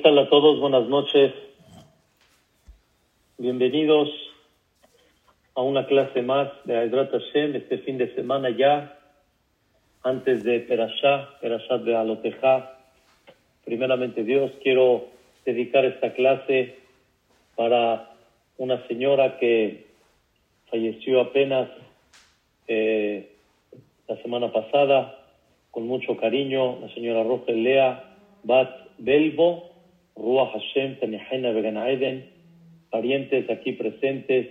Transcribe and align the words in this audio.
tal 0.00 0.18
a 0.18 0.30
todos? 0.30 0.58
Buenas 0.60 0.88
noches. 0.88 1.34
Bienvenidos 3.36 4.08
a 5.54 5.60
una 5.60 5.86
clase 5.86 6.22
más 6.22 6.48
de 6.64 6.78
Aydrat 6.78 7.10
Hashem 7.10 7.54
este 7.54 7.78
fin 7.78 7.98
de 7.98 8.14
semana 8.14 8.48
ya, 8.48 8.98
antes 10.02 10.42
de 10.42 10.60
Perashá, 10.60 11.38
Perashat 11.42 11.82
de 11.82 11.96
Aloteja. 11.96 12.78
Primeramente 13.64 14.24
Dios, 14.24 14.50
quiero 14.62 15.08
dedicar 15.44 15.84
esta 15.84 16.14
clase 16.14 16.78
para 17.54 18.12
una 18.56 18.86
señora 18.86 19.38
que 19.38 19.86
falleció 20.70 21.20
apenas 21.20 21.68
eh, 22.68 23.32
la 24.08 24.16
semana 24.22 24.50
pasada, 24.50 25.26
con 25.70 25.86
mucho 25.86 26.16
cariño, 26.16 26.78
la 26.80 26.88
señora 26.94 27.22
Rogel 27.22 27.62
Lea 27.62 28.16
Bat 28.44 28.70
Belbo, 28.96 29.69
Ruach 30.16 30.52
Hashem, 30.52 30.96
Tanihena 30.98 31.52
Began 31.52 31.76
Eden, 31.76 32.26
parientes 32.90 33.48
aquí 33.50 33.72
presentes, 33.72 34.48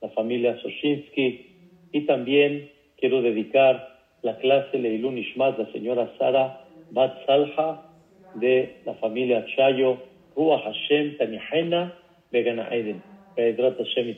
la 0.00 0.08
familia 0.10 0.56
Soshinsky, 0.60 1.46
y 1.92 2.00
también 2.06 2.70
quiero 2.96 3.22
dedicar 3.22 3.88
la 4.22 4.36
clase 4.38 4.78
Leilun 4.78 5.18
Ishmat, 5.18 5.58
la 5.58 5.70
señora 5.72 6.10
Sara 6.18 6.60
Bat 6.90 7.26
Salha, 7.26 7.86
de 8.34 8.80
la 8.84 8.94
familia 8.94 9.44
Chayo, 9.56 9.98
Ruach 10.36 10.62
Hashem, 10.62 11.16
Tanihena 11.16 11.92
Began 12.30 12.60
Eden, 12.72 13.02
Pedrat 13.34 13.76
Hashem. 13.76 14.16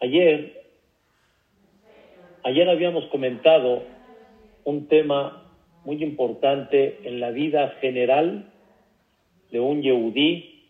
Ayer, 0.00 0.52
ayer 2.42 2.68
habíamos 2.68 3.06
comentado 3.06 3.82
un 4.64 4.88
tema 4.88 5.45
muy 5.86 6.02
importante 6.02 6.98
en 7.04 7.20
la 7.20 7.30
vida 7.30 7.68
general 7.80 8.50
de 9.52 9.60
un 9.60 9.82
yehudí, 9.82 10.64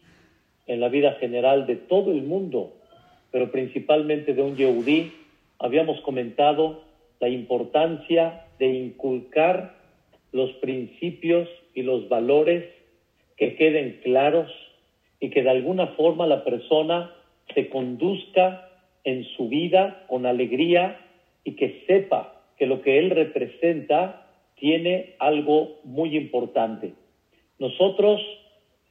en 0.66 0.78
la 0.78 0.90
vida 0.90 1.12
general 1.12 1.66
de 1.66 1.76
todo 1.76 2.12
el 2.12 2.22
mundo, 2.22 2.74
pero 3.30 3.50
principalmente 3.50 4.34
de 4.34 4.42
un 4.42 4.56
yehudí, 4.56 5.10
habíamos 5.58 5.98
comentado 6.02 6.82
la 7.18 7.30
importancia 7.30 8.44
de 8.58 8.68
inculcar 8.68 9.74
los 10.32 10.52
principios 10.56 11.48
y 11.74 11.80
los 11.80 12.10
valores 12.10 12.64
que 13.38 13.56
queden 13.56 14.00
claros 14.02 14.50
y 15.18 15.30
que 15.30 15.42
de 15.42 15.50
alguna 15.50 15.86
forma 15.88 16.26
la 16.26 16.44
persona 16.44 17.10
se 17.54 17.70
conduzca 17.70 18.68
en 19.04 19.24
su 19.24 19.48
vida 19.48 20.04
con 20.08 20.26
alegría 20.26 21.00
y 21.42 21.52
que 21.52 21.84
sepa 21.86 22.42
que 22.58 22.66
lo 22.66 22.82
que 22.82 22.98
él 22.98 23.08
representa 23.08 24.25
tiene 24.56 25.14
algo 25.18 25.80
muy 25.84 26.16
importante. 26.16 26.94
Nosotros 27.58 28.20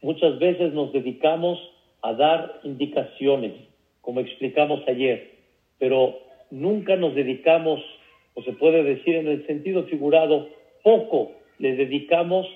muchas 0.01 0.39
veces 0.39 0.73
nos 0.73 0.93
dedicamos 0.93 1.59
a 2.01 2.13
dar 2.13 2.59
indicaciones, 2.63 3.53
como 4.01 4.19
explicamos 4.19 4.87
ayer, 4.87 5.31
pero 5.79 6.19
nunca 6.51 6.95
nos 6.95 7.15
dedicamos, 7.15 7.81
o 8.35 8.43
se 8.43 8.53
puede 8.53 8.83
decir 8.83 9.15
en 9.15 9.27
el 9.27 9.45
sentido 9.47 9.83
figurado, 9.85 10.49
poco 10.83 11.31
le 11.57 11.75
dedicamos 11.75 12.47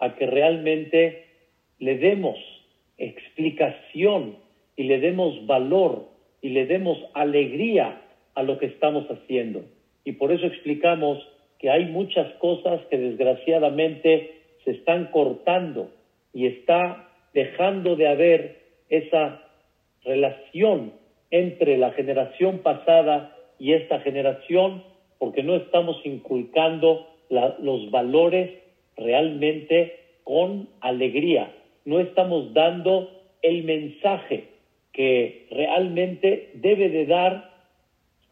a 0.00 0.14
que 0.16 0.26
realmente 0.26 1.26
le 1.78 1.98
demos 1.98 2.36
explicación 2.98 4.36
y 4.76 4.84
le 4.84 4.98
demos 5.00 5.46
valor 5.46 6.08
y 6.42 6.50
le 6.50 6.66
demos 6.66 6.98
alegría 7.14 8.02
a 8.34 8.42
lo 8.42 8.58
que 8.58 8.66
estamos 8.66 9.06
haciendo. 9.10 9.64
Y 10.04 10.12
por 10.12 10.32
eso 10.32 10.46
explicamos 10.46 11.18
que 11.58 11.70
hay 11.70 11.86
muchas 11.86 12.32
cosas 12.34 12.80
que 12.90 12.98
desgraciadamente 12.98 14.38
se 14.64 14.72
están 14.72 15.06
cortando 15.06 15.90
y 16.32 16.46
está 16.46 17.08
dejando 17.34 17.96
de 17.96 18.08
haber 18.08 18.58
esa 18.88 19.42
relación 20.04 20.92
entre 21.30 21.76
la 21.76 21.90
generación 21.92 22.58
pasada 22.58 23.36
y 23.58 23.72
esta 23.72 24.00
generación 24.00 24.82
porque 25.18 25.42
no 25.42 25.56
estamos 25.56 26.00
inculcando 26.04 27.06
los 27.28 27.90
valores 27.90 28.50
realmente 28.96 29.98
con 30.24 30.68
alegría. 30.80 31.52
No 31.84 32.00
estamos 32.00 32.54
dando 32.54 33.10
el 33.42 33.64
mensaje 33.64 34.48
que 34.92 35.46
realmente 35.50 36.50
debe 36.54 36.88
de 36.88 37.06
dar 37.06 37.50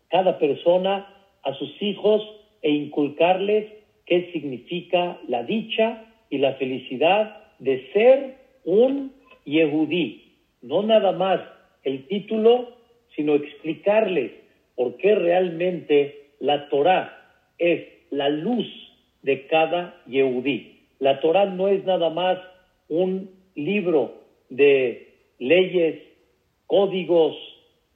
cada 0.08 0.38
persona 0.38 1.12
a 1.42 1.54
sus 1.54 1.70
hijos 1.82 2.22
e 2.66 2.70
inculcarles 2.70 3.64
qué 4.06 4.32
significa 4.32 5.20
la 5.28 5.44
dicha 5.44 6.02
y 6.30 6.38
la 6.38 6.54
felicidad 6.54 7.44
de 7.60 7.92
ser 7.92 8.34
un 8.64 9.12
yehudí. 9.44 10.32
No 10.62 10.82
nada 10.82 11.12
más 11.12 11.40
el 11.84 12.08
título, 12.08 12.76
sino 13.14 13.36
explicarles 13.36 14.32
por 14.74 14.96
qué 14.96 15.14
realmente 15.14 16.32
la 16.40 16.68
Torah 16.68 17.16
es 17.56 17.86
la 18.10 18.30
luz 18.30 18.66
de 19.22 19.46
cada 19.46 20.02
yehudí. 20.08 20.88
La 20.98 21.20
Torah 21.20 21.46
no 21.46 21.68
es 21.68 21.84
nada 21.84 22.10
más 22.10 22.36
un 22.88 23.30
libro 23.54 24.22
de 24.50 25.14
leyes, 25.38 26.02
códigos, 26.66 27.36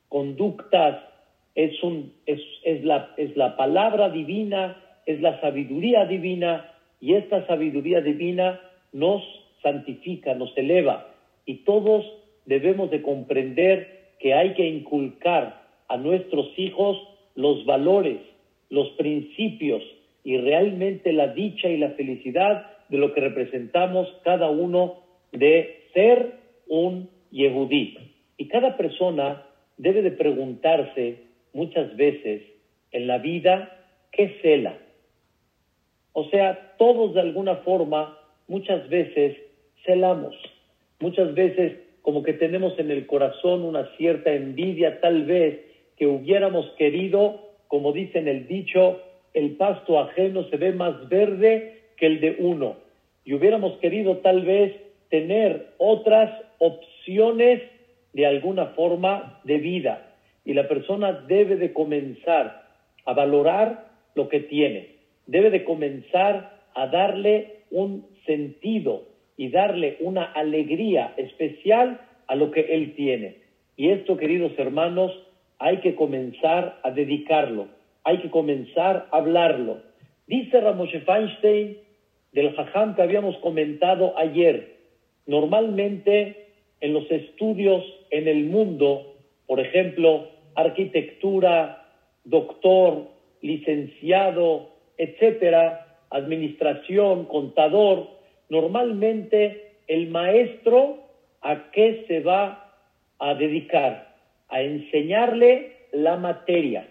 conductas, 0.09 1.10
es, 1.55 1.83
un, 1.83 2.13
es, 2.27 2.41
es, 2.65 2.85
la, 2.85 3.15
es 3.17 3.37
la 3.37 3.57
palabra 3.57 4.11
divina, 4.11 4.83
es 5.07 5.21
la 5.21 5.41
sabiduría 5.41 6.05
divina, 6.07 6.73
y 7.01 7.15
esta 7.15 7.47
sabiduría 7.47 8.01
divina 8.01 8.61
nos 8.93 9.23
santifica, 9.63 10.35
nos 10.35 10.57
eleva, 10.57 11.15
y 11.47 11.65
todos 11.65 12.05
debemos 12.47 12.91
de 12.91 13.03
comprender 13.03 14.01
que 14.19 14.35
hay 14.35 14.55
que 14.55 14.67
inculcar 14.67 15.63
a 15.89 15.97
nuestros 15.97 16.47
hijos 16.59 16.99
los 17.35 17.65
valores, 17.65 18.19
los 18.69 18.89
principios 18.91 19.83
y 20.25 20.37
realmente 20.37 21.13
la 21.13 21.29
dicha 21.29 21.69
y 21.69 21.79
la 21.79 21.91
felicidad 21.91 22.67
de 22.89 22.99
lo 22.99 23.15
que 23.15 23.21
representamos 23.21 24.09
cada 24.25 24.51
uno 24.51 25.01
de 25.33 25.85
ser 25.95 26.35
un 26.69 27.09
yehudí. 27.31 27.97
Y 28.37 28.49
cada 28.49 28.77
persona 28.77 29.47
debe 29.79 30.03
de 30.03 30.11
preguntarse 30.13 31.30
muchas 31.53 31.97
veces 31.97 32.43
en 32.93 33.07
la 33.07 33.19
vida 33.19 33.77
qué 34.13 34.39
cela. 34.43 34.79
O 36.13 36.25
sea, 36.31 36.75
todos 36.79 37.15
de 37.15 37.21
alguna 37.21 37.57
forma 37.57 38.19
muchas 38.49 38.89
veces 38.89 39.37
celamos. 39.85 40.35
Muchas 40.99 41.35
veces 41.35 41.79
como 42.03 42.23
que 42.23 42.33
tenemos 42.33 42.79
en 42.79 42.91
el 42.91 43.07
corazón 43.07 43.63
una 43.63 43.89
cierta 43.97 44.33
envidia 44.33 45.01
tal 45.01 45.25
vez 45.25 45.61
que 45.97 46.07
hubiéramos 46.07 46.67
querido, 46.79 47.51
como 47.69 47.93
dice 47.93 48.19
en 48.19 48.29
el 48.29 48.49
dicho, 48.49 49.01
el 49.35 49.57
pasto 49.57 50.01
ajeno 50.01 50.45
se 50.49 50.57
ve 50.57 50.73
más 50.73 51.09
verde 51.09 51.83
que 51.97 52.07
el 52.07 52.21
de 52.21 52.37
uno. 52.39 52.77
Y 53.25 53.35
hubiéramos 53.35 53.79
querido 53.79 54.19
tal 54.19 54.43
vez 54.45 54.75
tener 55.11 55.75
otras 55.79 56.31
opciones 56.59 57.63
de 58.13 58.27
alguna 58.27 58.67
forma 58.69 59.41
de 59.45 59.59
vida 59.59 60.10
y 60.45 60.55
la 60.55 60.69
persona 60.69 61.13
debe 61.13 61.57
de 61.57 61.73
comenzar 61.73 62.69
a 63.05 63.13
valorar 63.13 63.91
lo 64.15 64.29
que 64.29 64.41
tiene, 64.41 64.97
debe 65.27 65.51
de 65.51 65.65
comenzar 65.65 66.61
a 66.75 66.87
darle 66.87 67.63
un 67.71 68.07
sentido 68.27 69.05
y 69.37 69.51
darle 69.51 69.97
una 70.01 70.25
alegría 70.25 71.15
especial 71.17 72.01
a 72.27 72.35
lo 72.35 72.51
que 72.51 72.61
él 72.61 72.95
tiene. 72.95 73.37
Y 73.77 73.91
esto, 73.91 74.17
queridos 74.17 74.53
hermanos, 74.59 75.13
hay 75.59 75.79
que 75.79 75.95
comenzar 75.95 76.81
a 76.83 76.91
dedicarlo, 76.91 77.69
hay 78.05 78.19
que 78.19 78.31
comenzar 78.31 79.09
a 79.11 79.19
hablarlo. 79.19 79.83
Dice 80.27 80.61
Ramoshe 80.61 81.01
Feinstein 81.01 81.79
del 82.33 82.55
Jajam 82.55 82.95
que 82.95 83.03
habíamos 83.03 83.37
comentado 83.39 84.17
ayer, 84.17 84.77
normalmente 85.27 86.47
en 86.81 86.93
los 86.95 87.11
estudios 87.11 87.85
en 88.11 88.29
el 88.29 88.45
mundo 88.45 89.11
por 89.51 89.59
ejemplo, 89.59 90.29
arquitectura, 90.61 91.87
doctor, 92.25 93.09
licenciado, 93.43 94.71
etcétera, 94.99 95.87
administración, 96.11 97.25
contador, 97.27 98.09
normalmente 98.49 99.73
el 99.87 100.09
maestro 100.09 100.99
a 101.41 101.71
qué 101.71 102.05
se 102.07 102.21
va 102.21 102.75
a 103.19 103.35
dedicar? 103.35 104.15
A 104.49 104.63
enseñarle 104.63 105.73
la 105.93 106.17
materia. 106.17 106.89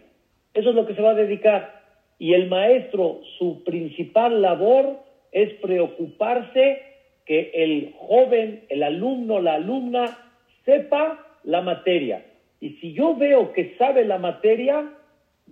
Eso 0.53 0.69
es 0.69 0.75
lo 0.75 0.85
que 0.85 0.95
se 0.95 1.01
va 1.01 1.11
a 1.11 1.15
dedicar. 1.15 1.81
Y 2.17 2.33
el 2.33 2.49
maestro, 2.49 3.21
su 3.37 3.63
principal 3.63 4.41
labor 4.41 4.99
es 5.31 5.53
preocuparse 5.55 6.81
que 7.25 7.51
el 7.53 7.93
joven, 7.97 8.65
el 8.69 8.83
alumno, 8.83 9.39
la 9.39 9.55
alumna, 9.55 10.17
sepa 10.65 11.25
la 11.43 11.61
materia. 11.61 12.25
Y 12.59 12.71
si 12.81 12.93
yo 12.93 13.15
veo 13.15 13.53
que 13.53 13.75
sabe 13.77 14.05
la 14.05 14.17
materia, 14.17 14.91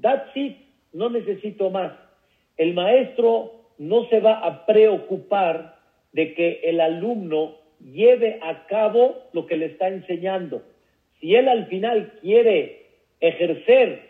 that's 0.02 0.36
it, 0.36 0.58
no 0.94 1.10
necesito 1.10 1.70
más. 1.70 1.94
El 2.58 2.74
maestro 2.74 3.54
no 3.78 4.06
se 4.10 4.20
va 4.20 4.40
a 4.40 4.66
preocupar 4.66 5.78
de 6.12 6.34
que 6.34 6.62
el 6.64 6.82
alumno 6.82 7.56
lleve 7.80 8.40
a 8.42 8.66
cabo 8.68 9.16
lo 9.34 9.46
que 9.46 9.58
le 9.58 9.68
está 9.68 9.88
enseñando. 9.88 10.64
Si 11.20 11.36
él 11.36 11.48
al 11.48 11.68
final 11.68 12.14
quiere 12.22 12.88
ejercer 13.20 14.02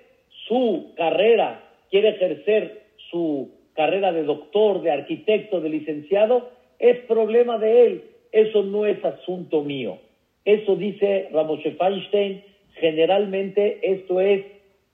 su 0.48 0.94
carrera, 0.96 1.64
quiere 1.90 2.10
ejercer 2.10 2.84
su 3.12 3.52
carrera 3.74 4.12
de 4.12 4.24
doctor, 4.24 4.82
de 4.82 4.92
arquitecto, 4.92 5.62
de 5.62 5.70
licenciado, 5.70 6.50
es 6.80 6.98
problema 7.06 7.58
de 7.58 7.86
él. 7.86 8.04
Eso 8.32 8.64
no 8.64 8.86
es 8.86 9.04
asunto 9.04 9.64
mío. 9.64 10.00
Eso 10.46 10.76
dice 10.76 11.30
Ramoshe 11.32 11.72
Feinstein. 11.72 12.44
Generalmente 12.80 13.80
esto 13.82 14.22
es 14.22 14.46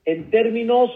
en 0.06 0.30
términos 0.30 0.92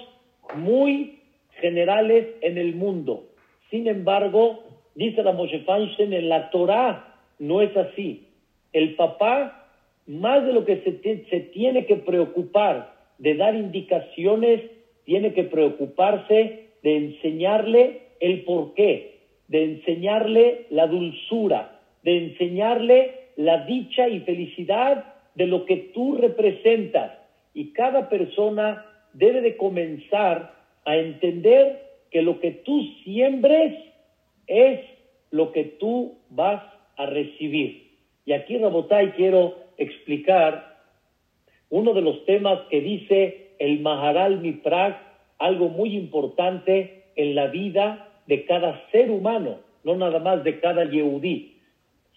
muy 0.55 1.19
generales 1.59 2.27
en 2.41 2.57
el 2.57 2.75
mundo. 2.75 3.25
Sin 3.69 3.87
embargo, 3.87 4.63
dice 4.95 5.21
Ramoshe 5.21 5.59
Feinstein, 5.59 6.13
en 6.13 6.29
la 6.29 6.49
Torah 6.49 7.15
no 7.39 7.61
es 7.61 7.75
así. 7.75 8.27
El 8.73 8.95
papá, 8.95 9.69
más 10.05 10.45
de 10.45 10.53
lo 10.53 10.65
que 10.65 10.77
se, 10.81 11.25
se 11.29 11.39
tiene 11.51 11.85
que 11.85 11.97
preocupar 11.97 12.95
de 13.17 13.35
dar 13.35 13.55
indicaciones, 13.55 14.61
tiene 15.05 15.33
que 15.33 15.43
preocuparse 15.43 16.67
de 16.83 16.97
enseñarle 16.97 18.01
el 18.19 18.43
porqué, 18.43 19.19
de 19.47 19.63
enseñarle 19.63 20.65
la 20.69 20.87
dulzura, 20.87 21.79
de 22.03 22.17
enseñarle 22.17 23.11
la 23.35 23.65
dicha 23.65 24.07
y 24.07 24.19
felicidad 24.21 25.16
de 25.37 25.45
lo 25.45 25.65
que 25.65 25.91
tú 25.93 26.17
representas. 26.17 27.13
Y 27.53 27.71
cada 27.71 28.09
persona 28.09 28.85
debe 29.13 29.41
de 29.41 29.55
comenzar 29.55 30.53
a 30.83 30.97
entender 30.97 31.83
que 32.09 32.23
lo 32.23 32.39
que 32.39 32.51
tú 32.51 32.83
siembres 33.03 33.75
es 34.47 34.79
lo 35.29 35.51
que 35.51 35.63
tú 35.79 36.17
vas 36.29 36.63
a 36.97 37.05
recibir. 37.05 37.87
Y 38.25 38.33
aquí, 38.33 38.57
Rabotai, 38.57 39.11
quiero 39.11 39.55
explicar 39.77 40.77
uno 41.69 41.93
de 41.93 42.01
los 42.01 42.25
temas 42.25 42.59
que 42.69 42.81
dice 42.81 43.51
el 43.59 43.81
Maharal 43.81 44.39
Miprag, 44.39 44.97
algo 45.37 45.69
muy 45.69 45.95
importante 45.95 47.03
en 47.15 47.35
la 47.35 47.47
vida 47.47 48.09
de 48.25 48.45
cada 48.45 48.81
ser 48.91 49.11
humano, 49.11 49.59
no 49.83 49.95
nada 49.95 50.19
más 50.19 50.43
de 50.43 50.59
cada 50.59 50.89
Yehudí. 50.89 51.57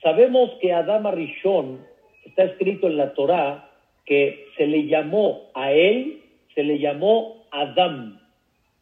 Sabemos 0.02 0.50
que 0.60 0.72
Adam 0.72 1.06
Arishon, 1.06 1.80
está 2.24 2.44
escrito 2.44 2.86
en 2.86 2.96
la 2.96 3.14
Torá, 3.14 3.70
que 4.04 4.46
se 4.56 4.66
le 4.66 4.86
llamó 4.86 5.50
a 5.54 5.72
él, 5.72 6.22
se 6.54 6.62
le 6.62 6.78
llamó 6.78 7.44
Adam. 7.50 8.20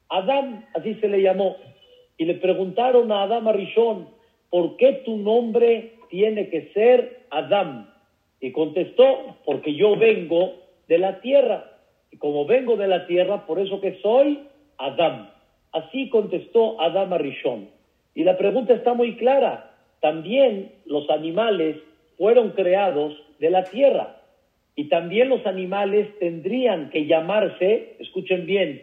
Adam, 0.08 0.64
así 0.74 0.94
se 0.96 1.08
le 1.08 1.22
llamó. 1.22 1.56
Y 2.16 2.24
le 2.24 2.34
preguntaron 2.34 3.12
a 3.12 3.22
Adam 3.22 3.48
Arishon, 3.48 4.08
¿por 4.50 4.76
qué 4.76 5.02
tu 5.04 5.16
nombre 5.16 5.92
tiene 6.10 6.48
que 6.48 6.72
ser 6.72 7.20
Adam? 7.30 7.88
Y 8.40 8.52
contestó, 8.52 9.36
porque 9.44 9.74
yo 9.74 9.96
vengo 9.96 10.54
de 10.88 10.98
la 10.98 11.20
tierra. 11.20 11.72
Y 12.10 12.16
como 12.16 12.46
vengo 12.46 12.76
de 12.76 12.88
la 12.88 13.06
tierra, 13.06 13.46
por 13.46 13.58
eso 13.58 13.80
que 13.80 13.98
soy 14.00 14.40
Adam. 14.78 15.30
Así 15.72 16.08
contestó 16.08 16.80
Adam 16.80 17.12
Arishon. 17.12 17.68
Y 18.14 18.24
la 18.24 18.38
pregunta 18.38 18.72
está 18.72 18.94
muy 18.94 19.16
clara. 19.16 19.74
También 20.00 20.72
los 20.86 21.08
animales 21.10 21.76
fueron 22.16 22.50
creados 22.50 23.14
de 23.38 23.50
la 23.50 23.64
tierra. 23.64 24.22
Y 24.76 24.84
también 24.84 25.28
los 25.28 25.44
animales 25.46 26.06
tendrían 26.18 26.90
que 26.90 27.06
llamarse, 27.06 27.96
escuchen 27.98 28.46
bien, 28.46 28.82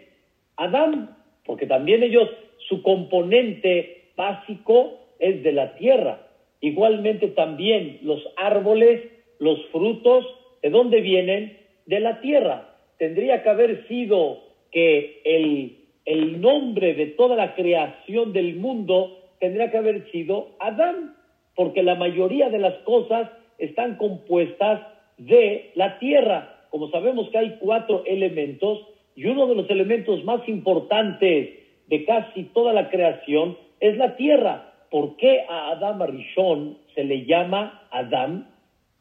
Adam, 0.58 1.16
porque 1.46 1.68
también 1.68 2.04
ellos, 2.04 2.30
su 2.68 2.82
componente 2.82 4.10
básico 4.16 5.00
es 5.20 5.44
de 5.44 5.52
la 5.52 5.76
tierra. 5.76 6.28
Igualmente 6.62 7.28
también 7.30 8.00
los 8.02 8.22
árboles, 8.38 9.04
los 9.40 9.66
frutos, 9.68 10.26
¿de 10.62 10.70
dónde 10.70 11.02
vienen? 11.02 11.58
De 11.86 12.00
la 12.00 12.22
tierra. 12.22 12.76
Tendría 12.98 13.44
que 13.44 13.50
haber 13.50 13.88
sido 13.88 14.40
que 14.72 15.22
el, 15.24 15.78
el 16.06 16.42
nombre 16.42 16.94
de 16.94 17.08
toda 17.08 17.36
la 17.36 17.56
creación 17.56 18.34
del 18.34 18.56
mundo 18.56 19.18
tendría 19.40 19.70
que 19.70 19.78
haber 19.78 20.10
sido 20.12 20.50
Adán, 20.60 21.16
porque 21.56 21.84
la 21.84 21.96
mayoría 21.96 22.50
de 22.50 22.60
las 22.60 22.76
cosas 22.80 23.30
están 23.58 23.96
compuestas 23.98 24.82
de 25.18 25.72
la 25.76 26.00
tierra. 26.00 26.66
Como 26.70 26.90
sabemos 26.90 27.30
que 27.30 27.38
hay 27.38 27.58
cuatro 27.60 28.04
elementos, 28.06 28.88
y 29.16 29.26
uno 29.26 29.48
de 29.48 29.56
los 29.56 29.70
elementos 29.70 30.24
más 30.26 30.48
importantes 30.48 31.50
de 31.88 32.06
casi 32.06 32.44
toda 32.46 32.74
la 32.74 32.90
creación 32.90 33.58
es 33.80 33.98
la 33.98 34.16
tierra. 34.18 34.74
¿Por 34.92 35.16
qué 35.18 35.46
a 35.50 35.72
Adam 35.72 36.02
Arishon 36.02 36.78
se 36.94 37.04
le 37.04 37.26
llama 37.26 37.88
Adam? 37.92 38.48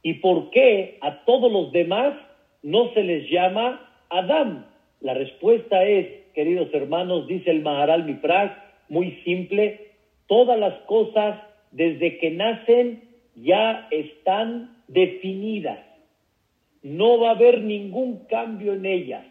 ¿Y 0.02 0.14
por 0.14 0.50
qué 0.50 0.98
a 1.00 1.24
todos 1.24 1.50
los 1.50 1.72
demás 1.72 2.14
no 2.62 2.92
se 2.94 3.02
les 3.02 3.28
llama 3.28 3.90
Adam? 4.08 4.66
La 5.00 5.14
respuesta 5.14 5.84
es, 5.84 6.06
queridos 6.34 6.72
hermanos, 6.72 7.26
dice 7.26 7.50
el 7.50 7.62
Maharal 7.62 8.04
Miprag, 8.04 8.62
muy 8.88 9.12
simple, 9.24 9.90
todas 10.26 10.58
las 10.58 10.74
cosas 10.82 11.40
desde 11.72 12.18
que 12.18 12.30
nacen 12.30 13.02
ya 13.36 13.88
están 13.90 14.76
definidas. 14.88 15.78
No 16.82 17.18
va 17.18 17.30
a 17.30 17.34
haber 17.34 17.62
ningún 17.62 18.26
cambio 18.26 18.74
en 18.74 18.86
ellas. 18.86 19.24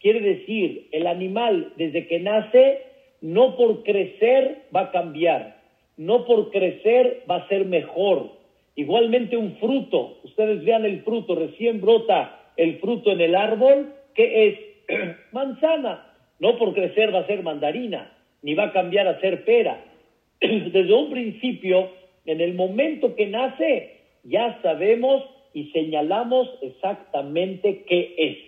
Quiere 0.00 0.20
decir, 0.20 0.88
el 0.92 1.06
animal 1.06 1.72
desde 1.76 2.06
que 2.06 2.20
nace, 2.20 2.82
no 3.20 3.56
por 3.56 3.82
crecer 3.82 4.64
va 4.74 4.82
a 4.82 4.90
cambiar, 4.90 5.56
no 5.96 6.26
por 6.26 6.50
crecer 6.50 7.24
va 7.28 7.36
a 7.36 7.48
ser 7.48 7.64
mejor. 7.64 8.32
Igualmente 8.76 9.36
un 9.36 9.56
fruto, 9.56 10.18
ustedes 10.24 10.64
vean 10.64 10.84
el 10.84 11.02
fruto, 11.02 11.34
recién 11.34 11.80
brota 11.80 12.40
el 12.56 12.78
fruto 12.78 13.12
en 13.12 13.20
el 13.20 13.34
árbol, 13.34 13.94
que 14.14 14.48
es 14.48 14.58
manzana. 15.32 16.06
No 16.38 16.58
por 16.58 16.74
crecer 16.74 17.14
va 17.14 17.20
a 17.20 17.26
ser 17.26 17.42
mandarina, 17.42 18.12
ni 18.42 18.54
va 18.54 18.64
a 18.64 18.72
cambiar 18.72 19.06
a 19.06 19.20
ser 19.20 19.44
pera. 19.44 19.82
Desde 20.40 20.92
un 20.92 21.10
principio, 21.10 21.90
en 22.26 22.40
el 22.40 22.54
momento 22.54 23.14
que 23.14 23.26
nace, 23.26 24.00
ya 24.24 24.60
sabemos 24.62 25.24
y 25.52 25.70
señalamos 25.70 26.48
exactamente 26.62 27.84
qué 27.86 28.14
es. 28.16 28.38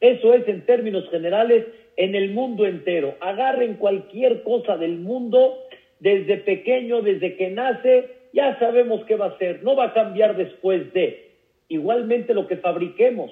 Eso 0.00 0.34
es 0.34 0.46
en 0.48 0.66
términos 0.66 1.08
generales 1.10 1.66
en 1.96 2.14
el 2.14 2.32
mundo 2.32 2.66
entero. 2.66 3.14
Agarren 3.20 3.74
cualquier 3.74 4.42
cosa 4.42 4.76
del 4.76 4.98
mundo, 4.98 5.58
desde 6.00 6.38
pequeño, 6.38 7.02
desde 7.02 7.36
que 7.36 7.50
nace, 7.50 8.08
ya 8.32 8.58
sabemos 8.58 9.04
qué 9.06 9.16
va 9.16 9.26
a 9.26 9.38
ser. 9.38 9.62
No 9.62 9.76
va 9.76 9.86
a 9.86 9.94
cambiar 9.94 10.36
después 10.36 10.92
de. 10.92 11.30
Igualmente 11.68 12.34
lo 12.34 12.46
que 12.46 12.56
fabriquemos. 12.56 13.30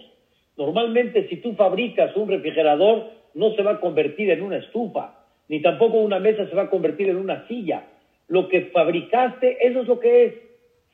Normalmente 0.56 1.28
si 1.28 1.36
tú 1.36 1.54
fabricas 1.54 2.14
un 2.16 2.28
refrigerador, 2.28 3.10
no 3.34 3.54
se 3.54 3.62
va 3.62 3.72
a 3.72 3.80
convertir 3.80 4.30
en 4.30 4.42
una 4.42 4.58
estufa, 4.58 5.24
ni 5.48 5.62
tampoco 5.62 5.98
una 5.98 6.18
mesa 6.18 6.48
se 6.48 6.54
va 6.54 6.62
a 6.62 6.70
convertir 6.70 7.08
en 7.08 7.16
una 7.16 7.46
silla. 7.48 7.84
Lo 8.30 8.48
que 8.48 8.66
fabricaste, 8.66 9.58
eso 9.66 9.80
es 9.80 9.88
lo 9.88 9.98
que 9.98 10.24
es. 10.24 10.34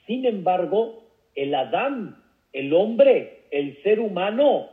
Sin 0.07 0.25
embargo, 0.25 1.03
el 1.35 1.55
Adán, 1.55 2.17
el 2.55 2.73
hombre, 2.73 3.41
el 3.51 3.77
ser 3.83 4.01
humano, 4.01 4.71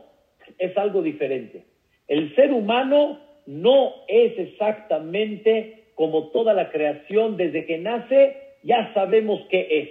es 0.58 0.74
algo 0.78 1.02
diferente. 1.02 1.64
El 2.08 2.34
ser 2.34 2.52
humano 2.52 3.20
no 3.44 3.92
es 4.08 4.38
exactamente 4.38 5.84
como 5.94 6.28
toda 6.28 6.54
la 6.54 6.70
creación, 6.70 7.36
desde 7.36 7.66
que 7.66 7.76
nace 7.76 8.38
ya 8.62 8.94
sabemos 8.94 9.42
qué 9.50 9.68
es. 9.70 9.90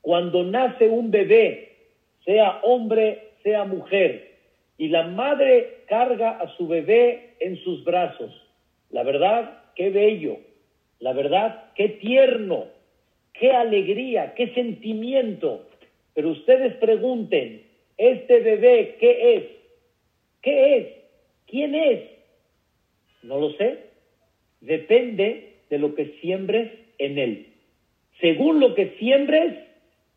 Cuando 0.00 0.42
nace 0.42 0.88
un 0.88 1.12
bebé, 1.12 1.76
sea 2.24 2.58
hombre, 2.64 3.34
sea 3.44 3.64
mujer, 3.66 4.32
y 4.78 4.88
la 4.88 5.04
madre 5.04 5.84
carga 5.86 6.30
a 6.30 6.48
su 6.56 6.66
bebé 6.66 7.36
en 7.38 7.56
sus 7.58 7.84
brazos, 7.84 8.32
la 8.90 9.04
verdad, 9.04 9.62
qué 9.76 9.90
bello, 9.90 10.38
la 11.00 11.12
verdad, 11.14 11.72
qué 11.74 11.88
tierno, 11.88 12.66
qué 13.32 13.52
alegría, 13.52 14.34
qué 14.34 14.54
sentimiento. 14.54 15.66
Pero 16.14 16.30
ustedes 16.30 16.74
pregunten, 16.74 17.62
¿este 17.96 18.40
bebé 18.40 18.96
qué 19.00 19.34
es? 19.36 19.44
¿Qué 20.42 20.76
es? 20.76 20.86
¿Quién 21.46 21.74
es? 21.74 22.00
No 23.22 23.38
lo 23.38 23.52
sé. 23.52 23.78
Depende 24.60 25.54
de 25.70 25.78
lo 25.78 25.94
que 25.94 26.18
siembres 26.20 26.70
en 26.98 27.18
él. 27.18 27.46
Según 28.20 28.60
lo 28.60 28.74
que 28.74 28.96
siembres, 28.98 29.58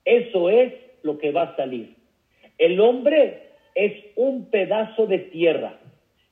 eso 0.03 0.49
es 0.49 0.73
lo 1.01 1.17
que 1.17 1.31
va 1.31 1.43
a 1.43 1.55
salir. 1.55 1.95
El 2.57 2.79
hombre 2.81 3.43
es 3.75 3.93
un 4.15 4.49
pedazo 4.49 5.07
de 5.07 5.19
tierra. 5.19 5.79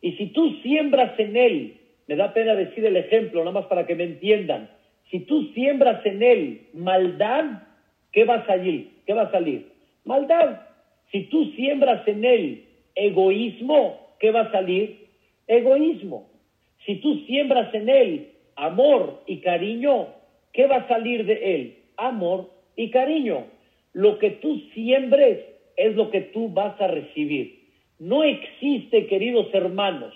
Y 0.01 0.13
si 0.13 0.27
tú 0.27 0.59
siembras 0.61 1.17
en 1.19 1.37
él, 1.37 1.80
me 2.07 2.15
da 2.15 2.33
pena 2.33 2.55
decir 2.55 2.85
el 2.85 2.97
ejemplo, 2.97 3.41
nada 3.41 3.51
más 3.51 3.65
para 3.65 3.85
que 3.85 3.95
me 3.95 4.03
entiendan. 4.03 4.69
Si 5.09 5.19
tú 5.21 5.51
siembras 5.53 6.05
en 6.05 6.23
él 6.23 6.67
maldad, 6.73 7.63
¿qué 8.11 8.25
va 8.25 8.35
a 8.35 8.45
salir? 8.45 8.91
¿Qué 9.05 9.13
va 9.13 9.23
a 9.23 9.31
salir? 9.31 9.67
Maldad. 10.05 10.61
Si 11.11 11.23
tú 11.25 11.51
siembras 11.55 12.07
en 12.07 12.23
él 12.23 12.65
egoísmo, 12.95 14.15
¿qué 14.19 14.31
va 14.31 14.41
a 14.41 14.51
salir? 14.51 15.07
Egoísmo. 15.47 16.29
Si 16.85 16.95
tú 16.95 17.19
siembras 17.25 17.73
en 17.73 17.89
él 17.89 18.31
amor 18.55 19.21
y 19.27 19.41
cariño, 19.41 20.07
¿qué 20.53 20.67
va 20.67 20.77
a 20.77 20.87
salir 20.87 21.25
de 21.25 21.55
él? 21.55 21.77
amor 22.01 22.49
y 22.75 22.89
cariño. 22.89 23.45
Lo 23.93 24.19
que 24.19 24.31
tú 24.31 24.59
siembres 24.73 25.39
es 25.77 25.95
lo 25.95 26.09
que 26.11 26.21
tú 26.21 26.49
vas 26.49 26.79
a 26.81 26.87
recibir. 26.87 27.59
No 27.99 28.23
existe, 28.23 29.07
queridos 29.07 29.47
hermanos, 29.53 30.13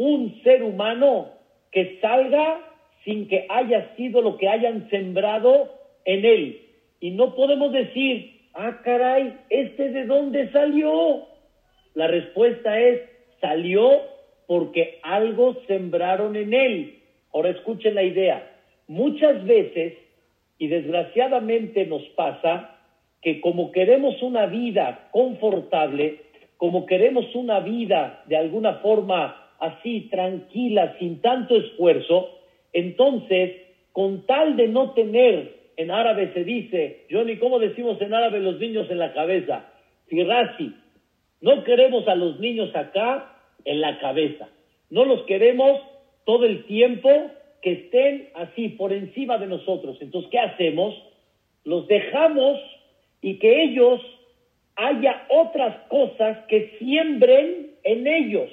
un 0.00 0.40
ser 0.42 0.62
humano 0.62 1.28
que 1.70 1.98
salga 2.00 2.58
sin 3.04 3.28
que 3.28 3.44
haya 3.50 3.94
sido 3.96 4.22
lo 4.22 4.38
que 4.38 4.48
hayan 4.48 4.88
sembrado 4.88 5.74
en 6.06 6.24
él. 6.24 6.62
Y 7.00 7.10
no 7.10 7.34
podemos 7.34 7.70
decir, 7.70 8.40
ah, 8.54 8.80
caray, 8.82 9.36
¿este 9.50 9.90
de 9.90 10.06
dónde 10.06 10.50
salió? 10.52 11.26
La 11.92 12.06
respuesta 12.06 12.80
es, 12.80 13.02
salió 13.42 14.00
porque 14.46 15.00
algo 15.02 15.58
sembraron 15.66 16.34
en 16.34 16.54
él. 16.54 17.00
Ahora 17.34 17.50
escuchen 17.50 17.94
la 17.94 18.02
idea. 18.02 18.50
Muchas 18.88 19.44
veces, 19.44 19.98
y 20.56 20.68
desgraciadamente 20.68 21.84
nos 21.84 22.02
pasa, 22.16 22.74
que 23.20 23.42
como 23.42 23.70
queremos 23.70 24.22
una 24.22 24.46
vida 24.46 25.10
confortable, 25.10 26.22
como 26.56 26.86
queremos 26.86 27.34
una 27.34 27.60
vida 27.60 28.24
de 28.28 28.38
alguna 28.38 28.76
forma 28.76 29.49
así, 29.60 30.08
tranquila, 30.10 30.96
sin 30.98 31.20
tanto 31.20 31.56
esfuerzo, 31.56 32.30
entonces, 32.72 33.56
con 33.92 34.26
tal 34.26 34.56
de 34.56 34.68
no 34.68 34.92
tener, 34.92 35.60
en 35.76 35.90
árabe 35.90 36.32
se 36.34 36.44
dice, 36.44 37.06
Johnny, 37.10 37.36
¿cómo 37.36 37.58
decimos 37.58 38.00
en 38.00 38.12
árabe 38.12 38.40
los 38.40 38.58
niños 38.58 38.90
en 38.90 38.98
la 38.98 39.12
cabeza? 39.12 39.66
Firasi, 40.08 40.74
no 41.40 41.64
queremos 41.64 42.06
a 42.08 42.14
los 42.14 42.38
niños 42.38 42.74
acá 42.74 43.36
en 43.64 43.80
la 43.80 43.98
cabeza, 43.98 44.48
no 44.90 45.04
los 45.04 45.22
queremos 45.22 45.80
todo 46.24 46.44
el 46.44 46.64
tiempo 46.64 47.08
que 47.62 47.72
estén 47.72 48.28
así 48.34 48.70
por 48.70 48.92
encima 48.92 49.38
de 49.38 49.46
nosotros. 49.46 49.98
Entonces, 50.00 50.30
¿qué 50.30 50.38
hacemos? 50.38 50.94
Los 51.64 51.86
dejamos 51.88 52.58
y 53.20 53.38
que 53.38 53.62
ellos 53.64 54.00
haya 54.76 55.26
otras 55.28 55.76
cosas 55.88 56.38
que 56.46 56.76
siembren 56.78 57.72
en 57.84 58.06
ellos. 58.06 58.50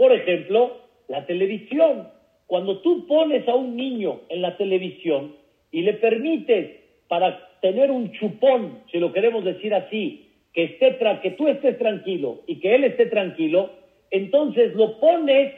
Por 0.00 0.14
ejemplo, 0.14 0.78
la 1.08 1.26
televisión. 1.26 2.08
Cuando 2.46 2.78
tú 2.78 3.06
pones 3.06 3.46
a 3.46 3.54
un 3.54 3.76
niño 3.76 4.22
en 4.30 4.40
la 4.40 4.56
televisión 4.56 5.36
y 5.70 5.82
le 5.82 5.92
permites 5.92 6.70
para 7.06 7.50
tener 7.60 7.90
un 7.90 8.10
chupón, 8.12 8.78
si 8.90 8.98
lo 8.98 9.12
queremos 9.12 9.44
decir 9.44 9.74
así, 9.74 10.26
que, 10.54 10.64
esté 10.64 10.96
que 11.22 11.32
tú 11.32 11.48
estés 11.48 11.76
tranquilo 11.76 12.40
y 12.46 12.60
que 12.60 12.76
él 12.76 12.84
esté 12.84 13.06
tranquilo, 13.06 13.72
entonces 14.10 14.74
lo 14.74 14.98
pones 15.00 15.52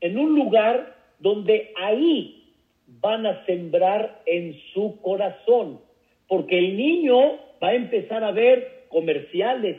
en 0.00 0.18
un 0.18 0.34
lugar 0.34 0.96
donde 1.20 1.70
ahí 1.76 2.52
van 3.00 3.26
a 3.26 3.46
sembrar 3.46 4.22
en 4.26 4.56
su 4.72 5.00
corazón, 5.02 5.78
porque 6.26 6.58
el 6.58 6.76
niño 6.76 7.38
va 7.62 7.68
a 7.68 7.74
empezar 7.74 8.24
a 8.24 8.32
ver 8.32 8.86
comerciales, 8.88 9.76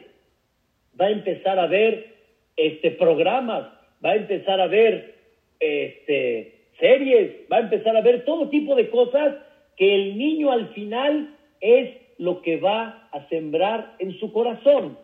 va 1.00 1.07
a 1.07 1.12
empezar 1.12 1.60
a 1.60 1.67
ver 1.67 2.15
este 2.55 2.91
programas, 2.91 3.75
va 4.03 4.11
a 4.11 4.15
empezar 4.15 4.59
a 4.59 4.67
ver 4.67 5.15
este 5.59 6.55
series, 6.79 7.31
va 7.51 7.57
a 7.57 7.61
empezar 7.61 7.95
a 7.95 8.01
ver 8.01 8.25
todo 8.25 8.49
tipo 8.49 8.75
de 8.75 8.89
cosas 8.89 9.35
que 9.77 9.95
el 9.95 10.17
niño 10.17 10.51
al 10.51 10.69
final 10.69 11.35
es 11.61 11.95
lo 12.17 12.41
que 12.41 12.57
va 12.57 13.07
a 13.11 13.27
sembrar 13.29 13.95
en 13.99 14.17
su 14.19 14.31
corazón. 14.31 14.97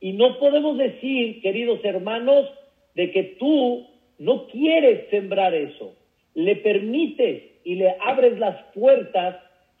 Y 0.00 0.12
no 0.12 0.38
podemos 0.38 0.76
decir, 0.76 1.40
queridos 1.40 1.80
hermanos, 1.84 2.46
de 2.94 3.10
que 3.10 3.22
tú 3.38 3.86
no 4.18 4.46
quieres 4.48 5.08
sembrar 5.10 5.54
eso. 5.54 5.94
Le 6.34 6.56
permites 6.56 7.42
y 7.64 7.76
le 7.76 7.96
abres 8.00 8.38
las 8.38 8.62
puertas 8.74 9.36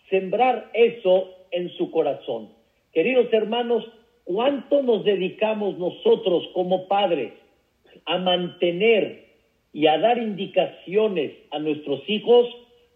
sembrar 0.08 0.70
eso 0.72 1.30
en 1.50 1.70
su 1.70 1.90
corazón. 1.90 2.48
Queridos 2.92 3.32
hermanos, 3.32 3.84
¿cuánto 4.24 4.82
nos 4.82 5.04
dedicamos 5.04 5.78
nosotros 5.78 6.48
como 6.54 6.86
padres 6.88 7.32
a 8.06 8.18
mantener 8.18 9.24
y 9.72 9.86
a 9.86 9.98
dar 9.98 10.18
indicaciones 10.18 11.32
a 11.50 11.58
nuestros 11.58 12.08
hijos 12.08 12.46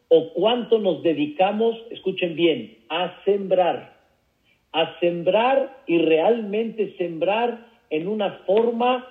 o 0.09 0.33
cuánto 0.33 0.79
nos 0.79 1.03
dedicamos, 1.03 1.77
escuchen 1.91 2.35
bien, 2.35 2.79
a 2.89 3.23
sembrar, 3.25 3.97
a 4.73 4.99
sembrar 5.01 5.83
y 5.87 5.99
realmente 5.99 6.95
sembrar 6.97 7.67
en 7.91 8.09
una 8.09 8.31
forma 8.47 9.07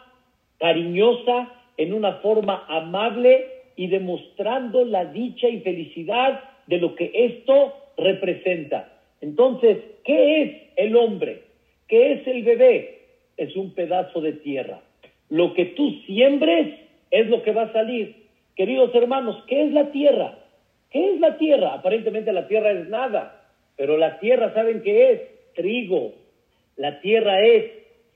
cariñosa, 0.60 1.54
en 1.78 1.94
una 1.94 2.14
forma 2.14 2.66
amable 2.68 3.46
y 3.76 3.88
demostrando 3.88 4.86
la 4.86 5.06
dicha 5.06 5.48
y 5.48 5.60
felicidad 5.60 6.42
de 6.66 6.80
lo 6.80 6.96
que 6.96 7.12
esto 7.14 7.74
representa. 7.98 8.94
Entonces, 9.22 9.78
¿qué 10.04 10.42
es 10.42 10.52
el 10.78 10.96
hombre? 10.96 11.44
¿Qué 11.88 12.14
es 12.14 12.28
el 12.28 12.44
bebé? 12.44 13.02
Es 13.38 13.56
un 13.56 13.74
pedazo 13.74 14.22
de 14.22 14.34
tierra. 14.34 14.82
Lo 15.30 15.54
que 15.54 15.66
tú 15.66 15.92
siembres 16.06 16.80
es 17.12 17.28
lo 17.28 17.44
que 17.44 17.52
va 17.52 17.64
a 17.64 17.74
salir. 17.74 18.28
Queridos 18.56 18.94
hermanos, 18.96 19.44
¿qué 19.48 19.64
es 19.64 19.74
la 19.74 19.92
tierra? 19.92 20.40
¿Qué 20.90 21.14
es 21.14 21.20
la 21.20 21.38
tierra? 21.38 21.74
Aparentemente 21.74 22.32
la 22.32 22.48
tierra 22.48 22.72
es 22.72 22.88
nada, 22.90 23.44
pero 23.76 23.98
la 23.98 24.20
tierra, 24.20 24.54
¿saben 24.54 24.82
qué 24.82 25.12
es? 25.12 25.22
Trigo. 25.56 26.14
La 26.76 27.02
tierra 27.02 27.42
es 27.46 27.66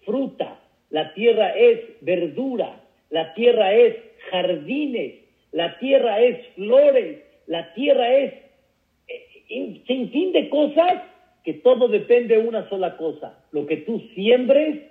fruta. 0.05 0.59
La 0.89 1.13
tierra 1.13 1.55
es 1.55 1.79
verdura. 2.01 2.81
La 3.09 3.33
tierra 3.33 3.73
es 3.73 3.95
jardines. 4.29 5.15
La 5.51 5.77
tierra 5.79 6.19
es 6.21 6.47
flores. 6.55 7.19
La 7.47 7.73
tierra 7.73 8.15
es 8.15 8.33
sin 9.85 10.09
fin 10.11 10.31
de 10.31 10.49
cosas 10.49 11.03
que 11.43 11.55
todo 11.55 11.87
depende 11.87 12.37
de 12.37 12.47
una 12.47 12.69
sola 12.69 12.97
cosa. 12.97 13.43
Lo 13.51 13.65
que 13.65 13.77
tú 13.77 13.99
siembres 14.15 14.90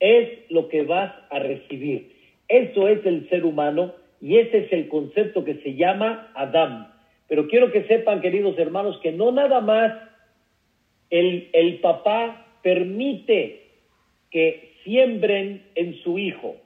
es 0.00 0.50
lo 0.50 0.68
que 0.68 0.82
vas 0.82 1.12
a 1.30 1.38
recibir. 1.38 2.12
Eso 2.48 2.88
es 2.88 3.04
el 3.04 3.28
ser 3.28 3.44
humano 3.44 3.94
y 4.20 4.36
ese 4.38 4.58
es 4.58 4.72
el 4.72 4.88
concepto 4.88 5.44
que 5.44 5.56
se 5.56 5.74
llama 5.74 6.32
Adam. 6.34 6.88
Pero 7.28 7.48
quiero 7.48 7.70
que 7.70 7.84
sepan, 7.84 8.20
queridos 8.20 8.58
hermanos, 8.58 8.98
que 9.02 9.12
no 9.12 9.32
nada 9.32 9.60
más 9.60 9.92
el, 11.10 11.50
el 11.52 11.80
papá 11.80 12.46
permite 12.62 13.62
que 14.30 14.72
siembren 14.84 15.62
en 15.74 15.94
su 16.02 16.18
hijo, 16.18 16.56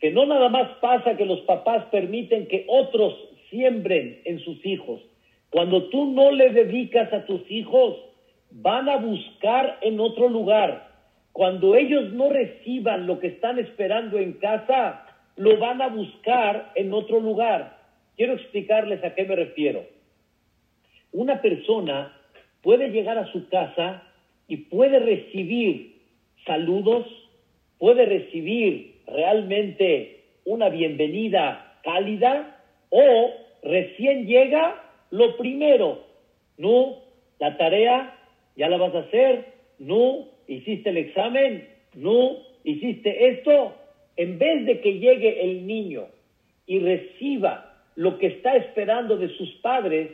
que 0.00 0.10
no 0.10 0.26
nada 0.26 0.48
más 0.48 0.68
pasa 0.80 1.16
que 1.16 1.24
los 1.24 1.40
papás 1.40 1.84
permiten 1.90 2.46
que 2.46 2.64
otros 2.68 3.14
siembren 3.50 4.20
en 4.24 4.38
sus 4.40 4.64
hijos, 4.64 5.02
cuando 5.50 5.84
tú 5.88 6.06
no 6.06 6.30
le 6.30 6.50
dedicas 6.50 7.12
a 7.12 7.24
tus 7.24 7.50
hijos, 7.50 7.96
van 8.50 8.88
a 8.88 8.96
buscar 8.96 9.78
en 9.80 10.00
otro 10.00 10.28
lugar. 10.28 10.87
Cuando 11.38 11.76
ellos 11.76 12.12
no 12.14 12.30
reciban 12.30 13.06
lo 13.06 13.20
que 13.20 13.28
están 13.28 13.60
esperando 13.60 14.18
en 14.18 14.32
casa, 14.40 15.06
lo 15.36 15.56
van 15.58 15.80
a 15.80 15.86
buscar 15.86 16.72
en 16.74 16.92
otro 16.92 17.20
lugar. 17.20 17.78
Quiero 18.16 18.32
explicarles 18.32 19.04
a 19.04 19.14
qué 19.14 19.24
me 19.24 19.36
refiero. 19.36 19.84
Una 21.12 21.40
persona 21.40 22.12
puede 22.60 22.88
llegar 22.88 23.18
a 23.18 23.30
su 23.30 23.48
casa 23.50 24.02
y 24.48 24.56
puede 24.56 24.98
recibir 24.98 26.00
saludos, 26.44 27.06
puede 27.78 28.04
recibir 28.04 28.96
realmente 29.06 30.24
una 30.44 30.70
bienvenida 30.70 31.78
cálida 31.84 32.60
o 32.90 33.30
recién 33.62 34.26
llega 34.26 34.82
lo 35.12 35.36
primero, 35.36 36.04
no, 36.56 36.96
la 37.38 37.56
tarea 37.56 38.18
ya 38.56 38.68
la 38.68 38.76
vas 38.76 38.92
a 38.92 39.06
hacer, 39.06 39.52
no, 39.78 40.36
hiciste 40.48 40.90
el 40.90 40.96
examen, 40.96 41.68
no, 41.94 42.38
hiciste 42.64 43.28
esto. 43.28 43.74
En 44.16 44.38
vez 44.38 44.66
de 44.66 44.80
que 44.80 44.98
llegue 44.98 45.44
el 45.44 45.66
niño 45.66 46.06
y 46.66 46.80
reciba 46.80 47.72
lo 47.94 48.18
que 48.18 48.26
está 48.26 48.56
esperando 48.56 49.16
de 49.16 49.28
sus 49.36 49.50
padres, 49.62 50.10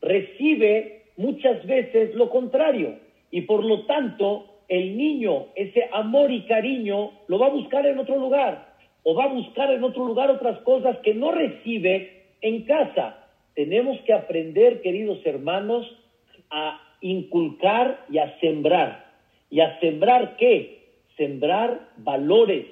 recibe 0.00 1.02
muchas 1.16 1.66
veces 1.66 2.14
lo 2.14 2.30
contrario. 2.30 3.00
Y 3.32 3.42
por 3.42 3.64
lo 3.64 3.84
tanto, 3.86 4.46
el 4.68 4.96
niño, 4.96 5.46
ese 5.56 5.88
amor 5.92 6.30
y 6.30 6.42
cariño, 6.42 7.10
lo 7.26 7.38
va 7.38 7.46
a 7.46 7.50
buscar 7.50 7.84
en 7.86 7.98
otro 7.98 8.16
lugar. 8.16 8.76
O 9.02 9.14
va 9.14 9.24
a 9.24 9.32
buscar 9.32 9.72
en 9.72 9.82
otro 9.82 10.04
lugar 10.04 10.30
otras 10.30 10.60
cosas 10.60 10.98
que 10.98 11.14
no 11.14 11.32
recibe 11.32 12.26
en 12.40 12.62
casa 12.62 13.24
tenemos 13.58 13.98
que 14.02 14.12
aprender, 14.12 14.82
queridos 14.82 15.18
hermanos, 15.26 15.84
a 16.48 16.80
inculcar 17.00 18.04
y 18.08 18.18
a 18.18 18.38
sembrar. 18.38 19.07
¿Y 19.50 19.60
a 19.60 19.78
sembrar 19.80 20.36
qué? 20.36 20.78
Sembrar 21.16 21.88
valores, 21.96 22.66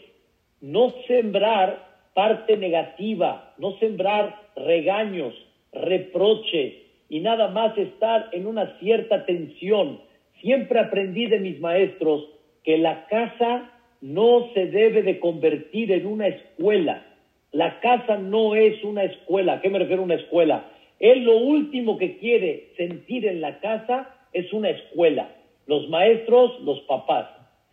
no 0.61 0.93
sembrar 1.07 1.87
parte 2.15 2.57
negativa, 2.57 3.55
no 3.59 3.79
sembrar 3.79 4.41
regaños, 4.57 5.35
reproches 5.73 6.75
y 7.09 7.21
nada 7.21 7.49
más 7.49 7.77
estar 7.77 8.29
en 8.33 8.47
una 8.47 8.79
cierta 8.79 9.27
tensión. 9.27 10.01
Siempre 10.41 10.81
aprendí 10.81 11.27
de 11.27 11.41
mis 11.41 11.61
maestros 11.61 12.29
que 12.65 12.79
la 12.79 13.07
casa 13.07 13.71
no 14.01 14.51
se 14.55 14.67
debe 14.67 15.03
de 15.03 15.19
convertir 15.19 15.93
en 15.93 16.07
una 16.07 16.29
escuela. 16.29 17.07
La 17.53 17.81
casa 17.81 18.19
no 18.19 18.55
es 18.55 18.83
una 18.85 19.05
escuela. 19.05 19.55
¿A 19.55 19.61
qué 19.61 19.71
me 19.71 19.79
refiero 19.79 20.03
a 20.03 20.05
una 20.05 20.15
escuela? 20.15 20.71
Él 20.99 21.25
lo 21.25 21.37
último 21.39 21.99
que 21.99 22.19
quiere 22.19 22.71
sentir 22.77 23.27
en 23.27 23.41
la 23.41 23.61
casa 23.61 24.15
es 24.33 24.53
una 24.53 24.71
escuela. 24.71 25.29
Los 25.67 25.89
maestros, 25.89 26.61
los 26.61 26.81
papás. 26.81 27.29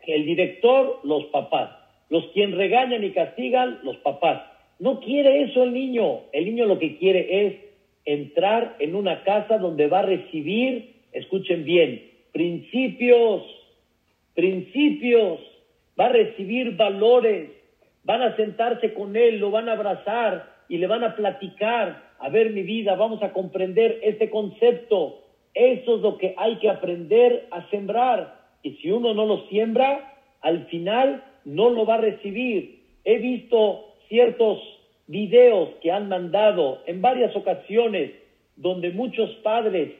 El 0.05 0.25
director, 0.25 0.99
los 1.03 1.25
papás. 1.25 1.71
Los 2.09 2.25
quien 2.33 2.55
regañan 2.55 3.03
y 3.03 3.11
castigan, 3.11 3.79
los 3.83 3.97
papás. 3.97 4.43
No 4.79 4.99
quiere 4.99 5.43
eso 5.43 5.63
el 5.63 5.73
niño. 5.73 6.21
El 6.31 6.45
niño 6.45 6.65
lo 6.65 6.79
que 6.79 6.97
quiere 6.97 7.47
es 7.47 7.55
entrar 8.05 8.75
en 8.79 8.95
una 8.95 9.23
casa 9.23 9.57
donde 9.57 9.87
va 9.87 9.99
a 9.99 10.03
recibir, 10.05 10.95
escuchen 11.13 11.63
bien, 11.63 12.11
principios, 12.31 13.43
principios, 14.33 15.39
va 15.99 16.07
a 16.07 16.09
recibir 16.09 16.75
valores, 16.75 17.49
van 18.03 18.21
a 18.21 18.35
sentarse 18.35 18.93
con 18.93 19.15
él, 19.15 19.39
lo 19.39 19.51
van 19.51 19.69
a 19.69 19.73
abrazar 19.73 20.51
y 20.67 20.77
le 20.77 20.87
van 20.87 21.03
a 21.03 21.15
platicar, 21.15 22.11
a 22.19 22.29
ver 22.29 22.51
mi 22.51 22.63
vida, 22.63 22.95
vamos 22.95 23.21
a 23.21 23.31
comprender 23.31 23.99
este 24.03 24.29
concepto. 24.29 25.22
Eso 25.53 25.95
es 25.95 26.01
lo 26.01 26.17
que 26.17 26.33
hay 26.37 26.57
que 26.57 26.69
aprender 26.69 27.47
a 27.51 27.69
sembrar. 27.69 28.41
Y 28.63 28.71
si 28.75 28.91
uno 28.91 29.13
no 29.13 29.25
lo 29.25 29.47
siembra, 29.47 30.13
al 30.41 30.65
final 30.65 31.23
no 31.45 31.69
lo 31.69 31.85
va 31.85 31.95
a 31.95 32.01
recibir. 32.01 32.81
He 33.03 33.17
visto 33.17 33.93
ciertos 34.07 34.59
videos 35.07 35.69
que 35.81 35.91
han 35.91 36.09
mandado 36.09 36.81
en 36.85 37.01
varias 37.01 37.35
ocasiones 37.35 38.11
donde 38.55 38.91
muchos 38.91 39.29
padres, 39.43 39.91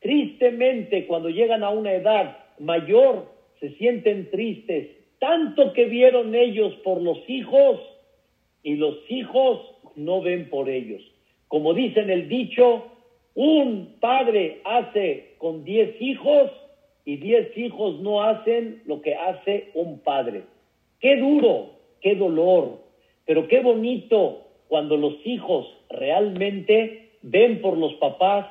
tristemente, 0.00 1.06
cuando 1.06 1.28
llegan 1.28 1.62
a 1.62 1.70
una 1.70 1.92
edad 1.92 2.38
mayor, 2.58 3.26
se 3.60 3.70
sienten 3.76 4.30
tristes, 4.30 4.88
tanto 5.18 5.72
que 5.72 5.86
vieron 5.86 6.34
ellos 6.34 6.74
por 6.84 7.00
los 7.00 7.18
hijos 7.28 7.80
y 8.62 8.76
los 8.76 8.98
hijos 9.08 9.60
no 9.96 10.20
ven 10.20 10.48
por 10.50 10.68
ellos. 10.68 11.02
Como 11.48 11.74
dice 11.74 12.00
en 12.00 12.10
el 12.10 12.28
dicho, 12.28 12.95
un 13.36 13.96
padre 14.00 14.62
hace 14.64 15.34
con 15.36 15.62
diez 15.62 15.94
hijos 16.00 16.50
y 17.04 17.18
diez 17.18 17.56
hijos 17.56 18.00
no 18.00 18.22
hacen 18.22 18.82
lo 18.86 19.02
que 19.02 19.14
hace 19.14 19.70
un 19.74 20.00
padre. 20.00 20.44
Qué 21.00 21.16
duro, 21.16 21.72
qué 22.00 22.16
dolor, 22.16 22.78
pero 23.26 23.46
qué 23.46 23.60
bonito 23.60 24.46
cuando 24.68 24.96
los 24.96 25.14
hijos 25.24 25.66
realmente 25.90 27.10
ven 27.20 27.60
por 27.60 27.76
los 27.76 27.92
papás, 27.94 28.46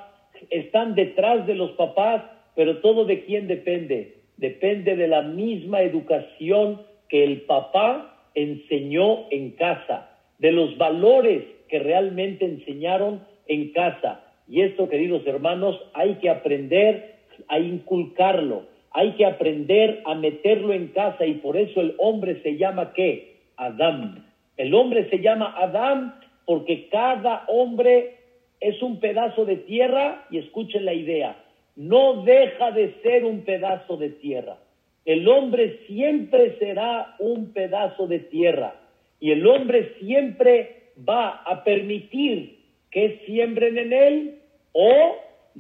están 0.51 0.94
detrás 0.94 1.48
de 1.48 1.56
los 1.56 1.72
papás, 1.72 2.24
pero 2.56 2.77
todo 2.77 3.06
de 3.06 3.25
quién 3.25 3.48
depende. 3.48 4.18
Depende 4.38 4.96
de 4.96 5.08
la 5.08 5.24
misma 5.24 5.82
educación 5.82 6.82
que 7.10 7.24
el 7.24 7.42
papá 7.42 8.30
enseñó 8.36 9.25
en 9.32 9.51
casa, 9.51 10.12
de 10.38 10.51
los 10.51 10.77
valores 10.77 11.44
que 11.70 11.80
realmente 11.80 12.46
enseñaron 12.46 13.25
en 13.48 13.72
casa. 13.72 14.25
Y 14.48 14.62
esto, 14.62 14.90
queridos 14.90 15.25
hermanos, 15.25 15.80
hay 15.94 16.16
que 16.16 16.30
aprender 16.30 17.16
a 17.48 17.60
inculcarlo, 17.60 18.64
hay 18.92 19.14
que 19.14 19.25
aprender 19.25 20.02
a 20.06 20.16
meterlo 20.16 20.74
en 20.74 20.90
casa 20.90 21.25
y 21.25 21.36
por 21.36 21.58
eso 21.58 21.82
el 21.82 21.96
hombre 21.98 22.42
se 22.44 22.58
llama 22.58 22.94
qué? 22.94 23.38
Adán. 23.58 24.25
El 24.58 24.74
hombre 24.74 25.10
se 25.10 25.20
llama 25.20 25.54
Adán 25.58 26.16
porque 26.46 26.88
cada 26.90 27.44
hombre 27.48 28.16
es 28.62 28.82
un 28.82 29.00
pedazo 29.00 29.46
de 29.46 29.58
tierra 29.58 30.25
y 30.30 30.38
escuchen 30.38 30.86
la 30.86 30.94
idea, 30.94 31.36
no 31.75 32.24
deja 32.24 32.72
de 32.72 32.96
ser 33.04 33.25
un 33.25 33.42
pedazo 33.42 33.98
de 33.98 34.10
tierra. 34.10 34.58
El 35.04 35.28
hombre 35.28 35.82
siempre 35.88 36.58
será 36.58 37.16
un 37.20 37.52
pedazo 37.52 38.08
de 38.08 38.20
tierra 38.20 38.75
y 39.20 39.32
el 39.32 39.46
hombre 39.46 39.94
siempre 40.00 40.84
va 40.98 41.42
a 41.46 41.64
permitir 41.64 42.55
que 42.96 43.20
siembren 43.25 43.78
en 43.78 43.92
él 43.92 44.36
o 44.72 45.18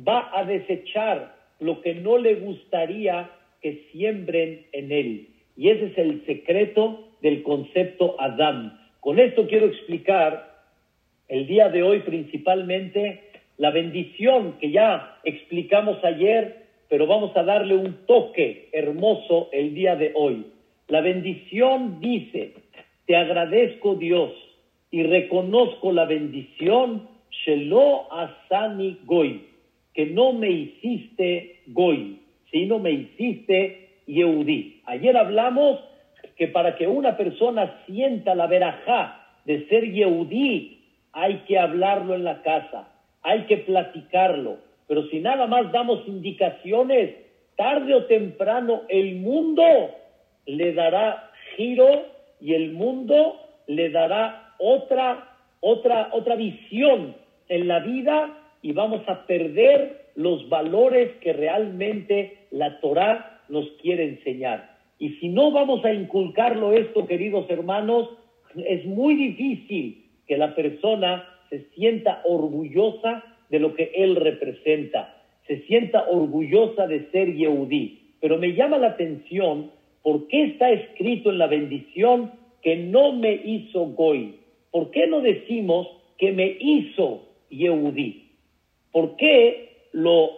va 0.07 0.31
a 0.33 0.45
desechar 0.45 1.35
lo 1.59 1.81
que 1.81 1.93
no 1.93 2.17
le 2.17 2.35
gustaría 2.35 3.29
que 3.61 3.89
siembren 3.91 4.65
en 4.71 4.89
él. 4.89 5.27
Y 5.57 5.67
ese 5.67 5.87
es 5.87 5.97
el 5.97 6.25
secreto 6.25 7.09
del 7.21 7.43
concepto 7.43 8.15
Adán. 8.21 8.79
Con 9.01 9.19
esto 9.19 9.47
quiero 9.47 9.65
explicar 9.65 10.63
el 11.27 11.45
día 11.45 11.67
de 11.67 11.83
hoy 11.83 11.99
principalmente 12.03 13.23
la 13.57 13.71
bendición 13.71 14.53
que 14.61 14.71
ya 14.71 15.19
explicamos 15.25 16.01
ayer, 16.05 16.67
pero 16.87 17.05
vamos 17.05 17.35
a 17.35 17.43
darle 17.43 17.75
un 17.75 18.05
toque 18.05 18.69
hermoso 18.71 19.49
el 19.51 19.75
día 19.75 19.97
de 19.97 20.13
hoy. 20.15 20.45
La 20.87 21.01
bendición 21.01 21.99
dice, 21.99 22.53
te 23.07 23.17
agradezco 23.17 23.95
Dios 23.95 24.31
y 24.89 25.03
reconozco 25.03 25.91
la 25.91 26.05
bendición, 26.05 27.13
Shelo 27.43 28.07
Asani 28.11 28.99
Goy, 29.05 29.45
que 29.93 30.05
no 30.07 30.33
me 30.33 30.49
hiciste 30.49 31.61
Goy, 31.67 32.19
sino 32.51 32.79
me 32.79 32.91
hiciste 32.91 33.89
Yehudi. 34.07 34.81
Ayer 34.85 35.17
hablamos 35.17 35.79
que 36.37 36.47
para 36.47 36.75
que 36.75 36.87
una 36.87 37.17
persona 37.17 37.81
sienta 37.85 38.35
la 38.35 38.47
verajá 38.47 39.25
de 39.45 39.67
ser 39.67 39.91
Yehudí, 39.91 40.81
hay 41.13 41.43
que 41.47 41.57
hablarlo 41.57 42.13
en 42.15 42.23
la 42.23 42.41
casa, 42.41 42.89
hay 43.23 43.43
que 43.43 43.57
platicarlo. 43.57 44.57
Pero 44.87 45.07
si 45.07 45.19
nada 45.19 45.47
más 45.47 45.71
damos 45.71 46.07
indicaciones, 46.07 47.15
tarde 47.55 47.95
o 47.95 48.05
temprano 48.05 48.81
el 48.89 49.15
mundo 49.15 49.63
le 50.45 50.73
dará 50.73 51.31
giro 51.55 52.05
y 52.41 52.53
el 52.53 52.73
mundo 52.73 53.39
le 53.67 53.89
dará 53.89 54.53
otra, 54.59 55.37
otra, 55.61 56.09
otra 56.11 56.35
visión 56.35 57.15
en 57.49 57.67
la 57.67 57.79
vida 57.79 58.37
y 58.61 58.71
vamos 58.71 59.07
a 59.07 59.25
perder 59.27 60.05
los 60.15 60.47
valores 60.49 61.11
que 61.21 61.33
realmente 61.33 62.37
la 62.51 62.79
Torah 62.79 63.41
nos 63.49 63.69
quiere 63.81 64.05
enseñar. 64.05 64.75
Y 64.97 65.09
si 65.15 65.29
no 65.29 65.51
vamos 65.51 65.83
a 65.85 65.93
inculcarlo 65.93 66.73
esto, 66.73 67.05
queridos 67.05 67.49
hermanos, 67.49 68.09
es 68.55 68.85
muy 68.85 69.15
difícil 69.15 70.05
que 70.27 70.37
la 70.37 70.55
persona 70.55 71.27
se 71.49 71.65
sienta 71.75 72.21
orgullosa 72.23 73.23
de 73.49 73.59
lo 73.59 73.75
que 73.75 73.91
él 73.95 74.15
representa, 74.15 75.21
se 75.47 75.61
sienta 75.67 76.05
orgullosa 76.09 76.87
de 76.87 77.09
ser 77.11 77.35
Yehudí. 77.35 78.13
Pero 78.21 78.37
me 78.37 78.53
llama 78.53 78.77
la 78.77 78.87
atención 78.87 79.71
por 80.01 80.27
qué 80.27 80.43
está 80.45 80.71
escrito 80.71 81.29
en 81.29 81.37
la 81.37 81.47
bendición 81.47 82.31
que 82.63 82.77
no 82.77 83.11
me 83.11 83.33
hizo 83.33 83.85
Goy. 83.87 84.39
¿Por 84.71 84.91
qué 84.91 85.07
no 85.07 85.21
decimos 85.21 85.87
que 86.17 86.31
me 86.31 86.57
hizo 86.59 87.21
Yehudí? 87.49 88.31
¿Por 88.91 89.15
qué 89.17 89.87
lo, 89.91 90.31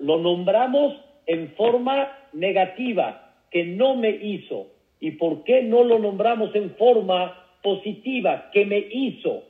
nombramos 0.00 0.94
en 1.26 1.50
forma 1.56 2.12
negativa? 2.32 3.28
que 3.50 3.64
no 3.64 3.96
me 3.96 4.10
hizo? 4.10 4.66
¿Y 5.00 5.12
por 5.12 5.44
qué 5.44 5.62
no 5.62 5.84
lo 5.84 5.98
nombramos 5.98 6.54
en 6.54 6.70
forma 6.76 7.46
positiva, 7.62 8.50
que 8.52 8.64
me 8.64 8.78
hizo? 8.90 9.44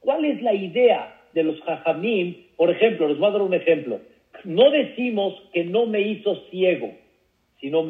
¿Cuál 0.00 0.24
es 0.24 0.42
la 0.42 0.54
idea 0.54 1.20
de 1.32 1.44
los 1.44 1.60
jajamim? 1.62 2.36
Por 2.56 2.70
ejemplo, 2.70 3.08
les 3.08 3.18
voy 3.18 3.28
a 3.28 3.32
dar 3.32 3.42
un 3.42 3.54
ejemplo. 3.54 4.00
No 4.44 4.70
decimos 4.70 5.34
que 5.52 5.64
no 5.64 5.86
me 5.86 6.00
hizo 6.00 6.36
ciego, 6.50 6.92
sino 7.60 7.82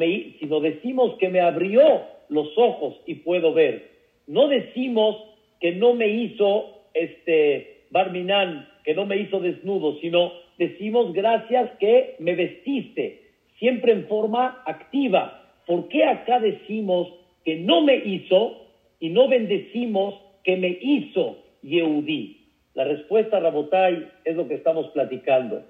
decimos 0.59 1.15
que 1.19 1.29
me 1.29 1.39
abrió 1.39 2.01
los 2.29 2.57
ojos 2.57 2.95
y 3.05 3.15
puedo 3.15 3.53
ver. 3.53 3.91
No 4.27 4.47
decimos 4.47 5.17
que 5.59 5.73
no 5.73 5.93
me 5.93 6.07
hizo 6.07 6.81
este 6.93 7.70
Barminan, 7.91 8.67
que 8.83 8.95
no 8.95 9.05
me 9.05 9.17
hizo 9.17 9.39
desnudo, 9.39 9.99
sino 9.99 10.31
decimos 10.57 11.13
gracias 11.13 11.69
que 11.79 12.15
me 12.19 12.35
vestiste, 12.35 13.31
siempre 13.59 13.91
en 13.91 14.07
forma 14.07 14.63
activa, 14.65 15.43
¿por 15.67 15.87
qué 15.89 16.03
acá 16.05 16.39
decimos 16.39 17.07
que 17.45 17.57
no 17.57 17.81
me 17.81 17.95
hizo 17.95 18.65
y 18.99 19.09
no 19.09 19.27
bendecimos 19.27 20.15
que 20.43 20.57
me 20.57 20.77
hizo 20.81 21.37
Yehudí? 21.61 22.37
La 22.73 22.85
respuesta, 22.85 23.39
Rabotai, 23.39 24.09
es 24.23 24.35
lo 24.35 24.47
que 24.47 24.55
estamos 24.55 24.87
platicando. 24.89 25.63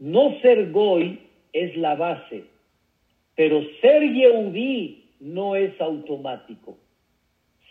No 0.00 0.38
ser 0.40 0.72
Goy 0.72 1.20
es 1.52 1.76
la 1.76 1.94
base, 1.94 2.44
pero 3.36 3.62
ser 3.80 4.02
Yehudí 4.12 5.04
no 5.20 5.54
es 5.54 5.80
automático. 5.80 6.76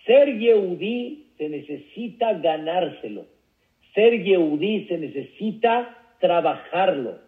Ser 0.06 0.39
Yehudí 0.39 1.27
se 1.38 1.49
necesita 1.49 2.34
ganárselo. 2.34 3.32
Ser 3.93 4.23
Yehudí 4.23 4.86
se 4.88 4.97
necesita 4.97 5.97
trabajarlo. 6.19 7.19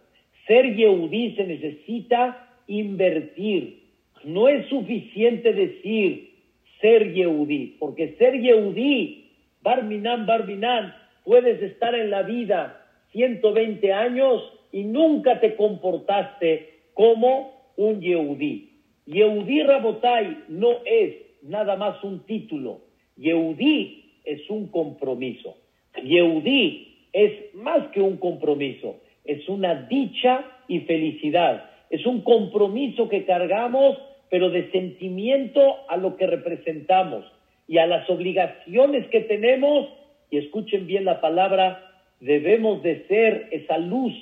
Ser 0.47 0.75
Yehudí 0.75 1.35
se 1.35 1.45
necesita 1.45 2.49
invertir. 2.67 3.83
No 4.23 4.47
es 4.47 4.67
suficiente 4.67 5.53
decir 5.53 6.35
ser 6.81 7.13
Yehudí, 7.13 7.77
porque 7.79 8.15
ser 8.17 8.39
Yehudí, 8.39 9.31
Barminan, 9.61 10.25
Barminan, 10.25 10.93
puedes 11.23 11.61
estar 11.61 11.95
en 11.95 12.09
la 12.09 12.23
vida 12.23 12.85
120 13.11 13.93
años 13.93 14.43
y 14.71 14.83
nunca 14.83 15.39
te 15.39 15.55
comportaste 15.55 16.69
como 16.93 17.71
un 17.77 18.01
Yehudí. 18.01 18.71
Yehudí 19.05 19.63
Rabotai 19.63 20.43
no 20.49 20.79
es 20.85 21.15
nada 21.43 21.75
más 21.75 22.03
un 22.03 22.25
título. 22.25 22.81
Yehudí 23.17 24.19
es 24.25 24.49
un 24.49 24.67
compromiso. 24.67 25.55
Yehudí 26.03 27.07
es 27.13 27.53
más 27.55 27.87
que 27.87 28.01
un 28.01 28.17
compromiso, 28.17 28.97
es 29.23 29.47
una 29.47 29.87
dicha 29.87 30.45
y 30.67 30.81
felicidad. 30.81 31.69
Es 31.89 32.05
un 32.05 32.21
compromiso 32.21 33.07
que 33.09 33.25
cargamos, 33.25 33.97
pero 34.29 34.49
de 34.49 34.71
sentimiento 34.71 35.61
a 35.87 35.97
lo 35.97 36.17
que 36.17 36.27
representamos 36.27 37.25
y 37.67 37.77
a 37.77 37.85
las 37.85 38.09
obligaciones 38.09 39.07
que 39.07 39.21
tenemos. 39.21 39.87
Y 40.29 40.37
escuchen 40.37 40.87
bien 40.87 41.05
la 41.05 41.21
palabra, 41.21 41.91
debemos 42.19 42.81
de 42.83 43.05
ser 43.07 43.47
esa 43.51 43.77
luz 43.77 44.13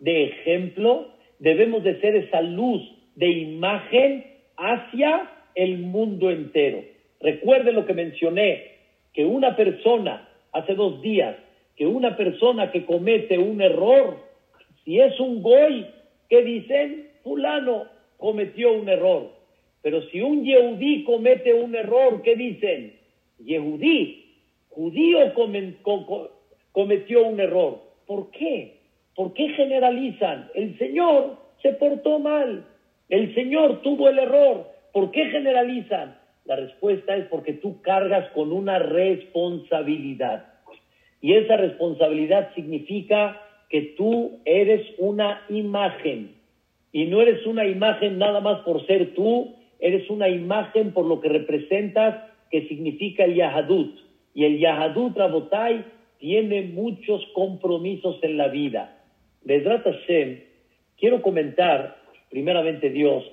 de 0.00 0.24
ejemplo, 0.24 1.08
debemos 1.38 1.82
de 1.84 2.00
ser 2.00 2.16
esa 2.16 2.42
luz 2.42 2.82
de 3.14 3.28
imagen 3.28 4.24
hacia 4.56 5.30
el 5.54 5.78
mundo 5.78 6.30
entero. 6.30 6.82
Recuerde 7.20 7.72
lo 7.72 7.86
que 7.86 7.94
mencioné, 7.94 8.72
que 9.12 9.24
una 9.24 9.56
persona, 9.56 10.28
hace 10.54 10.74
dos 10.74 11.02
días, 11.02 11.36
que 11.76 11.86
una 11.86 12.16
persona 12.16 12.70
que 12.70 12.86
comete 12.86 13.36
un 13.36 13.60
error, 13.60 14.16
si 14.84 15.00
es 15.00 15.18
un 15.20 15.42
goy, 15.42 15.86
¿qué 16.30 16.42
dicen? 16.42 17.08
Fulano 17.22 17.84
cometió 18.16 18.72
un 18.72 18.88
error. 18.88 19.30
Pero 19.82 20.00
si 20.08 20.20
un 20.20 20.44
yehudí 20.44 21.04
comete 21.04 21.52
un 21.52 21.74
error, 21.74 22.22
¿qué 22.22 22.36
dicen? 22.36 22.94
Yehudí, 23.44 24.24
judío 24.70 25.18
cometió 26.72 27.26
un 27.26 27.40
error. 27.40 27.80
¿Por 28.06 28.30
qué? 28.30 28.78
¿Por 29.14 29.34
qué 29.34 29.48
generalizan? 29.50 30.50
El 30.54 30.78
Señor 30.78 31.36
se 31.60 31.72
portó 31.72 32.18
mal. 32.18 32.64
El 33.08 33.34
Señor 33.34 33.82
tuvo 33.82 34.08
el 34.08 34.18
error. 34.18 34.66
¿Por 34.92 35.10
qué 35.10 35.26
generalizan? 35.26 36.16
La 36.44 36.56
respuesta 36.56 37.16
es 37.16 37.26
porque 37.26 37.54
tú 37.54 37.80
cargas 37.80 38.30
con 38.32 38.52
una 38.52 38.78
responsabilidad. 38.78 40.46
Y 41.20 41.34
esa 41.34 41.56
responsabilidad 41.56 42.54
significa 42.54 43.40
que 43.70 43.94
tú 43.96 44.40
eres 44.44 44.86
una 44.98 45.42
imagen. 45.48 46.34
Y 46.92 47.06
no 47.06 47.22
eres 47.22 47.46
una 47.46 47.66
imagen 47.66 48.18
nada 48.18 48.40
más 48.40 48.60
por 48.60 48.86
ser 48.86 49.14
tú, 49.14 49.54
eres 49.80 50.08
una 50.10 50.28
imagen 50.28 50.92
por 50.92 51.06
lo 51.06 51.20
que 51.20 51.28
representas, 51.28 52.30
que 52.50 52.68
significa 52.68 53.24
el 53.24 53.34
Yahadut. 53.34 53.98
Y 54.34 54.44
el 54.44 54.58
Yahadut 54.58 55.16
Rabotai 55.16 55.84
tiene 56.18 56.62
muchos 56.62 57.24
compromisos 57.34 58.18
en 58.22 58.36
la 58.36 58.48
vida. 58.48 59.02
Hashem, 59.46 60.40
quiero 60.98 61.22
comentar, 61.22 61.96
primeramente 62.30 62.90
Dios, 62.90 63.24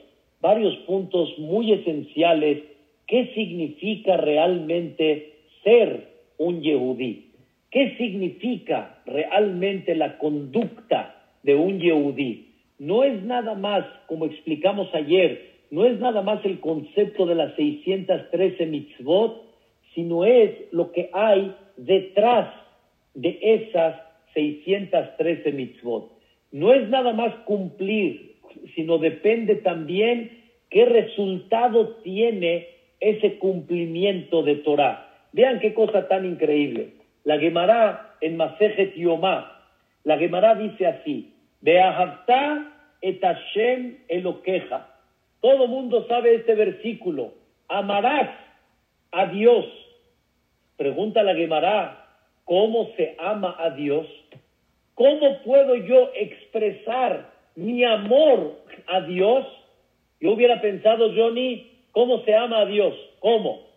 varios 0.41 0.75
puntos 0.87 1.37
muy 1.37 1.71
esenciales. 1.71 2.63
¿Qué 3.11 3.29
significa 3.35 4.15
realmente 4.15 5.33
ser 5.65 6.07
un 6.37 6.61
Yehudí? 6.61 7.33
¿Qué 7.69 7.97
significa 7.97 9.01
realmente 9.05 9.95
la 9.95 10.17
conducta 10.17 11.21
de 11.43 11.53
un 11.53 11.81
Yehudí? 11.81 12.53
No 12.79 13.03
es 13.03 13.21
nada 13.23 13.53
más, 13.55 13.83
como 14.07 14.27
explicamos 14.27 14.87
ayer, 14.95 15.55
no 15.71 15.83
es 15.83 15.99
nada 15.99 16.21
más 16.21 16.39
el 16.45 16.61
concepto 16.61 17.25
de 17.25 17.35
las 17.35 17.53
613 17.57 18.65
mitzvot, 18.67 19.43
sino 19.93 20.23
es 20.23 20.71
lo 20.71 20.93
que 20.93 21.09
hay 21.11 21.53
detrás 21.75 22.47
de 23.13 23.37
esas 23.41 23.97
613 24.33 25.51
mitzvot. 25.51 26.13
No 26.53 26.73
es 26.73 26.87
nada 26.87 27.11
más 27.11 27.35
cumplir, 27.43 28.37
sino 28.73 28.99
depende 28.99 29.55
también 29.55 30.31
qué 30.69 30.85
resultado 30.85 31.97
tiene 32.03 32.79
ese 33.01 33.39
cumplimiento 33.39 34.43
de 34.43 34.55
Torah. 34.57 35.09
Vean 35.33 35.59
qué 35.59 35.73
cosa 35.73 36.07
tan 36.07 36.25
increíble. 36.25 36.93
La 37.23 37.39
Gemara 37.39 38.15
en 38.21 38.37
Masejet 38.37 38.95
Yomá, 38.95 39.59
la 40.03 40.17
Gemara 40.17 40.55
dice 40.55 40.87
así, 40.87 41.33
Beahavta 41.61 42.71
et 43.01 43.21
Hashem 43.21 43.97
Eloqueja. 44.07 44.87
Todo 45.41 45.67
mundo 45.67 46.05
sabe 46.07 46.35
este 46.35 46.55
versículo. 46.55 47.33
Amarás 47.67 48.29
a 49.11 49.25
Dios. 49.27 49.65
Pregunta 50.77 51.23
la 51.23 51.35
Gemara, 51.35 52.07
¿cómo 52.45 52.89
se 52.95 53.15
ama 53.19 53.55
a 53.59 53.71
Dios? 53.71 54.07
¿Cómo 54.93 55.41
puedo 55.43 55.75
yo 55.75 56.11
expresar 56.15 57.31
mi 57.55 57.83
amor 57.83 58.59
a 58.87 59.01
Dios? 59.01 59.45
Yo 60.19 60.33
hubiera 60.33 60.61
pensado, 60.61 61.11
Johnny, 61.15 61.70
¿cómo 61.91 62.23
se 62.23 62.35
ama 62.35 62.61
a 62.61 62.65
Dios? 62.65 62.93
¿Cómo? 63.19 63.67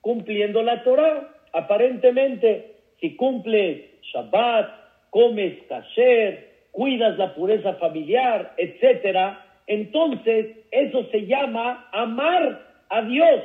Cumpliendo 0.00 0.62
la 0.62 0.82
Torah, 0.82 1.34
aparentemente 1.52 2.76
si 3.00 3.16
cumples 3.16 3.84
Shabbat, 4.12 4.68
comes 5.10 5.62
kasher, 5.68 6.50
cuidas 6.70 7.18
la 7.18 7.34
pureza 7.34 7.74
familiar, 7.74 8.54
etcétera, 8.56 9.46
entonces 9.66 10.56
eso 10.70 11.04
se 11.10 11.26
llama 11.26 11.88
amar 11.92 12.66
a 12.88 13.02
Dios. 13.02 13.42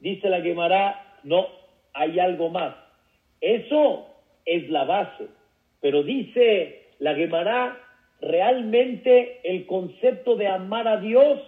Dice 0.00 0.28
la 0.28 0.40
Gemara, 0.40 1.18
no, 1.24 1.46
hay 1.92 2.18
algo 2.18 2.50
más. 2.50 2.74
Eso 3.40 4.06
es 4.44 4.68
la 4.70 4.84
base. 4.84 5.26
Pero 5.80 6.02
dice 6.02 6.86
la 6.98 7.14
Gemara, 7.14 7.78
realmente 8.20 9.40
el 9.44 9.66
concepto 9.66 10.36
de 10.36 10.46
amar 10.46 10.88
a 10.88 10.98
Dios 10.98 11.40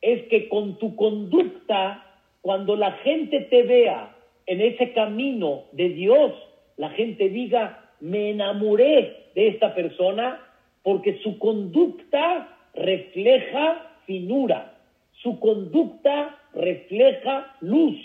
es 0.00 0.22
que 0.28 0.48
con 0.48 0.78
tu 0.78 0.96
conducta, 0.96 2.06
cuando 2.40 2.76
la 2.76 2.92
gente 2.92 3.40
te 3.42 3.62
vea 3.62 4.16
en 4.46 4.60
ese 4.60 4.92
camino 4.92 5.64
de 5.72 5.90
Dios, 5.90 6.32
la 6.76 6.90
gente 6.90 7.28
diga, 7.28 7.90
me 8.00 8.30
enamoré 8.30 9.26
de 9.34 9.48
esta 9.48 9.74
persona 9.74 10.40
porque 10.82 11.18
su 11.22 11.38
conducta 11.38 12.56
refleja 12.74 13.96
finura, 14.06 14.78
su 15.22 15.38
conducta 15.38 16.38
refleja 16.54 17.56
luz, 17.60 17.96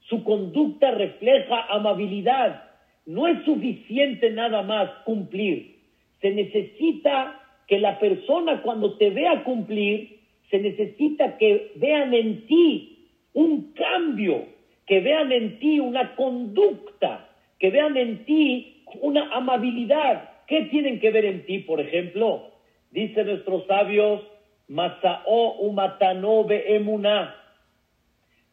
su 0.00 0.22
conducta 0.22 0.90
refleja 0.90 1.66
amabilidad. 1.70 2.64
No 3.06 3.26
es 3.26 3.42
suficiente 3.44 4.30
nada 4.30 4.62
más 4.62 4.90
cumplir, 5.04 5.80
se 6.20 6.30
necesita 6.32 7.40
que 7.66 7.78
la 7.78 7.98
persona 7.98 8.62
cuando 8.62 8.98
te 8.98 9.10
vea 9.10 9.42
cumplir, 9.44 10.19
se 10.50 10.58
necesita 10.58 11.38
que 11.38 11.72
vean 11.76 12.12
en 12.14 12.46
ti 12.46 13.08
un 13.32 13.72
cambio, 13.72 14.46
que 14.86 15.00
vean 15.00 15.30
en 15.32 15.58
ti 15.58 15.80
una 15.80 16.14
conducta 16.16 17.30
que 17.60 17.70
vean 17.70 17.96
en 17.96 18.24
ti 18.24 18.82
una 19.02 19.30
amabilidad. 19.36 20.30
¿Qué 20.48 20.62
tienen 20.62 20.98
que 20.98 21.12
ver 21.12 21.26
en 21.26 21.46
ti, 21.46 21.60
por 21.60 21.80
ejemplo? 21.80 22.50
Dicen 22.90 23.26
nuestros 23.26 23.66
sabios, 23.66 24.22
Masao 24.66 25.52
umatanobe 25.60 26.74
emuna. 26.74 27.36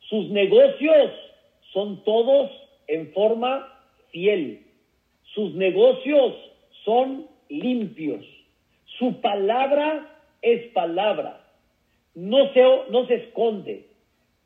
Sus 0.09 0.29
negocios 0.29 1.11
son 1.73 2.03
todos 2.03 2.51
en 2.87 3.11
forma 3.13 3.67
fiel. 4.11 4.65
Sus 5.33 5.53
negocios 5.55 6.35
son 6.83 7.27
limpios. 7.49 8.25
Su 8.99 9.21
palabra 9.21 10.07
es 10.41 10.71
palabra. 10.73 11.46
No 12.17 12.51
se, 12.51 12.63
no 12.89 13.05
se 13.05 13.15
esconde. 13.15 13.85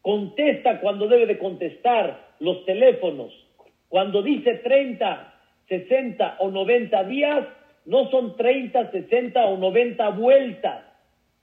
Contesta 0.01 0.81
cuando 0.81 1.07
debe 1.07 1.25
de 1.25 1.39
contestar 1.39 2.31
los 2.39 2.65
teléfonos 2.65 3.31
cuando 3.91 4.23
dice 4.23 4.55
30, 4.55 5.33
60 5.67 6.37
o 6.39 6.49
90 6.49 7.03
días, 7.03 7.45
no 7.85 8.09
son 8.09 8.37
30, 8.37 8.89
60 8.89 9.45
o 9.47 9.57
90 9.57 10.09
vueltas, 10.11 10.85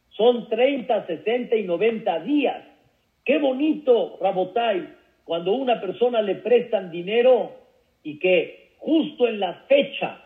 son 0.08 0.48
30, 0.48 1.06
60 1.06 1.56
y 1.56 1.64
90 1.64 2.20
días. 2.20 2.64
Qué 3.22 3.36
bonito, 3.36 4.16
Rabotai, 4.22 4.88
cuando 5.24 5.52
una 5.52 5.78
persona 5.78 6.22
le 6.22 6.36
prestan 6.36 6.90
dinero 6.90 7.52
y 8.02 8.18
que 8.18 8.70
justo 8.78 9.28
en 9.28 9.40
la 9.40 9.52
fecha, 9.68 10.24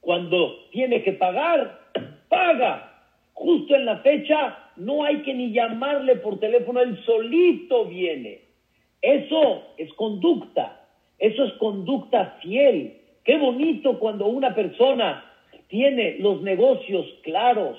cuando 0.00 0.68
tiene 0.70 1.02
que 1.02 1.14
pagar, 1.14 1.80
paga. 2.28 2.95
Justo 3.36 3.74
en 3.76 3.84
la 3.84 3.98
fecha 3.98 4.56
no 4.76 5.04
hay 5.04 5.18
que 5.18 5.34
ni 5.34 5.52
llamarle 5.52 6.16
por 6.16 6.40
teléfono, 6.40 6.80
él 6.80 6.98
solito 7.04 7.84
viene. 7.84 8.40
Eso 9.02 9.62
es 9.76 9.92
conducta. 9.92 10.88
Eso 11.18 11.44
es 11.44 11.52
conducta 11.54 12.38
fiel. 12.40 12.96
Qué 13.24 13.36
bonito 13.36 13.98
cuando 13.98 14.26
una 14.26 14.54
persona 14.54 15.22
tiene 15.68 16.16
los 16.18 16.40
negocios 16.40 17.04
claros, 17.24 17.76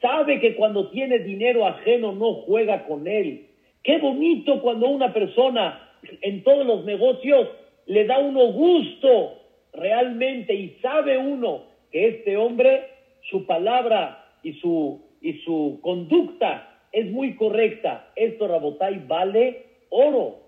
sabe 0.00 0.40
que 0.40 0.56
cuando 0.56 0.88
tiene 0.88 1.18
dinero 1.18 1.66
ajeno 1.66 2.12
no 2.12 2.32
juega 2.46 2.86
con 2.86 3.06
él. 3.06 3.46
Qué 3.82 3.98
bonito 3.98 4.62
cuando 4.62 4.88
una 4.88 5.12
persona 5.12 5.86
en 6.22 6.42
todos 6.42 6.64
los 6.64 6.86
negocios 6.86 7.46
le 7.84 8.06
da 8.06 8.20
uno 8.20 8.52
gusto 8.52 9.34
realmente 9.74 10.54
y 10.54 10.78
sabe 10.80 11.18
uno 11.18 11.64
que 11.92 12.08
este 12.08 12.38
hombre, 12.38 12.86
su 13.30 13.44
palabra 13.44 14.24
y 14.42 14.54
su, 14.54 15.00
y 15.20 15.34
su 15.44 15.78
conducta 15.82 16.80
es 16.92 17.10
muy 17.10 17.34
correcta. 17.36 18.10
Esto, 18.16 18.48
Rabotay, 18.48 19.04
vale 19.06 19.66
oro. 19.90 20.40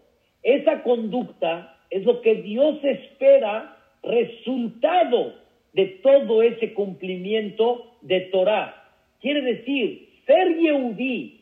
Esa 0.43 0.83
conducta 0.83 1.79
es 1.91 2.05
lo 2.05 2.21
que 2.23 2.37
Dios 2.37 2.83
espera 2.83 3.77
resultado 4.03 5.35
de 5.73 5.87
todo 6.03 6.43
ese 6.43 6.73
cumplimiento 6.73 7.97
de 8.01 8.21
Torah. 8.33 8.75
Quiere 9.21 9.43
decir, 9.43 10.09
ser 10.27 10.57
Yehudí 10.57 11.41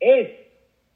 es 0.00 0.30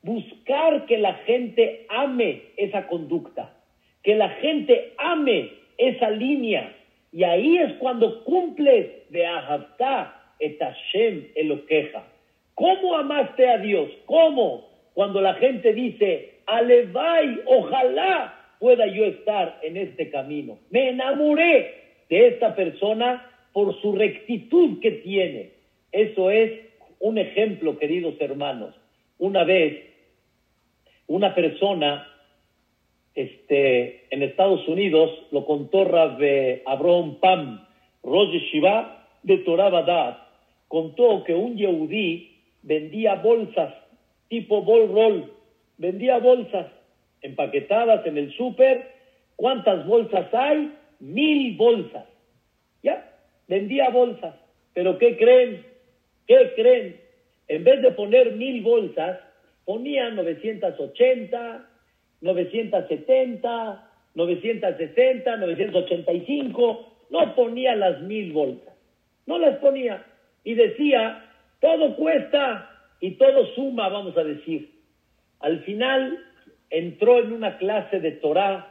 buscar 0.03 0.87
que 0.87 0.99
la 0.99 1.15
gente 1.15 1.87
ame 1.89 2.43
esa 2.57 2.87
conducta, 2.87 3.55
que 4.03 4.15
la 4.15 4.31
gente 4.31 4.95
ame 4.99 5.51
esa 5.79 6.11
línea. 6.11 6.75
Y 7.13 7.25
ahí 7.25 7.59
es 7.59 7.75
cuando 7.75 8.25
cumples 8.25 9.11
de 9.11 9.27
Ahavta 9.27 10.22
et 10.39 10.59
Eloqueja. 11.35 12.05
¿Cómo 12.55 12.95
amaste 12.95 13.49
a 13.49 13.59
Dios? 13.59 13.89
¿Cómo? 14.07 14.69
Cuando 14.95 15.21
la 15.21 15.35
gente 15.35 15.73
dice, 15.73 16.35
Alevay, 16.47 17.41
ojalá 17.47 18.57
pueda 18.59 18.87
yo 18.87 19.05
estar 19.05 19.59
en 19.63 19.77
este 19.77 20.11
camino. 20.11 20.59
Me 20.71 20.91
enamoré 20.91 21.75
de 22.09 22.29
esta 22.29 22.55
persona 22.55 23.29
por 23.53 23.81
su 23.81 23.95
rectitud 23.95 24.81
que 24.81 24.91
tiene. 24.93 25.51
Eso 25.91 26.31
es 26.31 26.53
un 27.01 27.19
ejemplo, 27.19 27.79
queridos 27.79 28.15
hermanos. 28.21 28.75
Una 29.19 29.45
vez, 29.45 29.83
una 31.07 31.35
persona 31.35 32.07
este, 33.15 34.07
en 34.11 34.23
Estados 34.23 34.67
Unidos, 34.69 35.11
lo 35.31 35.45
contó 35.45 35.85
Rabbe 35.85 36.63
Abraham 36.67 37.19
Pam, 37.21 37.67
Roger 38.03 38.41
Shiva 38.41 39.02
de 39.23 39.39
Torah 39.39 39.71
Badat, 39.71 40.19
contó 40.69 41.23
que 41.25 41.35
un 41.35 41.57
yehudí 41.57 42.41
vendía 42.63 43.17
bolsas 43.17 43.75
tipo 44.29 44.63
bol 44.63 44.89
roll, 44.89 45.33
vendía 45.77 46.19
bolsas 46.19 46.67
empaquetadas 47.21 48.07
en 48.07 48.17
el 48.17 48.33
súper. 48.33 48.91
¿Cuántas 49.37 49.87
bolsas 49.87 50.33
hay? 50.33 50.73
Mil 51.01 51.57
bolsas. 51.57 52.07
¿Ya? 52.83 53.13
Vendía 53.49 53.91
bolsas. 53.91 54.35
¿Pero 54.75 54.99
qué 54.99 55.17
creen? 55.17 55.65
¿Qué 56.27 56.53
creen? 56.57 57.01
En 57.49 57.65
vez 57.65 57.83
de 57.83 57.91
poner 57.93 58.33
mil 58.37 58.63
bolsas, 58.63 59.19
ponía 59.65 60.09
980, 60.11 61.69
970, 62.21 63.91
960, 64.15 65.37
985. 65.37 66.93
No 67.11 67.35
ponía 67.35 67.77
las 67.77 68.01
mil 68.01 68.33
bolsas. 68.33 68.72
No 69.27 69.39
las 69.39 69.59
ponía. 69.59 70.05
Y 70.45 70.55
decía, 70.55 71.25
todo 71.61 71.97
cuesta 71.97 72.71
y 73.01 73.13
todo 73.13 73.47
suma, 73.55 73.89
vamos 73.89 74.17
a 74.17 74.25
decir. 74.25 74.71
Al 75.41 75.61
final 75.61 76.19
entró 76.71 77.21
en 77.21 77.33
una 77.33 77.59
clase 77.59 78.01
de 78.01 78.13
Torah 78.13 78.69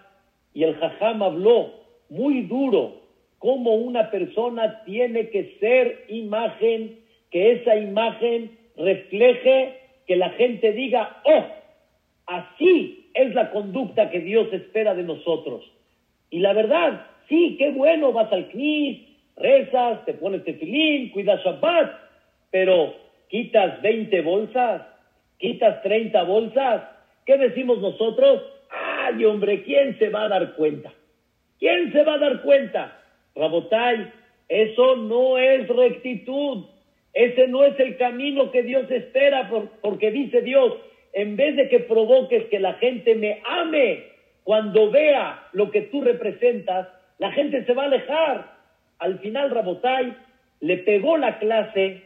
y 0.54 0.64
el 0.64 0.76
jajam 0.76 1.24
habló 1.24 1.74
muy 2.10 2.42
duro 2.42 3.02
cómo 3.40 3.76
una 3.76 4.12
persona 4.12 4.84
tiene 4.84 5.30
que 5.30 5.58
ser 5.60 6.06
imagen, 6.10 7.00
que 7.32 7.54
esa 7.54 7.76
imagen 7.76 8.58
refleje, 8.76 9.80
que 10.06 10.16
la 10.16 10.30
gente 10.32 10.74
diga, 10.74 11.22
oh, 11.24 11.46
así 12.28 13.10
es 13.14 13.34
la 13.34 13.52
conducta 13.52 14.10
que 14.10 14.20
Dios 14.20 14.52
espera 14.54 14.94
de 14.94 15.04
nosotros. 15.04 15.64
Y 16.30 16.40
la 16.40 16.54
verdad, 16.54 17.08
sí, 17.28 17.56
qué 17.58 17.72
bueno, 17.72 18.12
vas 18.14 18.32
al 18.32 18.50
knis, 18.50 19.00
rezas, 19.42 20.06
te 20.06 20.14
pones 20.14 20.44
tefilín, 20.44 21.10
cuidas 21.12 21.44
Shabbat, 21.44 21.92
pero 22.52 22.96
quitas 23.30 23.82
20 23.82 24.22
bolsas, 24.22 24.84
quitas 25.38 25.82
30 25.82 26.24
bolsas, 26.24 26.84
¿qué 27.26 27.38
decimos 27.38 27.80
nosotros? 27.80 28.44
Ay, 28.70 29.26
hombre, 29.26 29.64
¿quién 29.64 29.98
se 30.00 30.10
va 30.10 30.24
a 30.24 30.30
dar 30.30 30.54
cuenta? 30.56 30.92
¿Quién 31.60 31.92
se 31.92 32.04
va 32.04 32.16
a 32.16 32.20
dar 32.20 32.42
cuenta? 32.42 32.98
Rabotay, 33.36 34.12
eso 34.50 34.96
no 34.98 35.38
es 35.38 35.68
rectitud. 35.68 36.66
Ese 37.14 37.48
no 37.48 37.66
es 37.66 37.78
el 37.80 37.98
camino 37.98 38.52
que 38.52 38.64
Dios 38.64 38.90
espera, 38.90 39.50
porque 39.82 40.12
dice 40.12 40.42
Dios, 40.42 40.74
en 41.14 41.36
vez 41.36 41.56
de 41.56 41.68
que 41.70 41.80
provoques 41.80 42.46
que 42.46 42.60
la 42.60 42.74
gente 42.76 43.16
me 43.16 43.42
ame 43.46 44.04
cuando 44.44 44.90
vea 44.90 45.48
lo 45.54 45.72
que 45.72 45.82
tú 45.84 46.02
representas, 46.02 46.88
la 47.18 47.32
gente 47.32 47.66
se 47.66 47.74
va 47.74 47.84
a 47.84 47.86
alejar. 47.88 48.61
Al 49.02 49.18
final, 49.18 49.50
Rabotay 49.50 50.16
le 50.60 50.78
pegó 50.78 51.18
la 51.18 51.40
clase 51.40 52.04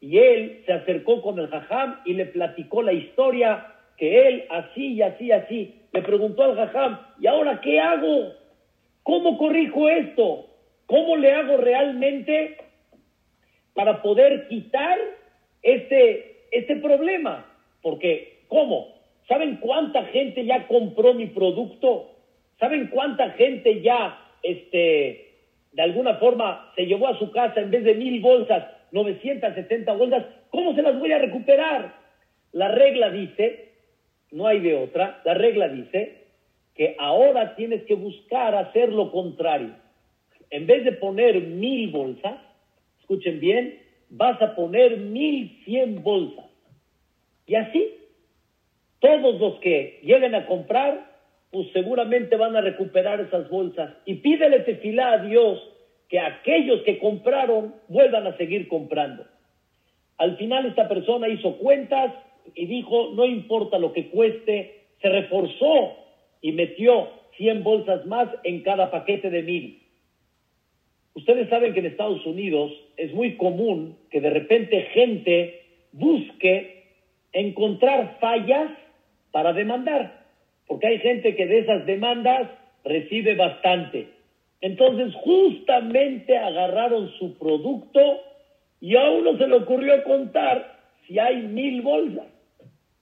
y 0.00 0.16
él 0.16 0.62
se 0.64 0.72
acercó 0.72 1.20
con 1.20 1.38
el 1.38 1.48
jajam 1.48 2.00
y 2.06 2.14
le 2.14 2.24
platicó 2.24 2.82
la 2.82 2.94
historia 2.94 3.66
que 3.98 4.26
él 4.26 4.44
así 4.48 4.94
y 4.94 5.02
así 5.02 5.26
y 5.26 5.32
así. 5.32 5.74
Le 5.92 6.00
preguntó 6.00 6.44
al 6.44 6.56
jajam, 6.56 7.00
¿y 7.20 7.26
ahora 7.26 7.60
qué 7.60 7.78
hago? 7.78 8.32
¿Cómo 9.02 9.36
corrijo 9.36 9.90
esto? 9.90 10.46
¿Cómo 10.86 11.16
le 11.16 11.32
hago 11.32 11.58
realmente 11.58 12.56
para 13.74 14.00
poder 14.00 14.48
quitar 14.48 14.98
este, 15.62 16.46
este 16.50 16.76
problema? 16.76 17.44
Porque, 17.82 18.44
¿cómo? 18.48 18.94
¿Saben 19.28 19.56
cuánta 19.56 20.02
gente 20.04 20.46
ya 20.46 20.66
compró 20.66 21.12
mi 21.12 21.26
producto? 21.26 22.10
¿Saben 22.58 22.86
cuánta 22.86 23.32
gente 23.32 23.82
ya, 23.82 24.18
este, 24.42 25.27
de 25.72 25.82
alguna 25.82 26.14
forma, 26.14 26.72
se 26.74 26.86
llevó 26.86 27.08
a 27.08 27.18
su 27.18 27.30
casa 27.30 27.60
en 27.60 27.70
vez 27.70 27.84
de 27.84 27.94
mil 27.94 28.20
bolsas, 28.20 28.64
970 28.92 29.92
bolsas, 29.92 30.24
¿cómo 30.50 30.74
se 30.74 30.82
las 30.82 30.98
voy 30.98 31.12
a 31.12 31.18
recuperar? 31.18 31.94
La 32.52 32.68
regla 32.68 33.10
dice, 33.10 33.72
no 34.30 34.46
hay 34.46 34.60
de 34.60 34.74
otra, 34.74 35.20
la 35.24 35.34
regla 35.34 35.68
dice 35.68 36.24
que 36.74 36.96
ahora 36.98 37.56
tienes 37.56 37.82
que 37.84 37.94
buscar 37.94 38.54
hacer 38.54 38.92
lo 38.92 39.10
contrario. 39.10 39.74
En 40.50 40.66
vez 40.66 40.84
de 40.84 40.92
poner 40.92 41.40
mil 41.42 41.90
bolsas, 41.90 42.40
escuchen 43.00 43.40
bien, 43.40 43.78
vas 44.10 44.40
a 44.40 44.54
poner 44.54 44.96
mil 44.96 45.60
cien 45.64 46.02
bolsas. 46.02 46.46
Y 47.46 47.56
así, 47.56 47.94
todos 49.00 49.40
los 49.40 49.58
que 49.60 50.00
lleguen 50.02 50.34
a 50.34 50.46
comprar, 50.46 51.07
pues 51.50 51.68
seguramente 51.72 52.36
van 52.36 52.56
a 52.56 52.60
recuperar 52.60 53.20
esas 53.20 53.48
bolsas. 53.48 53.94
Y 54.04 54.16
pídele 54.16 54.60
tefilá 54.60 55.12
a 55.12 55.18
Dios 55.18 55.62
que 56.08 56.18
aquellos 56.18 56.82
que 56.82 56.98
compraron 56.98 57.74
vuelvan 57.88 58.26
a 58.26 58.36
seguir 58.36 58.68
comprando. 58.68 59.26
Al 60.16 60.36
final 60.36 60.66
esta 60.66 60.88
persona 60.88 61.28
hizo 61.28 61.56
cuentas 61.58 62.12
y 62.54 62.66
dijo, 62.66 63.12
no 63.14 63.24
importa 63.24 63.78
lo 63.78 63.92
que 63.92 64.08
cueste, 64.08 64.84
se 65.00 65.08
reforzó 65.08 65.96
y 66.40 66.52
metió 66.52 67.08
100 67.36 67.62
bolsas 67.62 68.04
más 68.06 68.28
en 68.42 68.62
cada 68.62 68.90
paquete 68.90 69.30
de 69.30 69.42
mil. 69.42 69.82
Ustedes 71.14 71.48
saben 71.48 71.72
que 71.72 71.80
en 71.80 71.86
Estados 71.86 72.24
Unidos 72.26 72.72
es 72.96 73.12
muy 73.12 73.36
común 73.36 73.96
que 74.10 74.20
de 74.20 74.30
repente 74.30 74.82
gente 74.92 75.62
busque 75.92 76.84
encontrar 77.32 78.18
fallas 78.20 78.70
para 79.30 79.52
demandar, 79.52 80.17
porque 80.68 80.86
hay 80.86 80.98
gente 80.98 81.34
que 81.34 81.46
de 81.46 81.58
esas 81.60 81.86
demandas 81.86 82.48
recibe 82.84 83.34
bastante. 83.34 84.08
Entonces 84.60 85.14
justamente 85.14 86.36
agarraron 86.36 87.10
su 87.18 87.36
producto 87.38 88.00
y 88.80 88.94
a 88.94 89.10
uno 89.10 89.36
se 89.38 89.48
le 89.48 89.56
ocurrió 89.56 90.04
contar 90.04 90.78
si 91.06 91.18
hay 91.18 91.36
mil 91.42 91.82
bolsas, 91.82 92.26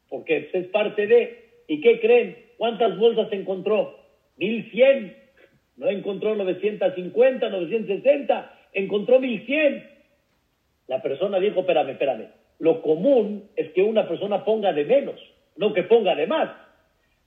porque 0.09 0.48
es 0.52 0.66
parte 0.68 1.07
de... 1.07 1.44
¿Y 1.68 1.81
qué 1.81 2.00
creen? 2.00 2.37
¿Cuántas 2.57 2.96
bolsas 2.96 3.26
encontró? 3.33 3.98
Mil 4.37 4.70
cien. 4.70 5.16
No 5.76 5.88
encontró 5.88 6.37
950, 6.37 7.48
960, 7.48 8.55
encontró 8.72 9.18
mil 9.18 9.44
cien. 9.44 9.85
La 10.87 11.02
persona 11.02 11.40
dijo, 11.40 11.61
espérame, 11.61 11.90
espérame. 11.90 12.29
Lo 12.61 12.81
común 12.81 13.50
es 13.57 13.72
que 13.72 13.83
una 13.83 14.07
persona 14.09 14.44
ponga 14.44 14.72
de 14.72 14.85
menos, 14.85 15.20
no 15.57 15.74
que 15.74 15.83
ponga 15.83 16.14
de 16.14 16.26
más. 16.26 16.65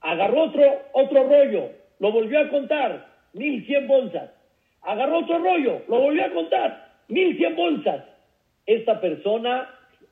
Agarró 0.02 0.44
otro, 0.44 0.64
otro 0.94 1.24
rollo, 1.28 1.72
lo 2.00 2.12
volvió 2.12 2.40
a 2.40 2.50
contar, 2.50 3.08
mil 3.34 3.66
cien 3.66 3.88
bolsas. 3.88 4.32
Agarró 4.82 5.20
otro 5.20 5.40
rollo, 5.40 5.82
lo 5.88 6.00
volvió 6.00 6.26
a 6.26 6.30
contar, 6.30 6.94
mil 7.10 7.38
cien 7.38 7.56
bolsas. 7.56 8.06
Esta 8.66 9.02
persona, 9.02 9.70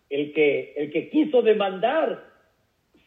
el 0.10 0.34
que, 0.34 0.74
el 0.76 0.92
que 0.92 1.10
quiso 1.10 1.42
demandar, 1.42 2.24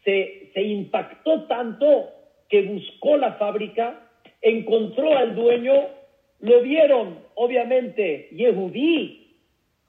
se, 0.05 0.51
se 0.55 0.63
impactó 0.63 1.45
tanto 1.45 2.11
que 2.49 2.63
buscó 2.63 3.17
la 3.17 3.35
fábrica, 3.35 4.01
encontró 4.41 5.17
al 5.17 5.35
dueño, 5.35 5.75
lo 6.41 6.63
vieron, 6.63 7.19
obviamente, 7.35 8.29
Yehudí. 8.33 9.37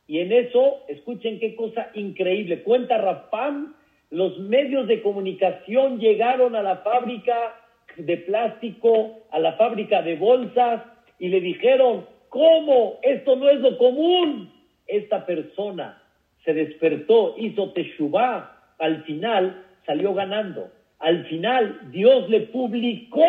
Y 0.08 0.20
en 0.20 0.32
eso, 0.34 0.84
escuchen 0.90 1.40
qué 1.40 1.56
cosa 1.56 1.90
increíble, 1.94 2.64
cuenta 2.64 2.98
Rafam, 2.98 3.76
los 4.12 4.38
medios 4.40 4.88
de 4.88 5.02
comunicación 5.02 6.00
llegaron 6.00 6.56
a 6.56 6.62
la 6.62 6.78
fábrica 6.78 7.56
de 7.98 8.18
plástico, 8.18 9.20
a 9.32 9.40
la 9.40 9.54
fábrica 9.54 10.02
de 10.02 10.18
bolsas 10.18 10.84
y 11.18 11.30
le 11.30 11.40
dijeron, 11.40 12.06
¿cómo? 12.30 13.00
Esto 13.02 13.38
no 13.38 13.50
es 13.50 13.60
lo 13.62 13.78
común. 13.78 14.52
Esta 14.86 15.26
persona 15.26 16.02
se 16.44 16.54
despertó, 16.54 17.36
hizo 17.38 17.72
teshuvah, 17.72 18.76
al 18.80 19.04
final 19.04 19.64
salió 19.86 20.14
ganando. 20.14 20.70
Al 21.00 21.26
final 21.28 21.92
Dios 21.92 22.30
le 22.30 22.42
publicó 22.42 23.24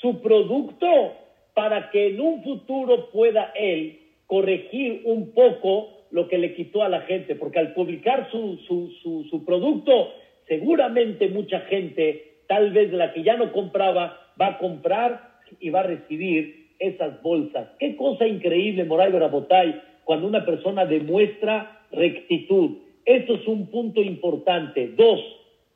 su 0.00 0.20
producto 0.20 1.14
para 1.54 1.90
que 1.90 2.08
en 2.08 2.20
un 2.20 2.42
futuro 2.42 3.10
pueda 3.10 3.52
él 3.54 4.00
corregir 4.26 5.02
un 5.04 5.32
poco 5.32 5.99
lo 6.10 6.28
que 6.28 6.38
le 6.38 6.54
quitó 6.54 6.82
a 6.82 6.88
la 6.88 7.02
gente, 7.02 7.34
porque 7.34 7.58
al 7.58 7.72
publicar 7.74 8.28
su, 8.30 8.58
su, 8.66 9.24
su, 9.30 9.44
producto, 9.44 10.12
seguramente 10.46 11.28
mucha 11.28 11.60
gente, 11.60 12.38
tal 12.48 12.72
vez 12.72 12.92
la 12.92 13.12
que 13.12 13.22
ya 13.22 13.36
no 13.36 13.52
compraba, 13.52 14.18
va 14.40 14.46
a 14.46 14.58
comprar 14.58 15.30
y 15.60 15.70
va 15.70 15.80
a 15.80 15.84
recibir 15.84 16.70
esas 16.78 17.22
bolsas. 17.22 17.68
Qué 17.78 17.96
cosa 17.96 18.26
increíble, 18.26 18.84
Moray 18.84 19.12
Barabotay, 19.12 19.80
cuando 20.04 20.26
una 20.26 20.44
persona 20.44 20.86
demuestra 20.86 21.80
rectitud. 21.92 22.78
Esto 23.04 23.34
es 23.34 23.46
un 23.46 23.66
punto 23.70 24.00
importante. 24.00 24.88
Dos, 24.96 25.20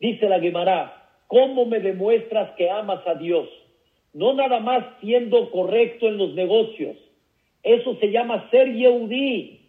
dice 0.01 0.29
la 0.29 0.41
Gemara, 0.41 1.09
¿cómo 1.27 1.67
me 1.67 1.81
demuestras 1.81 2.51
que 2.57 2.71
amas 2.71 3.07
a 3.07 3.15
Dios? 3.15 3.49
No 4.13 4.35
nada 4.35 4.61
más 4.61 4.85
siendo 5.01 5.51
correcto 5.51 6.09
en 6.09 6.19
los 6.19 6.35
negocios. 6.35 6.97
Eso 7.63 7.97
se 7.97 8.11
llama 8.11 8.49
ser 8.51 8.73
Yehudí. 8.73 9.64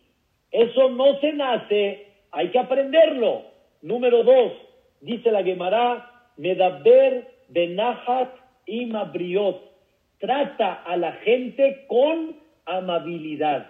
Eso 0.55 0.89
no 0.89 1.19
se 1.19 1.33
nace, 1.33 2.07
hay 2.31 2.47
que 2.47 2.59
aprenderlo. 2.59 3.41
Número 3.81 4.23
dos, 4.23 4.53
dice 5.01 5.29
la 5.29 5.43
Gemara, 5.43 6.09
Medaber 6.37 7.27
Benahat 7.49 8.29
y 8.65 8.85
Mabriot. 8.85 9.61
Trata 10.17 10.75
a 10.75 10.95
la 10.95 11.11
gente 11.11 11.83
con 11.87 12.37
amabilidad. 12.65 13.69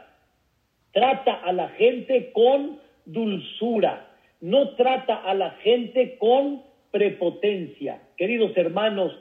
Trata 0.91 1.33
a 1.33 1.51
la 1.53 1.69
gente 1.69 2.31
con 2.33 2.79
dulzura. 3.05 4.05
No 4.41 4.75
trata 4.75 5.15
a 5.15 5.33
la 5.33 5.51
gente 5.63 6.19
con 6.19 6.61
prepotencia. 6.91 7.99
Queridos 8.15 8.55
hermanos, 8.55 9.11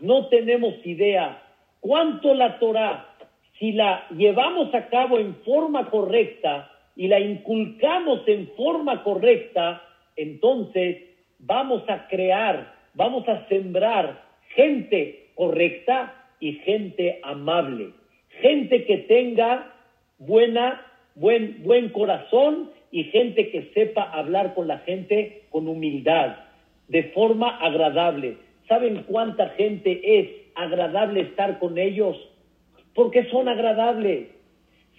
no 0.00 0.26
tenemos 0.26 0.74
idea 0.84 1.42
cuánto 1.80 2.34
la 2.34 2.58
Torah, 2.58 3.16
si 3.58 3.72
la 3.72 4.06
llevamos 4.10 4.74
a 4.74 4.88
cabo 4.88 5.18
en 5.18 5.36
forma 5.36 5.88
correcta, 5.88 6.70
y 6.96 7.08
la 7.08 7.20
inculcamos 7.20 8.26
en 8.26 8.48
forma 8.56 9.02
correcta, 9.02 9.82
entonces 10.16 10.98
vamos 11.38 11.82
a 11.88 12.06
crear, 12.08 12.74
vamos 12.94 13.28
a 13.28 13.46
sembrar 13.48 14.22
gente 14.54 15.30
correcta 15.34 16.14
y 16.40 16.52
gente 16.54 17.20
amable, 17.22 17.90
gente 18.40 18.84
que 18.84 18.98
tenga 18.98 19.72
buena, 20.18 20.80
buen, 21.14 21.62
buen 21.62 21.88
corazón 21.88 22.70
y 22.90 23.04
gente 23.04 23.50
que 23.50 23.70
sepa 23.74 24.02
hablar 24.02 24.54
con 24.54 24.68
la 24.68 24.78
gente 24.78 25.42
con 25.50 25.66
humildad, 25.66 26.36
de 26.88 27.04
forma 27.04 27.56
agradable. 27.58 28.36
¿Saben 28.68 29.04
cuánta 29.08 29.48
gente 29.50 30.20
es 30.20 30.28
agradable 30.54 31.22
estar 31.22 31.58
con 31.58 31.76
ellos? 31.76 32.16
Porque 32.94 33.24
son 33.30 33.48
agradables. 33.48 34.28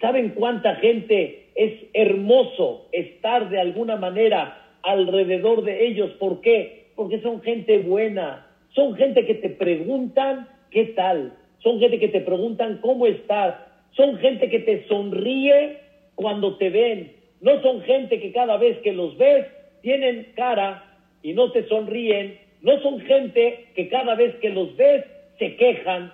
¿Saben 0.00 0.30
cuánta 0.30 0.74
gente 0.76 1.45
es 1.56 1.72
hermoso 1.94 2.86
estar 2.92 3.48
de 3.48 3.58
alguna 3.58 3.96
manera 3.96 4.62
alrededor 4.82 5.64
de 5.64 5.86
ellos. 5.86 6.10
¿Por 6.12 6.40
qué? 6.42 6.88
Porque 6.94 7.20
son 7.20 7.42
gente 7.42 7.78
buena, 7.78 8.46
son 8.74 8.94
gente 8.94 9.24
que 9.24 9.34
te 9.34 9.48
preguntan 9.48 10.48
qué 10.70 10.84
tal, 10.96 11.32
son 11.58 11.80
gente 11.80 11.98
que 11.98 12.08
te 12.08 12.20
preguntan 12.20 12.78
cómo 12.82 13.06
estás, 13.06 13.56
son 13.92 14.18
gente 14.18 14.50
que 14.50 14.60
te 14.60 14.86
sonríe 14.86 15.78
cuando 16.14 16.56
te 16.58 16.68
ven, 16.70 17.12
no 17.40 17.60
son 17.62 17.80
gente 17.82 18.20
que 18.20 18.32
cada 18.32 18.58
vez 18.58 18.78
que 18.78 18.92
los 18.92 19.16
ves 19.16 19.46
tienen 19.80 20.32
cara 20.36 20.84
y 21.22 21.32
no 21.32 21.50
te 21.52 21.66
sonríen, 21.68 22.38
no 22.60 22.80
son 22.82 23.00
gente 23.00 23.66
que 23.74 23.88
cada 23.88 24.14
vez 24.14 24.34
que 24.36 24.50
los 24.50 24.76
ves 24.76 25.04
se 25.38 25.56
quejan 25.56 26.12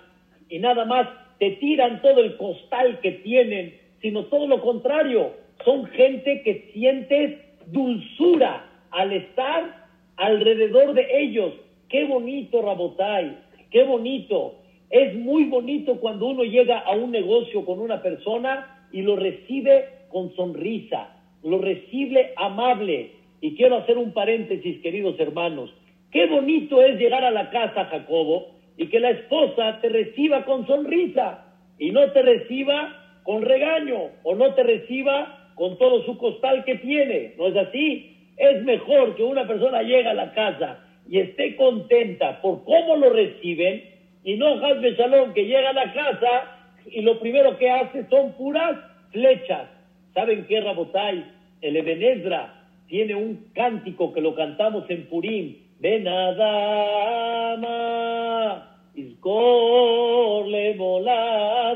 y 0.49 0.59
nada 0.59 0.85
más 0.85 1.07
te 1.39 1.51
tiran 1.51 2.01
todo 2.01 2.21
el 2.21 2.37
costal 2.37 2.99
que 3.01 3.11
tienen 3.11 3.82
sino 4.03 4.25
todo 4.25 4.47
lo 4.47 4.61
contrario. 4.61 5.31
Son 5.65 5.85
gente 5.87 6.43
que 6.43 6.69
sientes 6.73 7.39
dulzura 7.67 8.69
al 8.91 9.13
estar 9.13 9.87
alrededor 10.17 10.93
de 10.93 11.07
ellos. 11.23 11.53
Qué 11.89 12.03
bonito, 12.05 12.61
Rabotay, 12.61 13.37
qué 13.71 13.83
bonito. 13.85 14.55
Es 14.89 15.15
muy 15.15 15.45
bonito 15.45 15.99
cuando 16.01 16.27
uno 16.27 16.43
llega 16.43 16.79
a 16.79 16.91
un 16.91 17.11
negocio 17.11 17.65
con 17.65 17.79
una 17.79 18.03
persona 18.03 18.87
y 18.91 19.01
lo 19.01 19.15
recibe 19.15 19.85
con 20.09 20.35
sonrisa, 20.35 21.17
lo 21.41 21.59
recibe 21.59 22.33
amable. 22.35 23.11
Y 23.39 23.55
quiero 23.55 23.77
hacer 23.77 23.97
un 23.97 24.11
paréntesis, 24.11 24.81
queridos 24.81 25.17
hermanos. 25.19 25.73
Qué 26.11 26.27
bonito 26.27 26.83
es 26.83 26.99
llegar 26.99 27.23
a 27.23 27.31
la 27.31 27.49
casa, 27.49 27.85
Jacobo, 27.85 28.51
y 28.77 28.87
que 28.87 28.99
la 28.99 29.11
esposa 29.11 29.79
te 29.81 29.89
reciba 29.89 30.43
con 30.43 30.67
sonrisa 30.67 31.45
y 31.79 31.91
no 31.91 32.11
te 32.11 32.21
reciba 32.21 33.02
con 33.23 33.41
regaño 33.41 34.09
o 34.23 34.35
no 34.35 34.53
te 34.53 34.63
reciba 34.63 35.51
con 35.55 35.77
todo 35.77 36.03
su 36.05 36.17
costal 36.17 36.63
que 36.65 36.75
tiene. 36.75 37.33
¿No 37.37 37.47
es 37.47 37.55
así? 37.55 38.17
Es 38.37 38.63
mejor 38.63 39.15
que 39.15 39.23
una 39.23 39.47
persona 39.47 39.81
llegue 39.81 40.07
a 40.07 40.13
la 40.13 40.33
casa 40.33 40.79
y 41.09 41.19
esté 41.19 41.55
contenta 41.55 42.41
por 42.41 42.63
cómo 42.63 42.95
lo 42.95 43.09
reciben 43.09 43.83
y 44.23 44.35
no 44.35 44.65
Hasbe 44.65 44.95
Shalom 44.95 45.33
que 45.33 45.45
llega 45.45 45.69
a 45.69 45.73
la 45.73 45.93
casa 45.93 46.57
y 46.85 47.01
lo 47.01 47.19
primero 47.19 47.57
que 47.57 47.69
hace 47.69 48.05
son 48.09 48.33
puras 48.33 48.77
flechas. 49.11 49.69
¿Saben 50.13 50.45
qué, 50.47 50.61
Rabotay? 50.61 51.25
El 51.61 51.77
Ebenezra 51.77 52.63
tiene 52.87 53.15
un 53.15 53.47
cántico 53.53 54.13
que 54.13 54.21
lo 54.21 54.35
cantamos 54.35 54.89
en 54.89 55.07
Purim. 55.07 55.57
Benadama, 55.79 56.33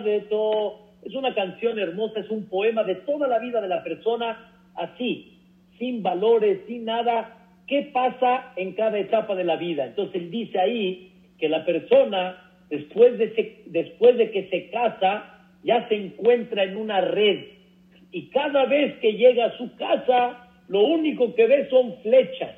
de 0.03 0.21
todo 0.29 0.86
es 1.07 1.15
una 1.15 1.33
canción 1.33 1.79
hermosa, 1.79 2.19
es 2.19 2.29
un 2.29 2.49
poema 2.49 2.83
de 2.83 2.95
toda 2.95 3.27
la 3.27 3.39
vida 3.39 3.61
de 3.61 3.69
la 3.69 3.83
persona, 3.83 4.51
así, 4.75 5.39
sin 5.79 6.03
valores, 6.03 6.59
sin 6.67 6.85
nada. 6.85 7.47
¿Qué 7.65 7.89
pasa 7.93 8.51
en 8.57 8.73
cada 8.73 8.99
etapa 8.99 9.35
de 9.35 9.45
la 9.45 9.55
vida? 9.55 9.85
Entonces 9.85 10.21
él 10.21 10.31
dice 10.31 10.59
ahí 10.59 11.11
que 11.39 11.47
la 11.47 11.65
persona, 11.65 12.51
después 12.69 13.17
de, 13.17 13.63
después 13.67 14.17
de 14.17 14.31
que 14.31 14.49
se 14.49 14.69
casa, 14.69 15.47
ya 15.63 15.87
se 15.87 15.95
encuentra 15.95 16.63
en 16.63 16.75
una 16.75 16.99
red. 17.01 17.45
Y 18.11 18.29
cada 18.29 18.65
vez 18.65 18.99
que 18.99 19.13
llega 19.13 19.45
a 19.45 19.57
su 19.57 19.75
casa, 19.77 20.49
lo 20.67 20.81
único 20.81 21.35
que 21.35 21.47
ve 21.47 21.69
son 21.69 21.95
flechas 22.01 22.55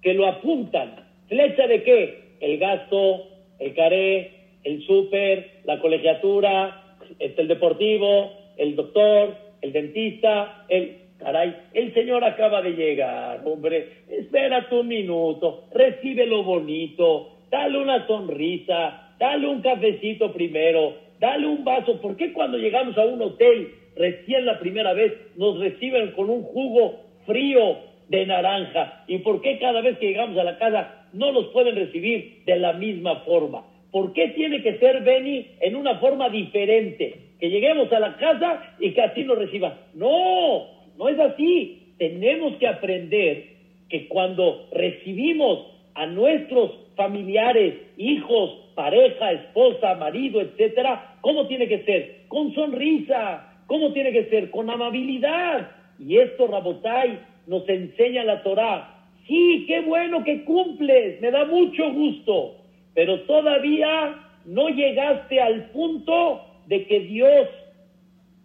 que 0.00 0.14
lo 0.14 0.26
apuntan. 0.26 0.94
¿Flecha 1.28 1.66
de 1.66 1.82
qué? 1.82 2.36
El 2.40 2.58
gasto, 2.58 3.28
el 3.58 3.74
caré, 3.74 4.30
el 4.62 4.86
súper, 4.86 5.60
la 5.64 5.80
colegiatura, 5.80 6.89
el 7.18 7.48
deportivo, 7.48 8.32
el 8.56 8.76
doctor, 8.76 9.36
el 9.62 9.72
dentista, 9.72 10.64
el... 10.68 10.98
Caray, 11.20 11.54
el 11.74 11.92
señor 11.92 12.24
acaba 12.24 12.62
de 12.62 12.70
llegar, 12.70 13.42
hombre, 13.44 14.04
espérate 14.08 14.74
un 14.74 14.88
minuto, 14.88 15.64
recibe 15.70 16.24
lo 16.24 16.42
bonito, 16.42 17.36
dale 17.50 17.76
una 17.76 18.06
sonrisa, 18.06 19.10
dale 19.18 19.46
un 19.46 19.60
cafecito 19.60 20.32
primero, 20.32 20.94
dale 21.18 21.46
un 21.46 21.62
vaso. 21.62 22.00
¿Por 22.00 22.16
qué 22.16 22.32
cuando 22.32 22.56
llegamos 22.56 22.96
a 22.96 23.04
un 23.04 23.20
hotel 23.20 23.68
recién 23.96 24.46
la 24.46 24.58
primera 24.58 24.94
vez 24.94 25.12
nos 25.36 25.58
reciben 25.58 26.12
con 26.12 26.30
un 26.30 26.42
jugo 26.42 27.00
frío 27.26 27.76
de 28.08 28.24
naranja? 28.24 29.04
¿Y 29.06 29.18
por 29.18 29.42
qué 29.42 29.58
cada 29.58 29.82
vez 29.82 29.98
que 29.98 30.06
llegamos 30.06 30.38
a 30.38 30.44
la 30.44 30.58
casa 30.58 31.06
no 31.12 31.32
nos 31.32 31.48
pueden 31.48 31.76
recibir 31.76 32.44
de 32.46 32.56
la 32.56 32.72
misma 32.72 33.16
forma? 33.26 33.64
¿Por 33.90 34.12
qué 34.12 34.28
tiene 34.28 34.62
que 34.62 34.78
ser 34.78 35.02
Beni 35.02 35.46
en 35.60 35.74
una 35.74 35.98
forma 35.98 36.28
diferente? 36.28 37.14
Que 37.40 37.50
lleguemos 37.50 37.92
a 37.92 37.98
la 37.98 38.16
casa 38.16 38.76
y 38.78 38.92
que 38.92 39.02
así 39.02 39.24
nos 39.24 39.38
reciba. 39.38 39.78
No, 39.94 40.66
no 40.96 41.08
es 41.08 41.18
así. 41.18 41.94
Tenemos 41.98 42.56
que 42.56 42.68
aprender 42.68 43.44
que 43.88 44.06
cuando 44.06 44.68
recibimos 44.72 45.66
a 45.94 46.06
nuestros 46.06 46.70
familiares, 46.94 47.74
hijos, 47.96 48.70
pareja, 48.74 49.32
esposa, 49.32 49.96
marido, 49.96 50.40
etcétera, 50.40 51.16
¿cómo 51.20 51.48
tiene 51.48 51.66
que 51.66 51.82
ser? 51.84 52.22
Con 52.28 52.54
sonrisa. 52.54 53.46
¿Cómo 53.66 53.92
tiene 53.92 54.12
que 54.12 54.26
ser? 54.26 54.50
Con 54.50 54.70
amabilidad. 54.70 55.70
Y 55.98 56.16
esto, 56.18 56.46
Rabotai, 56.46 57.18
nos 57.46 57.68
enseña 57.68 58.22
la 58.22 58.42
Torah. 58.42 59.06
Sí, 59.26 59.64
qué 59.66 59.80
bueno 59.80 60.22
que 60.24 60.44
cumples, 60.44 61.20
me 61.20 61.30
da 61.30 61.44
mucho 61.44 61.92
gusto 61.92 62.59
pero 62.94 63.20
todavía 63.20 64.16
no 64.44 64.68
llegaste 64.68 65.40
al 65.40 65.70
punto 65.70 66.44
de 66.66 66.86
que 66.86 67.00
Dios 67.00 67.48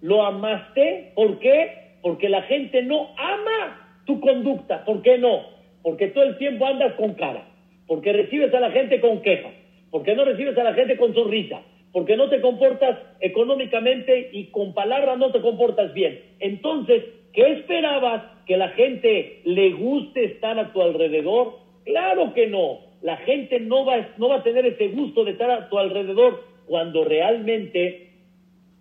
lo 0.01 0.25
amaste. 0.25 1.11
¿Por 1.15 1.39
qué? 1.39 1.97
Porque 2.01 2.29
la 2.29 2.43
gente 2.43 2.83
no 2.83 3.09
ama 3.17 4.01
tu 4.05 4.19
conducta. 4.19 4.85
¿Por 4.85 5.01
qué 5.01 5.17
no? 5.17 5.41
Porque 5.81 6.07
todo 6.09 6.23
el 6.23 6.37
tiempo 6.37 6.65
andas 6.65 6.93
con 6.93 7.13
cara, 7.13 7.47
porque 7.87 8.13
recibes 8.13 8.53
a 8.53 8.59
la 8.59 8.71
gente 8.71 8.99
con 8.99 9.21
queja, 9.21 9.49
porque 9.91 10.15
no 10.15 10.25
recibes 10.25 10.57
a 10.57 10.63
la 10.63 10.73
gente 10.73 10.97
con 10.97 11.13
sonrisa, 11.13 11.61
porque 11.91 12.17
no 12.17 12.29
te 12.29 12.41
comportas 12.41 12.97
económicamente 13.19 14.29
y 14.31 14.45
con 14.45 14.73
palabras 14.73 15.17
no 15.17 15.31
te 15.31 15.41
comportas 15.41 15.93
bien. 15.93 16.19
Entonces, 16.39 17.03
¿qué 17.33 17.51
esperabas? 17.53 18.23
¿Que 18.45 18.57
la 18.57 18.69
gente 18.69 19.41
le 19.45 19.71
guste 19.71 20.25
estar 20.25 20.57
a 20.59 20.73
tu 20.73 20.81
alrededor? 20.81 21.59
Claro 21.83 22.33
que 22.33 22.47
no 22.47 22.84
la 23.01 23.17
gente 23.17 23.59
no 23.59 23.85
va, 23.85 24.09
no 24.17 24.29
va 24.29 24.37
a 24.37 24.43
tener 24.43 24.65
ese 24.65 24.89
gusto 24.89 25.23
de 25.23 25.31
estar 25.31 25.49
a 25.49 25.69
tu 25.69 25.77
alrededor 25.77 26.43
cuando 26.65 27.03
realmente 27.03 28.11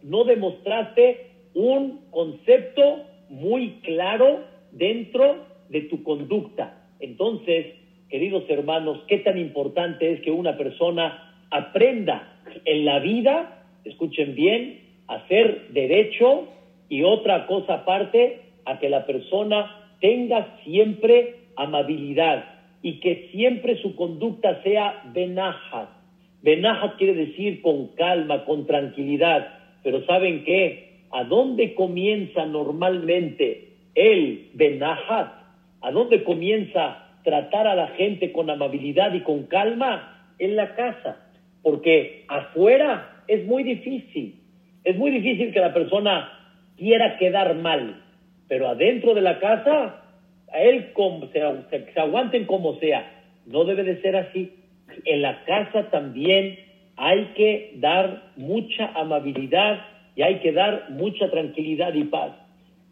no 0.02 0.24
demostraste 0.24 1.30
un 1.54 2.00
concepto 2.10 3.04
muy 3.28 3.80
claro 3.82 4.44
dentro 4.72 5.46
de 5.68 5.82
tu 5.82 6.02
conducta. 6.02 6.88
Entonces, 7.00 7.66
queridos 8.08 8.44
hermanos, 8.48 9.00
qué 9.08 9.18
tan 9.18 9.38
importante 9.38 10.12
es 10.12 10.20
que 10.20 10.30
una 10.30 10.56
persona 10.56 11.44
aprenda 11.50 12.40
en 12.64 12.84
la 12.84 12.98
vida, 12.98 13.64
escuchen 13.84 14.34
bien, 14.34 14.80
hacer 15.06 15.68
derecho 15.70 16.48
y 16.88 17.02
otra 17.02 17.46
cosa 17.46 17.74
aparte, 17.74 18.40
a 18.64 18.78
que 18.78 18.88
la 18.88 19.04
persona 19.04 19.90
tenga 20.00 20.58
siempre 20.64 21.36
amabilidad 21.56 22.53
y 22.84 23.00
que 23.00 23.30
siempre 23.32 23.80
su 23.80 23.96
conducta 23.96 24.62
sea 24.62 25.04
benajat. 25.14 25.88
Benajat 26.42 26.98
quiere 26.98 27.14
decir 27.14 27.62
con 27.62 27.88
calma, 27.94 28.44
con 28.44 28.66
tranquilidad, 28.66 29.58
pero 29.82 30.04
¿saben 30.04 30.44
qué? 30.44 31.06
¿A 31.10 31.24
dónde 31.24 31.72
comienza 31.72 32.44
normalmente 32.44 33.70
el 33.94 34.50
benajat? 34.52 35.32
¿A 35.80 35.90
dónde 35.92 36.24
comienza 36.24 37.08
tratar 37.24 37.66
a 37.66 37.74
la 37.74 37.88
gente 37.88 38.32
con 38.32 38.50
amabilidad 38.50 39.14
y 39.14 39.20
con 39.20 39.44
calma? 39.44 40.34
En 40.38 40.54
la 40.54 40.74
casa, 40.74 41.30
porque 41.62 42.26
afuera 42.28 43.22
es 43.28 43.46
muy 43.46 43.62
difícil. 43.62 44.42
Es 44.84 44.94
muy 44.98 45.10
difícil 45.10 45.54
que 45.54 45.60
la 45.60 45.72
persona 45.72 46.30
quiera 46.76 47.16
quedar 47.16 47.54
mal, 47.54 48.02
pero 48.46 48.68
adentro 48.68 49.14
de 49.14 49.22
la 49.22 49.38
casa, 49.38 50.03
a 50.54 50.60
él 50.62 50.92
se, 51.32 51.92
se 51.92 52.00
aguanten 52.00 52.44
como 52.44 52.78
sea. 52.78 53.10
No 53.44 53.64
debe 53.64 53.82
de 53.82 54.00
ser 54.00 54.14
así. 54.16 54.52
En 55.04 55.20
la 55.20 55.44
casa 55.44 55.90
también 55.90 56.58
hay 56.96 57.32
que 57.36 57.72
dar 57.76 58.30
mucha 58.36 58.92
amabilidad 58.94 59.80
y 60.14 60.22
hay 60.22 60.38
que 60.38 60.52
dar 60.52 60.90
mucha 60.90 61.28
tranquilidad 61.30 61.92
y 61.94 62.04
paz. 62.04 62.32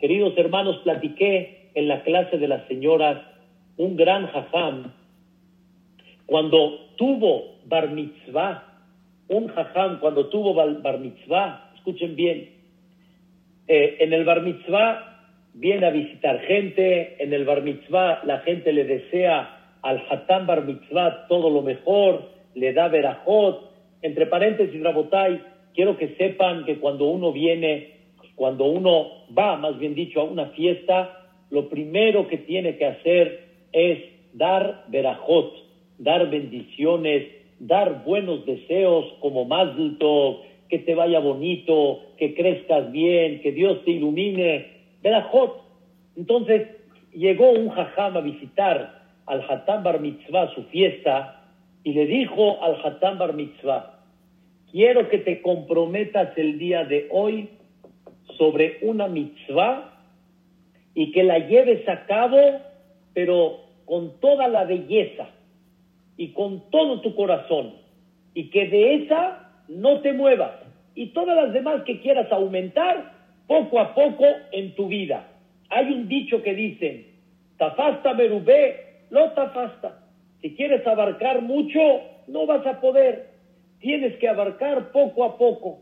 Queridos 0.01 0.37
hermanos, 0.37 0.79
platiqué 0.83 1.71
en 1.75 1.87
la 1.87 2.03
clase 2.03 2.37
de 2.37 2.49
las 2.49 2.67
señoras 2.67 3.23
un 3.77 3.97
gran 3.97 4.27
jajam 4.27 4.93
cuando 6.27 6.89
tuvo 6.97 7.59
bar 7.67 7.91
mitzvah, 7.91 8.65
un 9.29 9.49
jajam 9.49 10.01
cuando 10.01 10.27
tuvo 10.29 10.55
bar 10.55 10.99
mitzvah, 10.99 11.71
escuchen 11.77 12.17
bien, 12.17 12.51
eh, 13.69 13.99
en 14.01 14.13
el 14.13 14.25
bar 14.25 14.43
mitzvah 14.43 15.12
viene 15.55 15.87
a 15.87 15.91
visitar 15.91 16.41
gente, 16.41 17.23
en 17.23 17.33
el 17.33 17.45
bar 17.45 17.63
mitzvah 17.63 18.23
la 18.25 18.39
gente 18.41 18.73
le 18.73 18.85
desea 18.85 19.77
al 19.83 20.03
hatam 20.09 20.47
bar 20.47 20.65
mitzvah 20.65 21.27
todo 21.29 21.51
lo 21.51 21.63
mejor, 21.63 22.31
le 22.55 22.73
da 22.73 22.89
verajot, 22.89 23.71
entre 24.03 24.27
paréntesis, 24.27 24.83
Rabotai, 24.83 25.41
quiero 25.75 25.97
que 25.97 26.15
sepan 26.17 26.65
que 26.65 26.79
cuando 26.79 27.07
uno 27.07 27.33
viene, 27.33 27.93
cuando 28.35 28.65
uno 28.65 29.25
va, 29.37 29.57
más 29.57 29.79
bien 29.79 29.95
dicho, 29.95 30.21
a 30.21 30.25
una 30.25 30.47
fiesta, 30.47 31.23
lo 31.51 31.69
primero 31.69 32.27
que 32.29 32.39
tiene 32.39 32.77
que 32.77 32.87
hacer 32.87 33.45
es 33.73 33.99
dar 34.33 34.85
verajot, 34.89 35.53
dar 35.99 36.29
bendiciones, 36.31 37.29
dar 37.59 38.05
buenos 38.05 38.45
deseos 38.45 39.05
como 39.21 39.45
Mazdul 39.45 39.99
que 40.69 40.79
te 40.79 40.95
vaya 40.95 41.21
bonito, 41.21 42.01
que 42.17 42.35
crezcas 42.35 42.91
bien, 42.91 43.41
que 43.43 43.53
Dios 43.53 43.85
te 43.85 43.91
ilumine. 43.93 44.72
Berajot. 45.03 45.63
Entonces 46.17 46.69
llegó 47.13 47.51
un 47.51 47.71
jajam 47.71 48.17
a 48.17 48.21
visitar 48.21 49.03
al 49.27 49.45
Hatam 49.49 49.83
Bar 49.83 50.01
Mitzvah, 50.01 50.55
su 50.55 50.65
fiesta, 50.65 51.45
y 51.85 51.93
le 51.93 52.07
dijo 52.07 52.63
al 52.63 52.77
Hatam 52.85 53.19
Bar 53.19 53.35
Mitzvah, 53.35 54.01
quiero 54.71 55.09
que 55.09 55.19
te 55.19 55.43
comprometas 55.43 56.37
el 56.37 56.59
día 56.59 56.85
de 56.85 57.09
hoy 57.11 57.51
sobre 58.39 58.79
una 58.83 59.07
mitzvah 59.07 59.93
y 60.95 61.13
que 61.13 61.23
la 61.23 61.39
lleves 61.39 61.89
a 61.89 62.07
cabo, 62.07 62.61
pero 63.15 63.61
con 63.85 64.19
toda 64.21 64.49
la 64.49 64.65
belleza 64.65 65.29
y 66.17 66.33
con 66.33 66.71
todo 66.71 67.01
tu 67.01 67.15
corazón, 67.15 67.75
y 68.35 68.51
que 68.51 68.69
de 68.69 68.95
esa 68.97 69.51
no 69.69 70.01
te 70.01 70.13
muevas. 70.13 70.53
Y 70.95 71.09
todas 71.09 71.37
las 71.37 71.53
demás 71.53 71.83
que 71.85 72.01
quieras 72.01 72.31
aumentar, 72.31 73.13
poco 73.53 73.81
a 73.81 73.95
poco 73.95 74.25
en 74.51 74.75
tu 74.75 74.89
vida. 74.89 75.29
Hay 75.69 75.93
un 75.93 76.09
dicho 76.09 76.43
que 76.43 76.55
dice, 76.55 77.05
tafasta 77.59 78.15
merubé, 78.15 79.05
lo 79.11 79.31
tafasta. 79.33 79.99
Si 80.41 80.57
quieres 80.57 80.87
abarcar 80.87 81.43
mucho, 81.43 81.79
no 82.29 82.47
vas 82.47 82.67
a 82.67 82.81
poder. 82.81 83.29
Tienes 83.79 84.17
que 84.17 84.27
abarcar 84.27 84.91
poco 84.91 85.25
a 85.25 85.37
poco. 85.37 85.81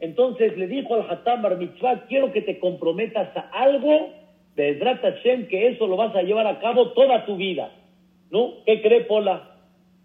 Entonces 0.00 0.58
le 0.58 0.66
dijo 0.66 0.92
al 0.94 1.08
Hatam 1.08 1.42
Bar 1.42 1.56
Mitzvah, 1.56 2.06
quiero 2.08 2.32
que 2.32 2.42
te 2.42 2.58
comprometas 2.58 3.28
a 3.36 3.48
algo, 3.62 4.10
de 4.56 4.76
Hashem, 4.76 5.46
que 5.46 5.68
eso 5.68 5.86
lo 5.86 5.96
vas 5.96 6.16
a 6.16 6.22
llevar 6.22 6.48
a 6.48 6.58
cabo 6.58 6.90
toda 6.94 7.26
tu 7.26 7.36
vida. 7.36 7.70
¿No? 8.30 8.54
¿Qué 8.66 8.82
cree 8.82 9.02
Pola? 9.02 9.50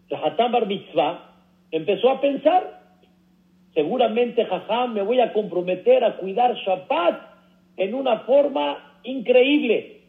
El 0.10 0.18
Hatam 0.18 0.52
Bar 0.52 0.68
Mitzvah 0.68 1.34
empezó 1.72 2.12
a 2.12 2.22
pensar 2.22 2.79
Seguramente, 3.74 4.46
jajam, 4.46 4.94
me 4.94 5.02
voy 5.04 5.20
a 5.20 5.32
comprometer 5.34 6.04
a 6.04 6.18
cuidar 6.18 6.56
Shabbat 6.56 7.22
en 7.78 7.94
una 7.94 8.20
forma 8.20 9.00
increíble. 9.04 10.02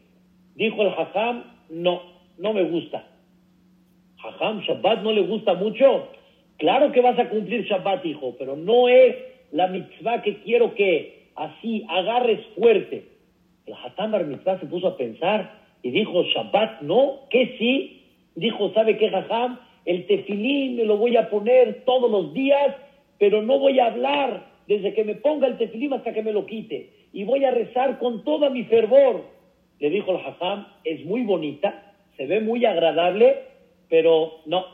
Dijo 0.55 0.81
el 0.81 0.91
jajam, 0.91 1.43
no, 1.69 2.01
no 2.37 2.53
me 2.53 2.63
gusta. 2.63 3.07
Jajam, 4.17 4.61
Shabbat 4.61 5.03
no 5.03 5.11
le 5.11 5.21
gusta 5.21 5.53
mucho. 5.53 6.09
Claro 6.57 6.91
que 6.91 7.01
vas 7.01 7.17
a 7.19 7.29
cumplir 7.29 7.65
Shabbat, 7.65 8.05
hijo, 8.05 8.35
pero 8.37 8.55
no 8.55 8.87
es 8.87 9.15
la 9.51 9.67
mitzvah 9.67 10.21
que 10.21 10.41
quiero 10.41 10.75
que 10.75 11.27
así 11.35 11.85
agarres 11.87 12.39
fuerte. 12.57 13.07
El 13.65 13.75
Hatam 13.75 14.11
Bar 14.11 14.59
se 14.59 14.65
puso 14.65 14.87
a 14.87 14.97
pensar 14.97 15.59
y 15.83 15.91
dijo, 15.91 16.23
Shabbat 16.23 16.81
no, 16.81 17.21
que 17.29 17.57
sí. 17.57 18.03
Dijo, 18.35 18.73
¿sabe 18.73 18.97
qué, 18.97 19.09
Jajam? 19.09 19.59
El 19.85 20.05
tefilín 20.07 20.77
me 20.77 20.85
lo 20.85 20.97
voy 20.97 21.15
a 21.17 21.29
poner 21.29 21.83
todos 21.85 22.09
los 22.09 22.33
días 22.33 22.75
pero 23.21 23.43
no 23.43 23.59
voy 23.59 23.79
a 23.79 23.85
hablar 23.85 24.47
desde 24.65 24.95
que 24.95 25.03
me 25.03 25.13
ponga 25.13 25.45
el 25.45 25.59
tefilim 25.59 25.93
hasta 25.93 26.11
que 26.11 26.23
me 26.23 26.33
lo 26.33 26.47
quite, 26.47 26.89
y 27.13 27.23
voy 27.23 27.45
a 27.45 27.51
rezar 27.51 27.99
con 27.99 28.23
toda 28.23 28.49
mi 28.49 28.63
fervor. 28.63 29.25
Le 29.79 29.91
dijo 29.91 30.09
el 30.09 30.25
Hassan, 30.25 30.67
es 30.83 31.05
muy 31.05 31.21
bonita, 31.21 31.93
se 32.17 32.25
ve 32.25 32.41
muy 32.41 32.65
agradable, 32.65 33.43
pero 33.89 34.39
no, 34.47 34.65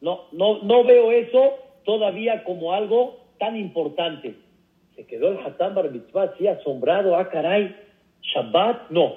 no, 0.00 0.26
no, 0.30 0.62
no 0.62 0.84
veo 0.84 1.10
eso 1.10 1.54
todavía 1.84 2.44
como 2.44 2.72
algo 2.72 3.18
tan 3.40 3.56
importante. 3.56 4.36
Se 4.94 5.04
quedó 5.06 5.32
el 5.32 5.38
Hatam 5.44 5.74
Bar 5.74 5.90
Mitzvah 5.90 6.30
así 6.34 6.46
asombrado, 6.46 7.16
ah 7.16 7.28
caray, 7.28 7.74
Shabbat 8.22 8.90
no, 8.90 9.16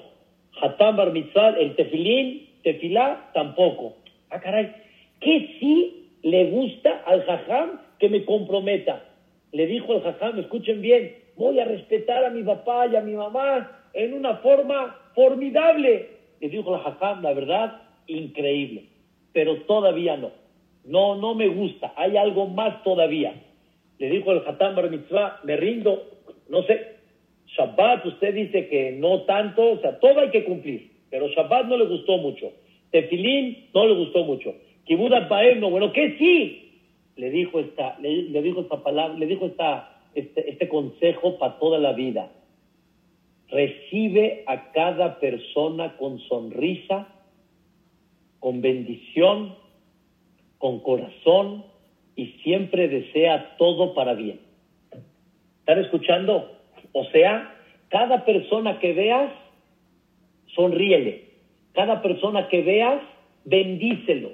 Hatam 0.59 0.97
Bar 0.97 1.11
Mitzvah, 1.11 1.49
el 1.59 1.75
tefilín, 1.75 2.49
tefilá 2.63 3.29
tampoco. 3.35 3.97
Ah 4.31 4.39
caray, 4.39 4.73
¿qué 5.19 5.57
sí 5.59 6.09
le 6.23 6.49
gusta 6.49 7.03
al 7.05 7.23
Jajam 7.23 7.86
que 7.99 8.09
me 8.09 8.25
comprometa. 8.25 9.03
Le 9.51 9.65
dijo 9.67 9.93
el 9.93 10.01
jajam, 10.01 10.39
escuchen 10.39 10.81
bien, 10.81 11.15
voy 11.35 11.59
a 11.59 11.65
respetar 11.65 12.25
a 12.25 12.29
mi 12.29 12.43
papá 12.43 12.87
y 12.87 12.95
a 12.95 13.01
mi 13.01 13.13
mamá 13.13 13.89
en 13.93 14.13
una 14.13 14.37
forma 14.37 14.95
formidable. 15.15 16.09
Le 16.39 16.49
dijo 16.49 16.75
el 16.75 16.81
jajam, 16.81 17.23
la 17.23 17.33
verdad, 17.33 17.81
increíble, 18.07 18.85
pero 19.33 19.61
todavía 19.63 20.17
no. 20.17 20.31
No, 20.85 21.15
no 21.15 21.35
me 21.35 21.49
gusta, 21.49 21.93
hay 21.97 22.15
algo 22.15 22.47
más 22.47 22.81
todavía. 22.83 23.33
Le 23.99 24.09
dijo 24.09 24.31
el 24.31 24.43
Hatam 24.47 24.75
Bar 24.75 24.89
Mitzvah, 24.89 25.41
me 25.43 25.57
rindo, 25.57 26.03
no 26.49 26.63
sé, 26.63 26.95
Shabbat 27.47 28.05
usted 28.05 28.33
dice 28.33 28.67
que 28.69 28.91
no 28.91 29.23
tanto, 29.23 29.71
o 29.71 29.79
sea, 29.79 29.99
todo 29.99 30.19
hay 30.19 30.29
que 30.29 30.43
cumplir, 30.43 30.91
pero 31.09 31.27
Shabbat 31.27 31.65
no 31.65 31.77
le 31.77 31.85
gustó 31.85 32.17
mucho. 32.17 32.51
Tefilín 32.91 33.69
no 33.73 33.85
le 33.85 33.95
gustó 33.95 34.23
mucho. 34.23 34.55
Kibuda 34.85 35.27
Baem 35.27 35.59
no, 35.59 35.69
bueno, 35.69 35.91
que 35.91 36.17
sí, 36.17 36.66
le 37.17 37.29
dijo 37.31 37.59
esta, 37.59 37.97
le, 37.99 38.41
dijo 38.41 38.61
esta 38.61 38.83
palabra, 38.83 39.17
le 39.17 39.25
dijo 39.25 39.45
esta, 39.45 39.99
este, 40.15 40.49
este 40.49 40.69
consejo 40.69 41.37
para 41.37 41.59
toda 41.59 41.79
la 41.79 41.93
vida. 41.93 42.31
Recibe 43.49 44.43
a 44.45 44.71
cada 44.71 45.19
persona 45.19 45.97
con 45.97 46.19
sonrisa, 46.19 47.07
con 48.39 48.61
bendición, 48.61 49.55
con 50.57 50.79
corazón 50.79 51.65
y 52.15 52.27
siempre 52.43 52.87
desea 52.87 53.55
todo 53.57 53.93
para 53.93 54.13
bien. 54.13 54.39
¿Están 55.59 55.79
escuchando? 55.79 56.51
O 56.93 57.05
sea, 57.05 57.55
cada 57.89 58.25
persona 58.25 58.79
que 58.79 58.93
veas, 58.93 59.31
sonríele. 60.55 61.25
Cada 61.73 62.01
persona 62.01 62.47
que 62.47 62.61
veas, 62.61 63.01
bendícelo. 63.45 64.31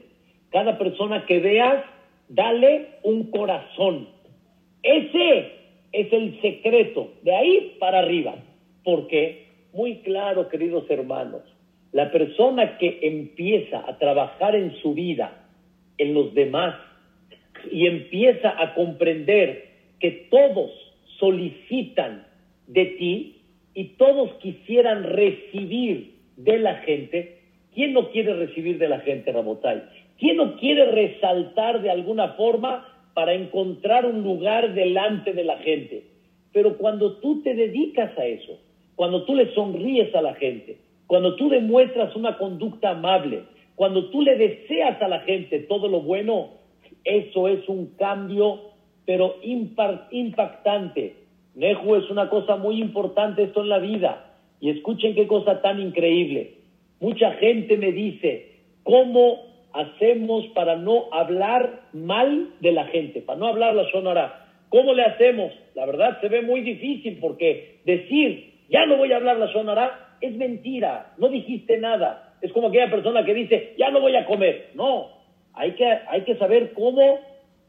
Cada 0.49 0.77
persona 0.77 1.25
que 1.25 1.39
veas, 1.39 1.83
dale 2.29 2.87
un 3.03 3.29
corazón. 3.31 4.07
Ese 4.81 5.51
es 5.91 6.11
el 6.11 6.41
secreto, 6.41 7.13
de 7.23 7.35
ahí 7.35 7.75
para 7.79 7.99
arriba. 7.99 8.35
Porque, 8.83 9.47
muy 9.73 9.97
claro, 9.97 10.49
queridos 10.49 10.89
hermanos, 10.89 11.41
la 11.91 12.11
persona 12.11 12.77
que 12.77 12.99
empieza 13.03 13.83
a 13.87 13.97
trabajar 13.97 14.55
en 14.55 14.75
su 14.81 14.93
vida, 14.93 15.47
en 15.97 16.13
los 16.13 16.33
demás, 16.33 16.75
y 17.71 17.87
empieza 17.87 18.61
a 18.61 18.73
comprender 18.73 19.69
que 19.99 20.27
todos 20.29 20.71
solicitan 21.17 22.27
de 22.67 22.85
ti, 22.85 23.33
y 23.73 23.85
todos 23.97 24.31
quisieran 24.35 25.03
recibir 25.03 26.13
de 26.37 26.59
la 26.59 26.75
gente, 26.77 27.39
¿quién 27.73 27.93
no 27.93 28.11
quiere 28.11 28.33
recibir 28.33 28.77
de 28.77 28.87
la 28.87 28.99
gente, 28.99 29.31
Rabotay? 29.31 29.81
¿Quién 30.19 30.37
no 30.37 30.57
quiere 30.57 30.91
resaltar 30.91 31.81
de 31.81 31.89
alguna 31.89 32.29
forma 32.29 32.87
para 33.13 33.33
encontrar 33.33 34.05
un 34.05 34.23
lugar 34.23 34.73
delante 34.73 35.33
de 35.33 35.43
la 35.43 35.57
gente? 35.57 36.03
Pero 36.51 36.77
cuando 36.77 37.17
tú 37.17 37.41
te 37.41 37.55
dedicas 37.55 38.17
a 38.17 38.25
eso, 38.25 38.59
cuando 38.95 39.25
tú 39.25 39.35
le 39.35 39.53
sonríes 39.53 40.13
a 40.15 40.21
la 40.21 40.35
gente, 40.35 40.77
cuando 41.07 41.35
tú 41.35 41.49
demuestras 41.49 42.15
una 42.15 42.37
conducta 42.37 42.91
amable, 42.91 43.43
cuando 43.75 44.09
tú 44.09 44.21
le 44.21 44.35
deseas 44.37 45.01
a 45.01 45.07
la 45.07 45.21
gente 45.21 45.59
todo 45.59 45.87
lo 45.87 46.01
bueno, 46.01 46.51
eso 47.03 47.47
es 47.47 47.67
un 47.67 47.95
cambio, 47.97 48.61
pero 49.05 49.35
impactante. 50.11 51.15
Neju 51.55 51.95
es 51.95 52.09
una 52.09 52.29
cosa 52.29 52.55
muy 52.55 52.79
importante 52.79 53.43
esto 53.43 53.61
en 53.61 53.69
la 53.69 53.79
vida. 53.79 54.37
Y 54.59 54.69
escuchen 54.69 55.13
qué 55.13 55.27
cosa 55.27 55.61
tan 55.61 55.81
increíble. 55.81 56.55
Mucha 56.99 57.31
gente 57.33 57.77
me 57.77 57.91
dice, 57.91 58.59
¿cómo 58.83 59.52
hacemos 59.73 60.45
para 60.53 60.75
no 60.75 61.05
hablar 61.11 61.81
mal 61.93 62.49
de 62.61 62.71
la 62.71 62.85
gente? 62.85 63.21
Para 63.21 63.39
no 63.39 63.47
hablar 63.47 63.75
la 63.75 63.89
sonora. 63.91 64.47
¿Cómo 64.69 64.93
le 64.93 65.03
hacemos? 65.03 65.51
La 65.75 65.85
verdad 65.85 66.19
se 66.21 66.29
ve 66.29 66.41
muy 66.41 66.61
difícil 66.61 67.17
porque 67.19 67.79
decir, 67.85 68.53
ya 68.69 68.85
no 68.85 68.97
voy 68.97 69.11
a 69.11 69.17
hablar 69.17 69.37
la 69.37 69.51
sonora, 69.51 70.17
es 70.21 70.35
mentira. 70.35 71.13
No 71.17 71.29
dijiste 71.29 71.77
nada. 71.77 72.35
Es 72.41 72.51
como 72.53 72.67
aquella 72.67 72.89
persona 72.89 73.23
que 73.23 73.33
dice, 73.33 73.73
ya 73.77 73.89
no 73.91 74.01
voy 74.01 74.15
a 74.15 74.25
comer. 74.25 74.71
No, 74.75 75.09
hay 75.53 75.71
que, 75.73 75.85
hay 75.85 76.21
que 76.21 76.35
saber 76.37 76.73
cómo, 76.73 77.19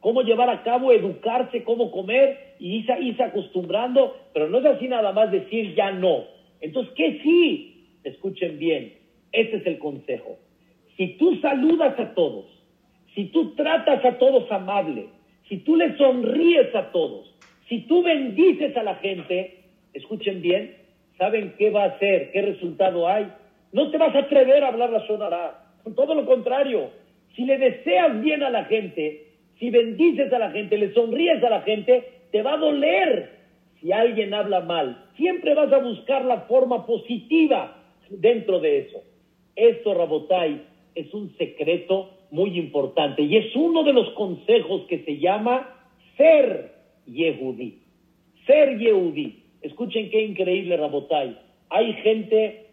cómo 0.01 0.23
llevar 0.23 0.51
a 0.51 0.63
cabo, 0.63 0.93
educarse, 0.93 1.65
cómo 1.65 1.91
comer 1.91 2.55
y 2.59 2.77
irse, 2.77 2.99
irse 3.01 3.23
acostumbrando, 3.23 4.17
pero 4.33 4.49
no 4.49 4.59
es 4.59 4.67
así 4.67 4.89
nada 4.89 5.13
más 5.13 5.31
decir 5.31 5.75
ya 5.75 5.91
no. 5.91 6.25
Entonces, 6.61 6.93
¿qué 6.97 7.21
sí? 7.23 7.99
Escuchen 8.05 8.59
bien, 8.59 8.95
ese 9.33 9.57
es 9.57 9.67
el 9.67 9.79
consejo. 9.79 10.39
Si 10.97 11.17
tú 11.19 11.37
saludas 11.41 11.99
a 11.99 12.15
todos, 12.15 12.47
si 13.15 13.27
tú 13.27 13.55
tratas 13.55 14.05
a 14.05 14.19
todos 14.19 14.51
amable, 14.51 15.07
si 15.49 15.59
tú 15.59 15.77
le 15.77 15.97
sonríes 15.97 16.75
a 16.75 16.91
todos, 16.91 17.35
si 17.69 17.81
tú 17.81 18.03
bendices 18.03 18.77
a 18.77 18.83
la 18.83 18.97
gente, 18.97 19.65
escuchen 19.93 20.43
bien, 20.43 20.77
¿saben 21.19 21.55
qué 21.59 21.71
va 21.71 21.85
a 21.85 21.89
hacer? 21.89 22.31
¿Qué 22.33 22.43
resultado 22.43 23.09
hay? 23.09 23.27
No 23.73 23.91
te 23.91 23.99
vas 23.99 24.15
a 24.15 24.21
atrever 24.21 24.63
a 24.63 24.69
hablar 24.69 24.91
la 24.91 25.07
sonará. 25.07 25.65
Todo 25.97 26.15
lo 26.15 26.27
contrario. 26.27 26.91
Si 27.35 27.45
le 27.45 27.59
deseas 27.59 28.21
bien 28.21 28.43
a 28.43 28.51
la 28.51 28.65
gente, 28.65 29.27
si 29.59 29.71
bendices 29.71 30.33
a 30.33 30.39
la 30.39 30.51
gente, 30.51 30.79
le 30.79 30.93
sonríes 30.93 31.43
a 31.43 31.51
la 31.51 31.63
gente, 31.63 32.05
te 32.31 32.43
va 32.43 32.55
a 32.55 32.59
doler 32.59 33.31
si 33.81 33.93
alguien 33.93 34.33
habla 34.35 34.61
mal. 34.61 35.07
Siempre 35.17 35.55
vas 35.55 35.73
a 35.73 35.79
buscar 35.79 36.25
la 36.25 36.43
forma 36.43 36.87
positiva 36.87 37.77
dentro 38.11 38.61
de 38.61 38.79
eso. 38.79 39.03
Esto, 39.57 39.95
Rabotai, 39.95 40.63
es 40.95 41.13
un 41.13 41.37
secreto 41.37 42.11
muy 42.31 42.59
importante 42.59 43.23
y 43.23 43.37
es 43.37 43.55
uno 43.55 43.85
de 43.85 43.93
los 43.93 44.11
consejos 44.11 44.83
que 44.89 45.05
se 45.05 45.19
llama 45.19 45.69
ser 46.17 46.75
Yehudí. 47.07 47.81
Ser 48.47 48.79
Yehudí. 48.79 49.43
Escuchen 49.63 50.11
qué 50.11 50.23
increíble, 50.23 50.77
Rabotai. 50.77 51.39
Hay 51.71 51.93
gente 51.95 52.67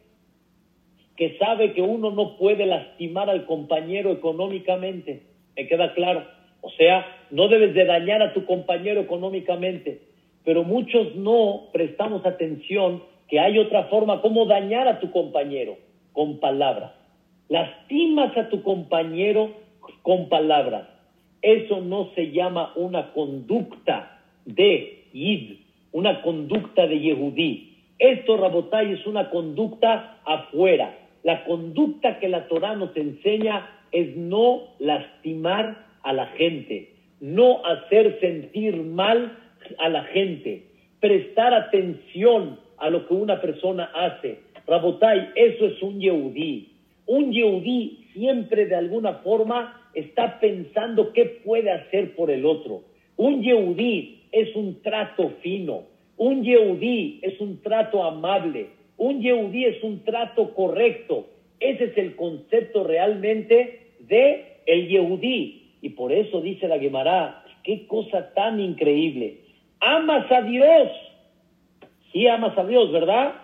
que 1.15 1.37
sabe 1.37 1.73
que 1.73 1.81
uno 1.81 2.11
no 2.11 2.37
puede 2.37 2.65
lastimar 2.65 3.29
al 3.29 3.45
compañero 3.45 4.11
económicamente. 4.11 5.23
Me 5.55 5.67
queda 5.67 5.93
claro. 5.93 6.25
O 6.61 6.69
sea, 6.71 7.05
no 7.31 7.47
debes 7.47 7.73
de 7.73 7.85
dañar 7.85 8.21
a 8.21 8.33
tu 8.33 8.45
compañero 8.45 9.01
económicamente. 9.01 10.01
Pero 10.43 10.63
muchos 10.63 11.15
no 11.15 11.69
prestamos 11.71 12.25
atención 12.25 13.03
que 13.27 13.39
hay 13.39 13.57
otra 13.59 13.85
forma 13.85 14.21
como 14.21 14.45
dañar 14.45 14.87
a 14.87 14.99
tu 14.99 15.11
compañero 15.11 15.77
con 16.13 16.39
palabras. 16.39 16.91
Lastimas 17.51 18.37
a 18.37 18.47
tu 18.47 18.63
compañero 18.63 19.51
con 20.03 20.29
palabras. 20.29 20.87
Eso 21.41 21.81
no 21.81 22.09
se 22.15 22.31
llama 22.31 22.71
una 22.77 23.11
conducta 23.11 24.21
de 24.45 25.03
Yid, 25.11 25.57
una 25.91 26.21
conducta 26.21 26.87
de 26.87 27.01
Yehudí. 27.01 27.75
Esto, 27.99 28.37
Rabotay, 28.37 28.93
es 28.93 29.05
una 29.05 29.29
conducta 29.29 30.21
afuera. 30.23 30.97
La 31.23 31.43
conducta 31.43 32.19
que 32.19 32.29
la 32.29 32.47
Torah 32.47 32.77
nos 32.77 32.95
enseña 32.95 33.69
es 33.91 34.15
no 34.15 34.69
lastimar 34.79 35.87
a 36.03 36.13
la 36.13 36.27
gente, 36.27 36.93
no 37.19 37.65
hacer 37.65 38.17
sentir 38.21 38.77
mal 38.77 39.37
a 39.77 39.89
la 39.89 40.05
gente, 40.05 40.67
prestar 41.01 41.53
atención 41.53 42.61
a 42.77 42.89
lo 42.89 43.05
que 43.09 43.13
una 43.13 43.41
persona 43.41 43.91
hace. 43.93 44.39
Rabotai, 44.65 45.31
eso 45.35 45.65
es 45.65 45.83
un 45.83 45.99
yehudí. 45.99 46.70
Un 47.05 47.31
yehudí 47.31 48.07
siempre 48.13 48.65
de 48.65 48.75
alguna 48.75 49.15
forma 49.15 49.89
está 49.93 50.39
pensando 50.39 51.13
qué 51.13 51.25
puede 51.43 51.71
hacer 51.71 52.15
por 52.15 52.31
el 52.31 52.45
otro. 52.45 52.83
Un 53.17 53.41
yehudí 53.41 54.23
es 54.31 54.55
un 54.55 54.81
trato 54.81 55.33
fino. 55.41 55.83
Un 56.17 56.43
yehudí 56.43 57.19
es 57.21 57.39
un 57.41 57.61
trato 57.61 58.03
amable. 58.03 58.81
Un 59.01 59.19
Yehudí 59.19 59.65
es 59.65 59.83
un 59.83 60.03
trato 60.03 60.53
correcto. 60.53 61.25
Ese 61.59 61.85
es 61.85 61.97
el 61.97 62.15
concepto 62.15 62.83
realmente 62.83 63.93
de 64.01 64.57
el 64.67 64.89
Yehudí. 64.89 65.71
Y 65.81 65.89
por 65.89 66.11
eso 66.11 66.39
dice 66.39 66.67
la 66.67 66.77
Gemara, 66.77 67.43
qué 67.63 67.87
cosa 67.87 68.31
tan 68.35 68.59
increíble. 68.59 69.39
Amas 69.79 70.31
a 70.31 70.43
Dios. 70.43 70.91
Sí 72.11 72.27
amas 72.27 72.55
a 72.55 72.63
Dios, 72.63 72.91
¿verdad? 72.91 73.40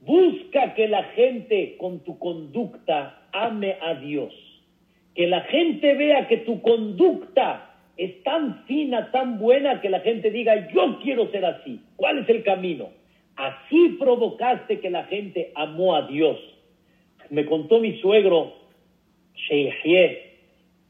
Busca 0.00 0.74
que 0.74 0.88
la 0.88 1.04
gente 1.14 1.76
con 1.78 2.00
tu 2.00 2.18
conducta 2.18 3.28
ame 3.32 3.76
a 3.80 3.94
Dios. 3.94 4.32
Que 5.14 5.26
la 5.26 5.42
gente 5.42 5.94
vea 5.94 6.26
que 6.28 6.38
tu 6.38 6.62
conducta 6.62 7.70
es 7.96 8.22
tan 8.22 8.64
fina, 8.64 9.10
tan 9.10 9.38
buena, 9.38 9.80
que 9.80 9.90
la 9.90 10.00
gente 10.00 10.30
diga, 10.30 10.70
yo 10.72 10.98
quiero 11.02 11.30
ser 11.30 11.44
así. 11.44 11.80
¿Cuál 11.96 12.18
es 12.18 12.28
el 12.30 12.42
camino? 12.42 12.88
Así 13.36 13.96
provocaste 13.98 14.80
que 14.80 14.90
la 14.90 15.04
gente 15.04 15.52
amó 15.54 15.94
a 15.94 16.06
Dios. 16.06 16.38
Me 17.28 17.44
contó 17.44 17.78
mi 17.78 17.98
suegro, 18.00 18.54
Sheihie, 19.34 20.18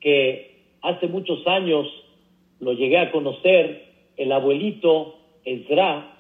que 0.01 0.63
hace 0.83 1.09
muchos 1.09 1.47
años 1.47 1.87
lo 2.61 2.75
llegué 2.75 2.99
a 2.99 3.11
conocer, 3.11 3.87
el 4.17 4.33
abuelito 4.33 5.19
Ezra, 5.45 6.17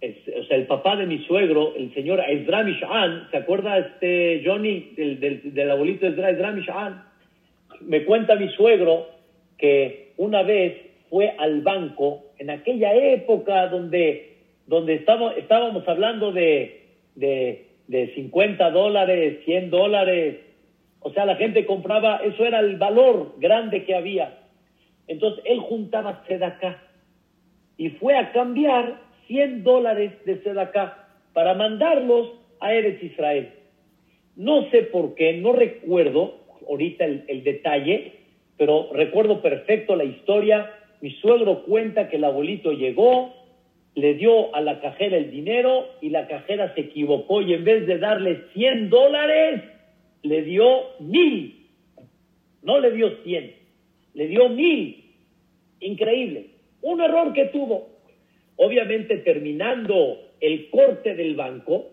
o 0.00 0.44
sea, 0.44 0.56
el 0.56 0.66
papá 0.66 0.96
de 0.96 1.06
mi 1.06 1.24
suegro, 1.24 1.74
el 1.74 1.92
señor 1.92 2.22
Ezra 2.28 2.62
Mish'an, 2.62 3.28
¿se 3.30 3.36
acuerda 3.36 3.78
este 3.78 4.42
Johnny 4.44 4.92
del, 4.96 5.52
del, 5.52 5.70
abuelito 5.70 6.06
Ezra, 6.06 6.30
Ezra 6.30 6.52
Mish'an? 6.52 7.04
Me 7.80 8.04
cuenta 8.04 8.36
mi 8.36 8.48
suegro 8.50 9.08
que 9.56 10.12
una 10.16 10.42
vez 10.42 10.76
fue 11.10 11.34
al 11.36 11.62
banco 11.62 12.26
en 12.38 12.50
aquella 12.50 12.94
época 12.94 13.66
donde, 13.68 14.36
donde 14.66 14.94
estábamos, 14.94 15.36
estábamos 15.36 15.86
hablando 15.88 16.30
de, 16.30 16.86
de, 17.16 17.66
de 17.88 18.14
50 18.14 18.70
dólares, 18.70 19.40
100 19.44 19.70
dólares, 19.70 20.36
o 21.00 21.10
sea, 21.12 21.24
la 21.24 21.36
gente 21.36 21.66
compraba, 21.66 22.18
eso 22.18 22.44
era 22.44 22.60
el 22.60 22.76
valor 22.76 23.34
grande 23.38 23.84
que 23.84 23.96
había. 23.96 24.38
Entonces 25.08 25.42
él 25.46 25.58
juntaba 25.60 26.22
sedacá 26.28 26.82
y 27.76 27.90
fue 27.90 28.16
a 28.16 28.32
cambiar 28.32 29.07
100 29.28 29.62
dólares 29.62 30.12
de 30.24 30.42
sedacá 30.42 31.08
para 31.32 31.54
mandarlos 31.54 32.32
a 32.60 32.74
Eretz 32.74 33.02
Israel. 33.02 33.50
No 34.34 34.68
sé 34.70 34.82
por 34.82 35.14
qué, 35.14 35.34
no 35.34 35.52
recuerdo 35.52 36.34
ahorita 36.68 37.04
el, 37.04 37.24
el 37.28 37.44
detalle, 37.44 38.12
pero 38.56 38.90
recuerdo 38.92 39.40
perfecto 39.40 39.94
la 39.94 40.04
historia 40.04 40.74
mi 41.00 41.12
suegro 41.12 41.62
cuenta 41.64 42.08
que 42.08 42.16
el 42.16 42.24
abuelito 42.24 42.72
llegó, 42.72 43.32
le 43.94 44.14
dio 44.14 44.54
a 44.54 44.60
la 44.60 44.80
cajera 44.80 45.16
el 45.16 45.30
dinero 45.30 45.86
y 46.00 46.10
la 46.10 46.26
cajera 46.26 46.74
se 46.74 46.82
equivocó 46.82 47.42
y 47.42 47.54
en 47.54 47.64
vez 47.64 47.86
de 47.86 47.98
darle 47.98 48.44
100 48.52 48.90
dólares, 48.90 49.62
le 50.22 50.42
dio 50.42 50.66
mil. 51.00 51.66
No 52.62 52.80
le 52.80 52.90
dio 52.90 53.16
100, 53.22 53.54
le 54.14 54.26
dio 54.26 54.48
mil. 54.48 55.04
Increíble. 55.80 56.50
Un 56.82 57.00
error 57.00 57.32
que 57.32 57.46
tuvo. 57.46 57.88
Obviamente 58.58 59.18
terminando 59.18 60.20
el 60.40 60.68
corte 60.70 61.14
del 61.14 61.36
banco, 61.36 61.90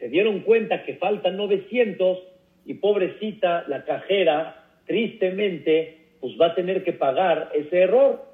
se 0.00 0.08
dieron 0.08 0.40
cuenta 0.40 0.82
que 0.82 0.96
faltan 0.96 1.36
900 1.36 2.18
y 2.66 2.74
pobrecita 2.74 3.64
la 3.68 3.84
cajera, 3.84 4.64
tristemente, 4.86 5.98
pues 6.20 6.34
va 6.38 6.46
a 6.46 6.54
tener 6.56 6.82
que 6.82 6.92
pagar 6.92 7.50
ese 7.54 7.82
error. 7.82 8.24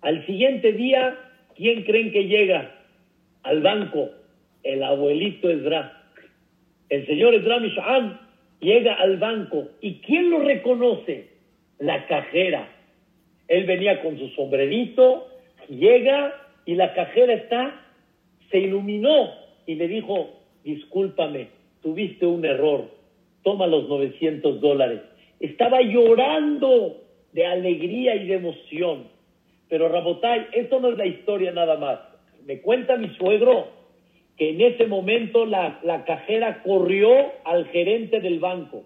Al 0.00 0.24
siguiente 0.24 0.72
día, 0.72 1.18
¿quién 1.54 1.84
creen 1.84 2.12
que 2.12 2.24
llega 2.24 2.74
al 3.42 3.60
banco? 3.60 4.10
El 4.62 4.82
abuelito 4.82 5.50
Esdra. 5.50 6.04
El 6.88 7.06
señor 7.06 7.34
Esdra 7.34 7.60
Mish'an 7.60 8.20
llega 8.60 8.94
al 8.94 9.18
banco. 9.18 9.68
¿Y 9.82 9.96
quién 9.96 10.30
lo 10.30 10.40
reconoce? 10.40 11.28
La 11.78 12.06
cajera. 12.06 12.68
Él 13.48 13.66
venía 13.66 14.00
con 14.00 14.18
su 14.18 14.30
sombrerito, 14.30 15.28
llega 15.68 16.41
y 16.66 16.74
la 16.74 16.94
cajera 16.94 17.34
está 17.34 17.82
se 18.50 18.58
iluminó 18.58 19.30
y 19.66 19.74
le 19.74 19.88
dijo, 19.88 20.30
discúlpame, 20.62 21.48
tuviste 21.82 22.26
un 22.26 22.44
error, 22.44 22.88
toma 23.42 23.66
los 23.66 23.88
900 23.88 24.60
dólares. 24.60 25.00
Estaba 25.40 25.80
llorando 25.80 27.02
de 27.32 27.46
alegría 27.46 28.14
y 28.16 28.26
de 28.26 28.34
emoción. 28.34 29.08
Pero 29.68 29.88
Rabotay, 29.88 30.48
esto 30.52 30.80
no 30.80 30.90
es 30.90 30.98
la 30.98 31.06
historia 31.06 31.50
nada 31.52 31.78
más. 31.78 31.98
Me 32.46 32.60
cuenta 32.60 32.96
mi 32.96 33.08
suegro 33.16 33.68
que 34.36 34.50
en 34.50 34.60
ese 34.60 34.86
momento 34.86 35.46
la, 35.46 35.80
la 35.82 36.04
cajera 36.04 36.62
corrió 36.62 37.10
al 37.44 37.66
gerente 37.68 38.20
del 38.20 38.38
banco. 38.38 38.84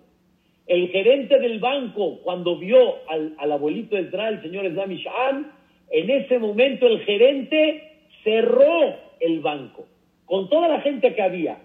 El 0.66 0.88
gerente 0.88 1.38
del 1.38 1.58
banco, 1.60 2.20
cuando 2.22 2.56
vio 2.58 2.96
al, 3.08 3.34
al 3.38 3.52
abuelito 3.52 3.96
de 3.96 4.02
Israel, 4.02 4.34
el 4.34 4.42
señor 4.42 4.66
Eslam 4.66 5.52
en 5.90 6.10
ese 6.10 6.38
momento 6.38 6.86
el 6.86 7.00
gerente 7.00 7.92
cerró 8.24 8.96
el 9.20 9.40
banco 9.40 9.86
con 10.24 10.48
toda 10.48 10.68
la 10.68 10.80
gente 10.80 11.14
que 11.14 11.22
había 11.22 11.58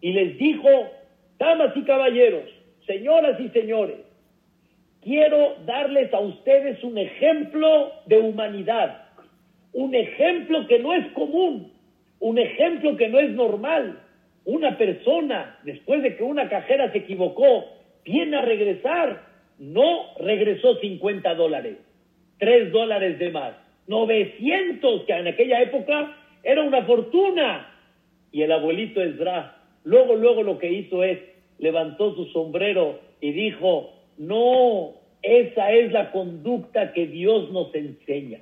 y 0.00 0.12
les 0.12 0.36
dijo, 0.36 0.68
damas 1.38 1.76
y 1.76 1.82
caballeros, 1.82 2.44
señoras 2.86 3.38
y 3.40 3.48
señores, 3.50 3.98
quiero 5.00 5.56
darles 5.64 6.12
a 6.12 6.20
ustedes 6.20 6.82
un 6.82 6.98
ejemplo 6.98 7.92
de 8.06 8.18
humanidad, 8.18 9.04
un 9.72 9.94
ejemplo 9.94 10.66
que 10.66 10.80
no 10.80 10.92
es 10.94 11.06
común, 11.12 11.72
un 12.18 12.38
ejemplo 12.38 12.96
que 12.96 13.08
no 13.08 13.18
es 13.18 13.30
normal. 13.30 13.98
Una 14.44 14.76
persona, 14.76 15.58
después 15.64 16.02
de 16.02 16.16
que 16.16 16.24
una 16.24 16.48
cajera 16.48 16.90
se 16.90 16.98
equivocó, 16.98 17.64
viene 18.04 18.36
a 18.36 18.42
regresar, 18.42 19.22
no 19.58 20.14
regresó 20.18 20.76
50 20.76 21.34
dólares, 21.34 21.76
3 22.42 22.72
dólares 22.72 23.20
de 23.20 23.30
más, 23.30 23.54
900, 23.86 25.04
que 25.04 25.12
en 25.12 25.28
aquella 25.28 25.62
época 25.62 26.16
era 26.42 26.60
una 26.64 26.84
fortuna. 26.84 27.72
Y 28.32 28.42
el 28.42 28.50
abuelito 28.50 29.00
Esdras, 29.00 29.52
luego, 29.84 30.16
luego 30.16 30.42
lo 30.42 30.58
que 30.58 30.72
hizo 30.72 31.04
es, 31.04 31.20
levantó 31.60 32.16
su 32.16 32.24
sombrero 32.32 32.98
y 33.20 33.30
dijo, 33.30 33.92
no, 34.18 34.94
esa 35.22 35.70
es 35.70 35.92
la 35.92 36.10
conducta 36.10 36.92
que 36.92 37.06
Dios 37.06 37.52
nos 37.52 37.72
enseña. 37.76 38.40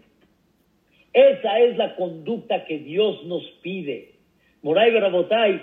Esa 1.12 1.60
es 1.60 1.76
la 1.76 1.94
conducta 1.96 2.64
que 2.64 2.78
Dios 2.78 3.22
nos 3.26 3.42
pide. 3.60 4.12
Moray 4.62 4.94
Barabotay, 4.94 5.60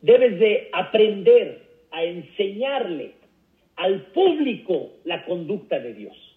debes 0.00 0.38
de 0.40 0.70
aprender 0.72 1.60
a 1.90 2.04
enseñarle 2.04 3.12
al 3.76 4.00
público 4.14 4.92
la 5.04 5.26
conducta 5.26 5.78
de 5.78 5.92
Dios. 5.92 6.27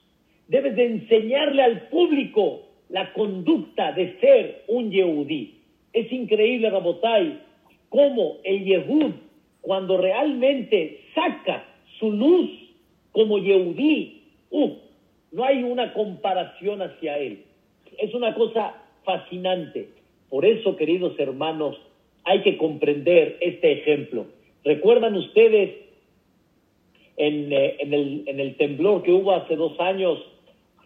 Debes 0.52 0.76
de 0.76 0.86
enseñarle 0.86 1.64
al 1.64 1.88
público 1.88 2.64
la 2.89 3.14
conducta 3.14 3.93
de 3.93 4.20
ser 4.20 4.66
un 4.68 4.91
Yehudí. 4.91 5.54
Es 5.93 6.12
increíble, 6.12 6.70
Rabotay, 6.70 7.39
cómo 7.88 8.36
el 8.43 8.66
Yehud, 8.66 9.14
cuando 9.62 9.95
realmente 9.95 11.06
saca 11.16 11.64
su 11.97 12.12
luz 12.12 12.49
como 13.14 13.38
Yehudí, 13.38 14.24
uh, 14.49 14.72
no 15.32 15.45
hay 15.45 15.64
una 15.64 15.93
comparación 15.93 16.82
hacia 16.82 17.18
él. 17.18 17.45
Es 17.97 18.14
una 18.14 18.36
cosa 18.36 18.76
fascinante. 19.06 19.88
Por 20.30 20.43
eso, 20.43 20.76
queridos 20.76 21.18
hermanos, 21.18 21.80
hay 22.26 22.41
que 22.41 22.58
comprender 22.58 23.38
este 23.39 23.72
ejemplo. 23.72 24.26
¿Recuerdan 24.66 25.16
ustedes 25.16 25.78
en, 27.16 27.54
eh, 27.54 27.78
el, 27.80 28.24
en 28.28 28.41
el 28.41 28.58
temblor 28.58 29.02
que 29.04 29.14
hubo 29.14 29.32
hace 29.32 29.56
dos 29.56 29.80
años? 29.80 30.20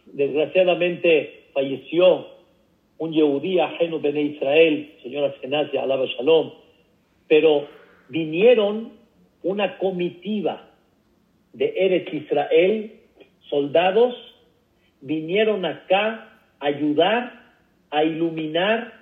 Desgraciadamente 0.06 1.45
falleció 1.53 2.28
un 2.97 3.12
Yehudí 3.12 3.60
ajeno 3.60 3.99
Bene 3.99 4.22
Israel, 4.22 4.93
señora 5.03 5.34
Senasia, 5.41 5.84
alaba 5.84 6.06
Shalom, 6.06 6.51
pero 7.28 7.68
vinieron 8.10 8.93
una 9.43 9.78
comitiva 9.78 10.70
de 11.53 11.74
Eretz 11.76 12.14
Israel, 12.14 12.93
soldados, 13.49 14.16
vinieron 15.01 15.66
acá 15.66 16.39
a 16.60 16.66
ayudar, 16.66 17.53
a 17.91 18.03
iluminar 18.03 18.93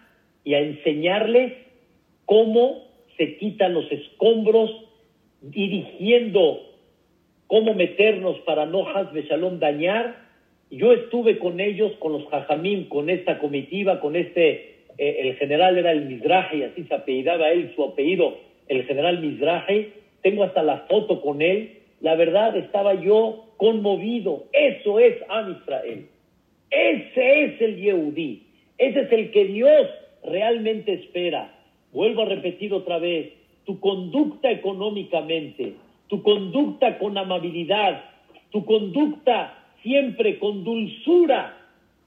y 0.43 0.53
a 0.53 0.59
enseñarles 0.59 1.53
cómo 2.25 2.83
se 3.17 3.37
quitan 3.37 3.73
los 3.73 3.91
escombros, 3.91 4.71
dirigiendo 5.41 6.59
cómo 7.47 7.73
meternos 7.73 8.39
para 8.39 8.65
no 8.65 8.85
Shalom 8.85 9.59
dañar. 9.59 10.22
Yo 10.73 10.91
estuve 10.91 11.37
con 11.37 11.59
ellos, 11.59 11.91
con 11.99 12.13
los 12.13 12.27
Jajamim, 12.29 12.89
con 12.89 13.11
esta 13.11 13.37
comitiva, 13.37 13.99
con 13.99 14.15
este, 14.15 14.77
eh, 14.97 15.17
el 15.19 15.35
general 15.35 15.77
era 15.77 15.91
el 15.91 16.05
Mizrahi, 16.05 16.63
así 16.63 16.83
se 16.85 16.95
apellidaba 16.95 17.51
él, 17.51 17.73
su 17.75 17.83
apellido, 17.83 18.39
el 18.67 18.83
general 18.85 19.19
Mizrahi. 19.19 19.93
Tengo 20.23 20.43
hasta 20.43 20.63
la 20.63 20.79
foto 20.89 21.21
con 21.21 21.43
él. 21.43 21.77
La 22.01 22.15
verdad, 22.15 22.57
estaba 22.57 22.95
yo 22.95 23.53
conmovido. 23.57 24.45
Eso 24.51 24.97
es 24.97 25.15
Am 25.29 25.51
Israel. 25.51 26.07
Ese 26.71 27.43
es 27.43 27.61
el 27.61 27.79
Yehudí. 27.79 28.41
Ese 28.79 29.01
es 29.01 29.11
el 29.11 29.29
que 29.29 29.45
Dios 29.45 29.87
realmente 30.23 30.93
espera. 30.93 31.53
Vuelvo 31.91 32.23
a 32.23 32.29
repetir 32.29 32.73
otra 32.73 32.97
vez, 32.97 33.31
tu 33.65 33.79
conducta 33.79 34.49
económicamente, 34.49 35.73
tu 36.07 36.23
conducta 36.23 36.97
con 36.97 37.15
amabilidad, 37.15 38.05
tu 38.49 38.65
conducta 38.65 39.59
siempre 39.83 40.39
con 40.39 40.63
dulzura, 40.63 41.57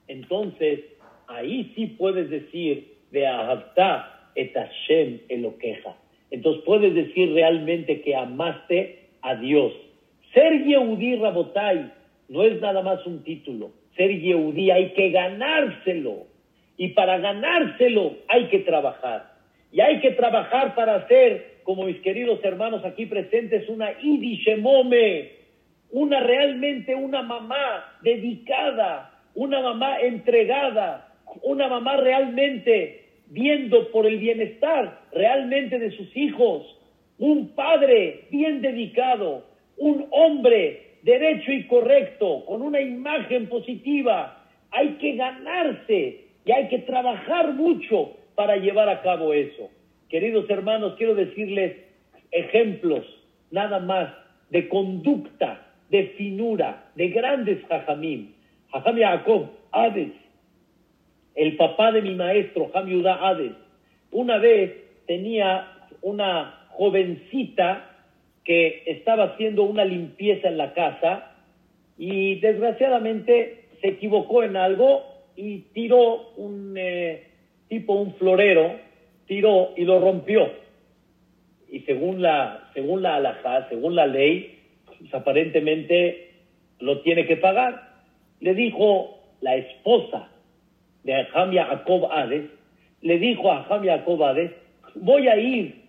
entonces 0.09 0.81
ahí 1.29 1.73
sí 1.77 1.87
puedes 1.99 2.31
decir 2.31 2.97
de 3.13 3.27
Ahavta 3.27 4.31
et 4.35 4.53
Hashem 4.55 5.21
queja. 5.61 5.97
Entonces 6.31 6.63
puedes 6.65 6.95
decir 6.95 7.33
realmente 7.33 8.01
que 8.01 8.15
amaste 8.15 9.07
a 9.23 9.37
Dios. 9.37 9.73
Ser 10.35 10.65
Yehudí 10.65 11.17
Rabotai 11.17 11.93
no 12.29 12.43
es 12.43 12.61
nada 12.61 12.83
más 12.83 13.07
un 13.07 13.23
título. 13.23 13.71
Ser 13.97 14.21
Yehudí 14.21 14.71
hay 14.71 14.91
que 14.91 15.11
ganárselo. 15.11 16.27
Y 16.77 16.89
para 16.89 17.19
ganárselo 17.19 18.17
hay 18.29 18.47
que 18.47 18.59
trabajar. 18.61 19.33
Y 19.73 19.81
hay 19.81 20.01
que 20.01 20.11
trabajar 20.13 20.75
para 20.75 20.97
hacer, 20.97 21.61
como 21.63 21.85
mis 21.85 22.01
queridos 22.01 22.41
hermanos 22.43 22.85
aquí 22.85 23.07
presentes, 23.07 23.69
una 23.69 23.93
idishemome, 24.03 25.31
una 25.91 26.21
realmente 26.21 26.95
una 26.95 27.23
mamá 27.23 27.99
dedicada, 28.03 29.13
una 29.35 29.61
mamá 29.61 30.01
entregada, 30.01 31.15
una 31.43 31.69
mamá 31.69 31.97
realmente 31.97 33.05
viendo 33.29 33.91
por 33.91 34.07
el 34.07 34.19
bienestar 34.19 35.01
realmente 35.13 35.79
de 35.79 35.91
sus 35.91 36.17
hijos, 36.17 36.79
un 37.19 37.49
padre 37.55 38.27
bien 38.31 38.61
dedicado, 38.61 39.47
un 39.77 40.07
hombre 40.11 40.99
derecho 41.03 41.53
y 41.53 41.67
correcto, 41.67 42.45
con 42.47 42.63
una 42.63 42.81
imagen 42.81 43.49
positiva. 43.49 44.45
Hay 44.71 44.91
que 44.95 45.17
ganarse 45.17 46.25
y 46.45 46.53
hay 46.53 46.69
que 46.69 46.81
trabajar 46.81 47.55
mucho 47.55 48.17
para 48.35 48.57
llevar 48.57 48.89
a 48.89 49.03
cabo 49.03 49.33
eso. 49.33 49.71
Queridos 50.09 50.49
hermanos, 50.51 50.95
quiero 50.97 51.15
decirles 51.15 51.77
ejemplos 52.31 53.05
nada 53.51 53.81
más 53.81 54.13
de 54.51 54.69
conducta, 54.69 55.66
de 55.91 56.09
finura, 56.17 56.91
de 56.95 57.09
grandes 57.09 57.65
jajamim. 57.69 58.33
Jajam 58.73 58.99
Jacob, 58.99 59.51
Hades, 59.73 60.13
el 61.35 61.57
papá 61.57 61.93
de 61.93 62.03
mi 62.03 62.15
maestro, 62.15 62.71
Jam 62.73 62.89
Hades, 63.07 63.53
una 64.11 64.39
vez 64.39 64.73
tenía 65.07 65.69
una 66.03 66.67
jovencita 66.71 67.91
que 68.45 68.83
estaba 68.87 69.25
haciendo 69.25 69.63
una 69.65 69.85
limpieza 69.85 70.49
en 70.49 70.59
la 70.59 70.73
casa 70.73 71.33
y 71.99 72.37
desgraciadamente 72.37 73.69
se 73.81 73.89
equivocó 73.89 74.43
en 74.43 74.57
algo 74.57 75.05
y 75.37 75.61
tiró 75.73 76.31
un... 76.37 76.75
Eh, 76.77 77.27
tipo 77.69 77.95
un 77.95 78.15
florero, 78.15 78.77
tiró 79.27 79.73
y 79.77 79.85
lo 79.85 80.01
rompió. 80.01 80.51
Y 81.71 81.81
según 81.81 82.23
la, 82.23 82.71
según 82.75 83.03
la 83.03 83.17
alajá, 83.17 83.69
según 83.69 83.97
la 83.97 84.07
ley, 84.07 84.56
pues 84.99 85.13
aparentemente 85.15 86.31
lo 86.81 87.01
tiene 87.03 87.27
que 87.27 87.37
pagar. 87.37 87.95
Le 88.41 88.55
dijo 88.55 89.19
la 89.41 89.57
esposa 89.57 90.29
de 91.05 91.15
Aham 91.15 91.53
Jacob 91.53 92.11
Hades, 92.11 92.51
le 93.03 93.19
dijo 93.19 93.51
a 93.51 93.61
Aham 93.61 93.85
Jacob 93.85 94.23
Hades, 94.23 94.51
voy 94.95 95.29
a 95.29 95.37
ir 95.37 95.87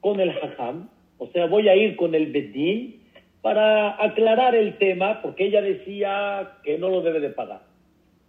con 0.00 0.20
el 0.20 0.30
Hajam, 0.30 0.88
o 1.18 1.28
sea, 1.28 1.46
voy 1.46 1.68
a 1.68 1.76
ir 1.76 1.96
con 1.96 2.14
el 2.14 2.32
Bedín 2.32 3.00
para 3.40 4.02
aclarar 4.02 4.54
el 4.54 4.78
tema, 4.78 5.22
porque 5.22 5.46
ella 5.46 5.62
decía 5.62 6.58
que 6.62 6.78
no 6.78 6.88
lo 6.88 7.02
debe 7.02 7.20
de 7.20 7.30
pagar. 7.30 7.62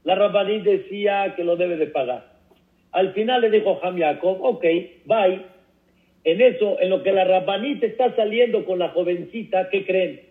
La 0.04 0.16
Rabbaní 0.16 0.60
decía 0.60 1.34
que 1.36 1.44
lo 1.44 1.56
debe 1.56 1.78
de 1.78 1.88
pagar. 1.88 2.34
Al 2.92 3.14
final 3.14 3.42
le 3.42 3.50
dijo 3.50 3.80
Ham 3.84 3.98
Jacob, 3.98 4.38
ok, 4.42 4.64
bye. 5.06 5.53
En 6.24 6.42
eso, 6.42 6.80
en 6.80 6.90
lo 6.90 7.04
que 7.04 7.12
la 7.12 7.26
rabanita 7.26 7.86
está 7.86 8.16
saliendo 8.16 8.66
con 8.66 8.80
la 8.80 8.90
jovencita, 8.90 9.70
¿qué 9.70 9.86
creen? 9.86 10.22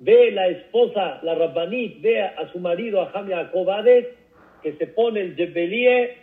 Ve 0.00 0.32
la 0.32 0.48
esposa, 0.48 1.20
la 1.22 1.34
rabanit, 1.34 2.00
ve 2.00 2.20
a, 2.20 2.50
su 2.50 2.58
marido, 2.58 3.00
a 3.00 3.10
Ham 3.12 3.28
Jacob 3.28 3.70
Hades, 3.70 4.06
que 4.62 4.72
se 4.72 4.86
pone 4.88 5.20
el 5.20 5.36
jebelie, 5.36 6.16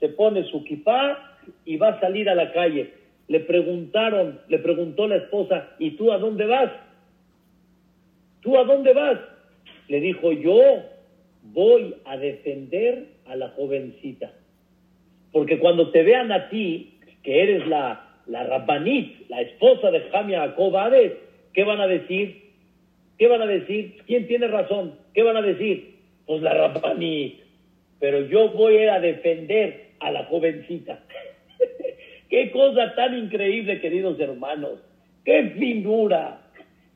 se 0.00 0.08
pone 0.08 0.42
su 0.44 0.64
kipá 0.64 1.38
y 1.64 1.76
va 1.76 1.90
a 1.90 2.00
salir 2.00 2.28
a 2.28 2.34
la 2.34 2.52
calle. 2.52 2.90
Le 3.28 3.40
preguntaron, 3.40 4.40
le 4.48 4.58
preguntó 4.58 5.06
la 5.06 5.16
esposa, 5.16 5.70
¿y 5.78 5.92
tú 5.92 6.10
a 6.10 6.18
dónde 6.18 6.46
vas? 6.46 6.72
¿Tú 8.40 8.58
a 8.58 8.64
dónde 8.64 8.92
vas? 8.92 9.20
Le 9.86 10.00
dijo, 10.00 10.32
yo 10.32 10.82
voy 11.42 11.94
a 12.04 12.16
defender 12.16 13.06
a 13.26 13.36
la 13.36 13.50
jovencita. 13.50 14.32
Porque 15.30 15.60
cuando 15.60 15.90
te 15.92 16.02
vean 16.02 16.32
a 16.32 16.48
ti, 16.48 16.98
que 17.22 17.42
eres 17.42 17.66
la, 17.68 18.11
la 18.26 18.44
Rabbanit, 18.44 19.28
la 19.28 19.40
esposa 19.40 19.90
de 19.90 20.00
Jamia 20.10 20.42
Acobades, 20.42 21.12
¿qué 21.52 21.64
van 21.64 21.80
a 21.80 21.86
decir? 21.86 22.42
¿Qué 23.18 23.26
van 23.28 23.42
a 23.42 23.46
decir? 23.46 23.98
¿Quién 24.06 24.26
tiene 24.26 24.48
razón? 24.48 24.94
¿Qué 25.14 25.22
van 25.22 25.36
a 25.36 25.42
decir? 25.42 25.96
Pues 26.26 26.42
la 26.42 26.54
Rabbanit. 26.54 27.40
Pero 28.00 28.26
yo 28.26 28.50
voy 28.50 28.76
a 28.84 29.00
defender 29.00 29.90
a 30.00 30.10
la 30.10 30.24
jovencita. 30.24 31.00
qué 32.30 32.50
cosa 32.50 32.94
tan 32.94 33.16
increíble, 33.16 33.80
queridos 33.80 34.18
hermanos. 34.18 34.80
Qué 35.24 35.54
finura, 35.58 36.40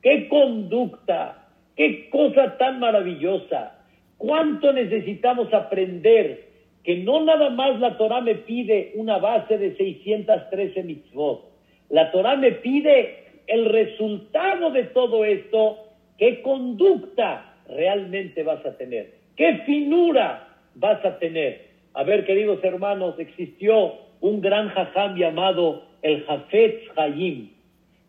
qué 0.02 0.28
conducta, 0.28 1.48
qué 1.76 2.08
cosa 2.10 2.56
tan 2.58 2.80
maravillosa. 2.80 3.78
¿Cuánto 4.18 4.72
necesitamos 4.72 5.52
aprender 5.52 6.45
que 6.86 6.98
no 6.98 7.24
nada 7.24 7.50
más 7.50 7.80
la 7.80 7.98
Torah 7.98 8.20
me 8.20 8.36
pide 8.36 8.92
una 8.94 9.18
base 9.18 9.58
de 9.58 9.76
613 9.76 10.84
mitzvot, 10.84 11.50
la 11.90 12.12
Torah 12.12 12.36
me 12.36 12.52
pide 12.52 13.24
el 13.48 13.64
resultado 13.64 14.70
de 14.70 14.84
todo 14.84 15.24
esto, 15.24 15.78
qué 16.16 16.42
conducta 16.42 17.56
realmente 17.68 18.44
vas 18.44 18.64
a 18.64 18.76
tener, 18.76 19.14
qué 19.34 19.62
finura 19.66 20.46
vas 20.76 21.04
a 21.04 21.18
tener. 21.18 21.66
A 21.92 22.04
ver, 22.04 22.24
queridos 22.24 22.62
hermanos, 22.62 23.18
existió 23.18 23.94
un 24.20 24.40
gran 24.40 24.68
jajam 24.68 25.16
llamado 25.16 25.82
el 26.02 26.24
Jafetz 26.24 26.84
Hayim, 26.96 27.50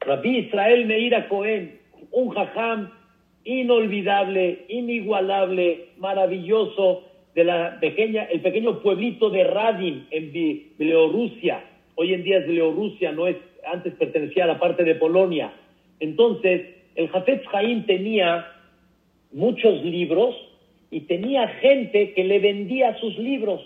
Rabbi 0.01 0.37
Israel 0.37 0.85
Meira 0.85 1.27
Cohen, 1.29 1.79
un 2.11 2.29
jajam 2.29 2.91
inolvidable, 3.43 4.65
inigualable, 4.67 5.89
maravilloso, 5.97 7.06
de 7.37 7.43
la 7.43 7.79
pequeña, 7.79 8.23
el 8.23 8.41
pequeño 8.41 8.81
pueblito 8.81 9.29
de 9.29 9.43
Radin 9.43 10.07
en 10.09 10.31
Bielorrusia. 10.75 11.63
Hoy 11.93 12.15
en 12.15 12.23
día 12.23 12.39
es 12.39 12.47
Bielorrusia, 12.47 13.11
no 13.11 13.27
es, 13.27 13.37
antes 13.63 13.93
pertenecía 13.93 14.45
a 14.45 14.47
la 14.47 14.59
parte 14.59 14.83
de 14.83 14.95
Polonia. 14.95 15.53
Entonces, 15.99 16.65
el 16.95 17.09
Jafetz 17.09 17.43
Haim 17.53 17.85
tenía 17.85 18.47
muchos 19.31 19.85
libros 19.85 20.35
y 20.89 21.01
tenía 21.01 21.47
gente 21.47 22.13
que 22.13 22.23
le 22.23 22.39
vendía 22.39 22.97
sus 22.97 23.15
libros. 23.19 23.61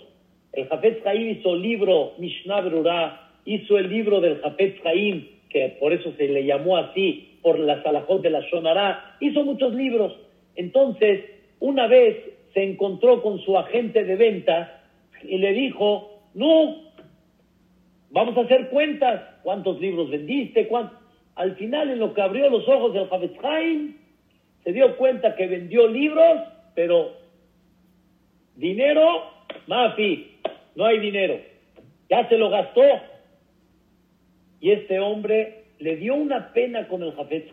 El 0.52 0.68
Jafetz 0.68 1.06
Haim 1.06 1.30
hizo 1.30 1.56
libro 1.56 2.12
Mishnah 2.18 2.60
Berurah, 2.60 3.30
hizo 3.46 3.78
el 3.78 3.88
libro 3.88 4.20
del 4.20 4.38
Jafetz 4.42 4.84
Haim, 4.84 5.28
que 5.48 5.78
por 5.80 5.94
eso 5.94 6.12
se 6.18 6.28
le 6.28 6.44
llamó 6.44 6.76
así, 6.76 7.38
por 7.40 7.58
la 7.58 7.82
Salahot 7.82 8.20
de 8.20 8.28
la 8.28 8.40
Shonara, 8.40 9.16
hizo 9.20 9.42
muchos 9.44 9.72
libros. 9.72 10.14
Entonces, 10.56 11.24
una 11.58 11.86
vez 11.86 12.31
se 12.54 12.62
encontró 12.62 13.22
con 13.22 13.40
su 13.40 13.56
agente 13.56 14.04
de 14.04 14.16
ventas 14.16 14.70
y 15.22 15.38
le 15.38 15.52
dijo, 15.52 16.22
no, 16.34 16.76
vamos 18.10 18.36
a 18.36 18.42
hacer 18.42 18.68
cuentas, 18.68 19.22
cuántos 19.42 19.80
libros 19.80 20.10
vendiste, 20.10 20.68
Al 21.34 21.56
final, 21.56 21.90
en 21.90 21.98
lo 21.98 22.12
que 22.14 22.22
abrió 22.22 22.50
los 22.50 22.68
ojos 22.68 22.94
del 22.94 23.08
Javetz 23.08 23.38
se 24.64 24.72
dio 24.72 24.96
cuenta 24.96 25.34
que 25.34 25.46
vendió 25.46 25.88
libros, 25.88 26.40
pero 26.74 27.16
dinero, 28.56 29.24
mafi, 29.66 30.38
no 30.76 30.86
hay 30.86 30.98
dinero. 31.00 31.40
Ya 32.08 32.28
se 32.28 32.38
lo 32.38 32.50
gastó. 32.50 32.82
Y 34.60 34.70
este 34.70 35.00
hombre 35.00 35.64
le 35.78 35.96
dio 35.96 36.14
una 36.14 36.52
pena 36.52 36.86
con 36.86 37.02
el 37.02 37.12
Jafetz 37.12 37.52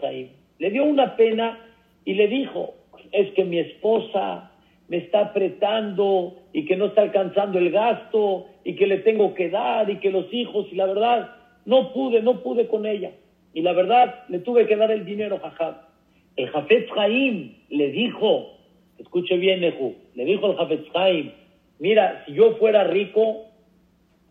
Le 0.59 0.69
dio 0.69 0.83
una 0.83 1.15
pena 1.15 1.59
y 2.05 2.13
le 2.13 2.27
dijo, 2.27 2.75
es 3.11 3.31
que 3.33 3.43
mi 3.43 3.57
esposa 3.59 4.48
me 4.89 4.97
está 4.97 5.21
apretando 5.21 6.35
y 6.51 6.65
que 6.65 6.75
no 6.75 6.87
está 6.87 7.03
alcanzando 7.03 7.59
el 7.59 7.71
gasto 7.71 8.47
y 8.63 8.75
que 8.75 8.87
le 8.87 8.97
tengo 8.97 9.35
que 9.35 9.49
dar 9.49 9.89
y 9.89 9.97
que 9.97 10.09
los 10.09 10.33
hijos 10.33 10.67
y 10.71 10.75
la 10.75 10.87
verdad 10.87 11.35
no 11.65 11.93
pude, 11.93 12.21
no 12.21 12.41
pude 12.41 12.67
con 12.67 12.85
ella. 12.85 13.11
Y 13.53 13.61
la 13.61 13.73
verdad 13.73 14.23
le 14.29 14.39
tuve 14.39 14.65
que 14.67 14.75
dar 14.75 14.91
el 14.91 15.05
dinero, 15.05 15.39
jajá. 15.39 15.87
El 16.35 16.49
Jafetz 16.49 16.89
Haim 16.97 17.53
le 17.69 17.91
dijo, 17.91 18.57
escuche 18.97 19.37
bien, 19.37 19.61
Nehu, 19.61 19.95
le 20.15 20.25
dijo 20.25 20.47
al 20.47 20.57
Jafetz 20.57 20.87
Haim, 20.95 21.31
mira, 21.77 22.23
si 22.25 22.33
yo 22.33 22.55
fuera 22.55 22.83
rico, 22.85 23.45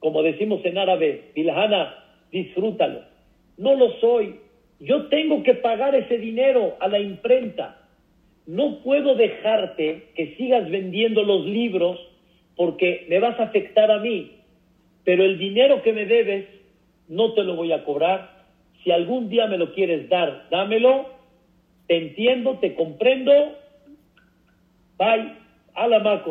como 0.00 0.22
decimos 0.22 0.60
en 0.64 0.78
árabe, 0.78 1.30
Ilhana, 1.36 2.04
disfrútalo. 2.32 3.02
No 3.56 3.74
lo 3.74 3.92
soy. 4.00 4.40
Yo 4.80 5.06
tengo 5.06 5.42
que 5.44 5.54
pagar 5.54 5.94
ese 5.94 6.18
dinero 6.18 6.76
a 6.80 6.88
la 6.88 6.98
imprenta 6.98 7.77
no 8.48 8.78
puedo 8.78 9.14
dejarte 9.14 10.08
que 10.14 10.34
sigas 10.36 10.70
vendiendo 10.70 11.22
los 11.22 11.44
libros 11.44 12.00
porque 12.56 13.04
me 13.10 13.18
vas 13.18 13.38
a 13.38 13.44
afectar 13.44 13.90
a 13.90 13.98
mí, 13.98 14.38
pero 15.04 15.22
el 15.22 15.36
dinero 15.36 15.82
que 15.82 15.92
me 15.92 16.06
debes 16.06 16.46
no 17.08 17.34
te 17.34 17.42
lo 17.44 17.56
voy 17.56 17.72
a 17.72 17.84
cobrar. 17.84 18.46
Si 18.82 18.90
algún 18.90 19.28
día 19.28 19.46
me 19.48 19.58
lo 19.58 19.74
quieres 19.74 20.08
dar, 20.08 20.46
dámelo, 20.50 21.10
te 21.88 21.98
entiendo, 21.98 22.58
te 22.58 22.74
comprendo, 22.74 23.32
bye, 24.96 25.34
a 25.74 25.86
la 25.86 26.24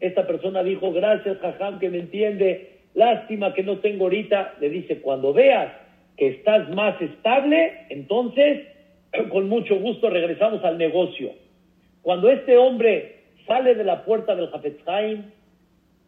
Esta 0.00 0.26
persona 0.26 0.62
dijo, 0.62 0.92
gracias, 0.92 1.38
Jajam, 1.38 1.78
que 1.78 1.88
me 1.88 1.98
entiende, 2.00 2.80
lástima 2.92 3.54
que 3.54 3.62
no 3.62 3.78
tengo 3.78 4.04
ahorita. 4.04 4.56
Le 4.60 4.68
dice, 4.68 5.00
cuando 5.00 5.32
veas 5.32 5.72
que 6.18 6.28
estás 6.28 6.68
más 6.74 7.00
estable, 7.00 7.86
entonces 7.88 8.75
con 9.30 9.48
mucho 9.48 9.76
gusto 9.76 10.10
regresamos 10.10 10.64
al 10.64 10.78
negocio. 10.78 11.32
Cuando 12.02 12.30
este 12.30 12.56
hombre 12.56 13.24
sale 13.46 13.74
de 13.74 13.84
la 13.84 14.04
puerta 14.04 14.34
del 14.34 14.48
Jafetz 14.48 14.80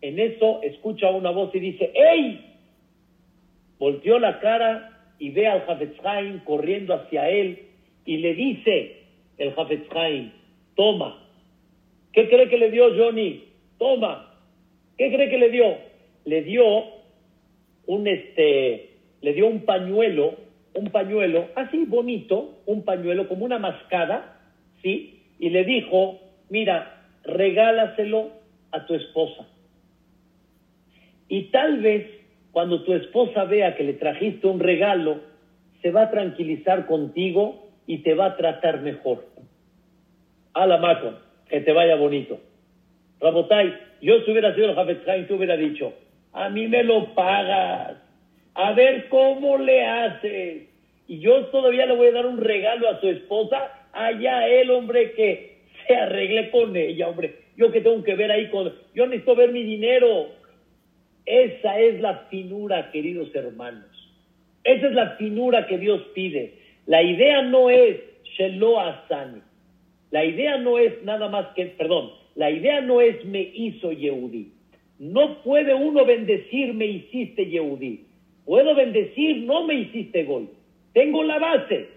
en 0.00 0.18
eso 0.18 0.60
escucha 0.62 1.10
una 1.10 1.30
voz 1.30 1.54
y 1.54 1.60
dice, 1.60 1.92
¡Ey! 1.94 2.44
Volteó 3.78 4.18
la 4.18 4.40
cara 4.40 5.12
y 5.18 5.30
ve 5.30 5.46
al 5.46 5.62
Jafetz 5.62 5.96
corriendo 6.44 6.94
hacia 6.94 7.28
él 7.28 7.66
y 8.04 8.18
le 8.18 8.34
dice 8.34 9.02
el 9.38 9.54
Jafetz 9.54 9.88
toma. 10.74 11.24
¿Qué 12.12 12.28
cree 12.28 12.48
que 12.48 12.58
le 12.58 12.70
dio 12.70 12.96
Johnny? 12.96 13.44
Toma. 13.78 14.34
¿Qué 14.96 15.12
cree 15.12 15.28
que 15.28 15.38
le 15.38 15.50
dio? 15.50 15.76
Le 16.24 16.42
dio 16.42 16.64
un 17.86 18.06
este, 18.06 18.90
le 19.20 19.32
dio 19.32 19.46
un 19.46 19.60
pañuelo 19.64 20.34
un 20.78 20.90
pañuelo 20.90 21.48
así 21.56 21.84
bonito, 21.84 22.60
un 22.66 22.84
pañuelo 22.84 23.28
como 23.28 23.44
una 23.44 23.58
mascada, 23.58 24.40
¿sí? 24.82 25.22
Y 25.38 25.50
le 25.50 25.64
dijo, 25.64 26.20
mira, 26.48 27.02
regálaselo 27.24 28.30
a 28.70 28.86
tu 28.86 28.94
esposa. 28.94 29.46
Y 31.28 31.44
tal 31.50 31.80
vez 31.80 32.06
cuando 32.52 32.82
tu 32.82 32.94
esposa 32.94 33.44
vea 33.44 33.76
que 33.76 33.84
le 33.84 33.94
trajiste 33.94 34.46
un 34.46 34.60
regalo, 34.60 35.20
se 35.82 35.90
va 35.90 36.02
a 36.02 36.10
tranquilizar 36.10 36.86
contigo 36.86 37.68
y 37.86 37.98
te 37.98 38.14
va 38.14 38.26
a 38.26 38.36
tratar 38.36 38.80
mejor. 38.80 39.26
A 40.54 40.66
la 40.66 40.78
maco, 40.78 41.14
que 41.48 41.60
te 41.60 41.72
vaya 41.72 41.96
bonito. 41.96 42.40
Rabotai, 43.20 43.74
yo 44.00 44.20
si 44.24 44.30
hubiera 44.30 44.54
sido 44.54 44.70
el 44.70 44.74
Jafet 44.74 45.04
te 45.04 45.34
hubiera 45.34 45.56
dicho, 45.56 45.92
a 46.32 46.48
mí 46.48 46.68
me 46.68 46.82
lo 46.84 47.14
pagas 47.14 47.96
a 48.54 48.72
ver 48.72 49.08
cómo 49.08 49.56
le 49.56 49.86
haces. 49.86 50.67
Y 51.08 51.20
yo 51.20 51.46
todavía 51.46 51.86
le 51.86 51.96
voy 51.96 52.08
a 52.08 52.12
dar 52.12 52.26
un 52.26 52.38
regalo 52.38 52.88
a 52.88 53.00
su 53.00 53.08
esposa, 53.08 53.88
allá 53.92 54.46
el 54.46 54.70
hombre, 54.70 55.12
que 55.12 55.56
se 55.86 55.96
arregle 55.96 56.50
con 56.50 56.76
ella, 56.76 57.08
hombre. 57.08 57.34
Yo 57.56 57.72
que 57.72 57.80
tengo 57.80 58.04
que 58.04 58.14
ver 58.14 58.30
ahí 58.30 58.50
con... 58.50 58.72
Yo 58.94 59.06
necesito 59.06 59.34
ver 59.34 59.50
mi 59.50 59.62
dinero. 59.62 60.28
Esa 61.24 61.80
es 61.80 62.00
la 62.00 62.26
finura, 62.30 62.90
queridos 62.92 63.34
hermanos. 63.34 63.86
Esa 64.64 64.86
es 64.86 64.92
la 64.92 65.16
finura 65.16 65.66
que 65.66 65.78
Dios 65.78 66.02
pide. 66.14 66.54
La 66.86 67.02
idea 67.02 67.42
no 67.42 67.70
es 67.70 67.96
Shelo 68.36 68.78
Asani. 68.78 69.40
La 70.10 70.24
idea 70.24 70.58
no 70.58 70.78
es 70.78 71.02
nada 71.04 71.28
más 71.28 71.46
que, 71.54 71.66
perdón, 71.66 72.12
la 72.34 72.50
idea 72.50 72.80
no 72.82 73.00
es 73.00 73.24
me 73.24 73.40
hizo 73.40 73.92
Yehudi. 73.92 74.52
No 74.98 75.42
puede 75.42 75.74
uno 75.74 76.04
bendecir 76.04 76.74
me 76.74 76.86
hiciste 76.86 77.46
Yehudi. 77.46 78.04
Puedo 78.44 78.74
bendecir, 78.74 79.38
no 79.38 79.66
me 79.66 79.74
hiciste 79.74 80.24
gol. 80.24 80.48
Tengo 80.98 81.22
la 81.22 81.38
base. 81.38 81.90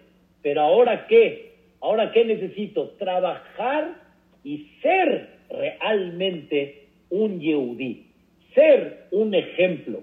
Pero 0.44 0.62
ahora 0.62 1.08
qué? 1.08 1.54
Ahora 1.82 2.12
qué 2.12 2.24
necesito? 2.24 2.90
Trabajar 3.00 3.96
y 4.44 4.68
ser 4.84 5.28
realmente 5.50 6.86
un 7.10 7.40
Yehudí. 7.40 8.06
Ser 8.54 9.08
un 9.10 9.34
ejemplo. 9.34 10.02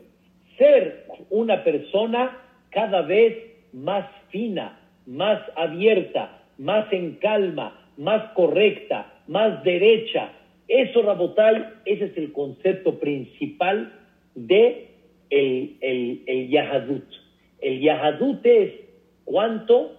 Ser 0.57 1.07
una 1.31 1.63
persona 1.63 2.39
cada 2.71 3.03
vez 3.03 3.37
más 3.73 4.05
fina, 4.31 4.81
más 5.07 5.43
abierta, 5.55 6.43
más 6.59 6.93
en 6.93 7.19
calma, 7.21 7.81
más 7.97 8.33
correcta, 8.33 9.15
más 9.29 9.63
derecha. 9.63 10.33
Eso, 10.67 11.03
Rabotai, 11.03 11.67
ese 11.85 12.07
es 12.07 12.17
el 12.17 12.33
concepto 12.33 12.99
principal 12.99 13.93
de 14.35 14.89
el, 15.31 15.77
el, 15.83 16.23
el 16.27 16.49
Yahadut. 16.49 17.05
El 17.61 17.81
Yahadut 17.81 18.45
es 18.45 18.88
cuánto 19.29 19.93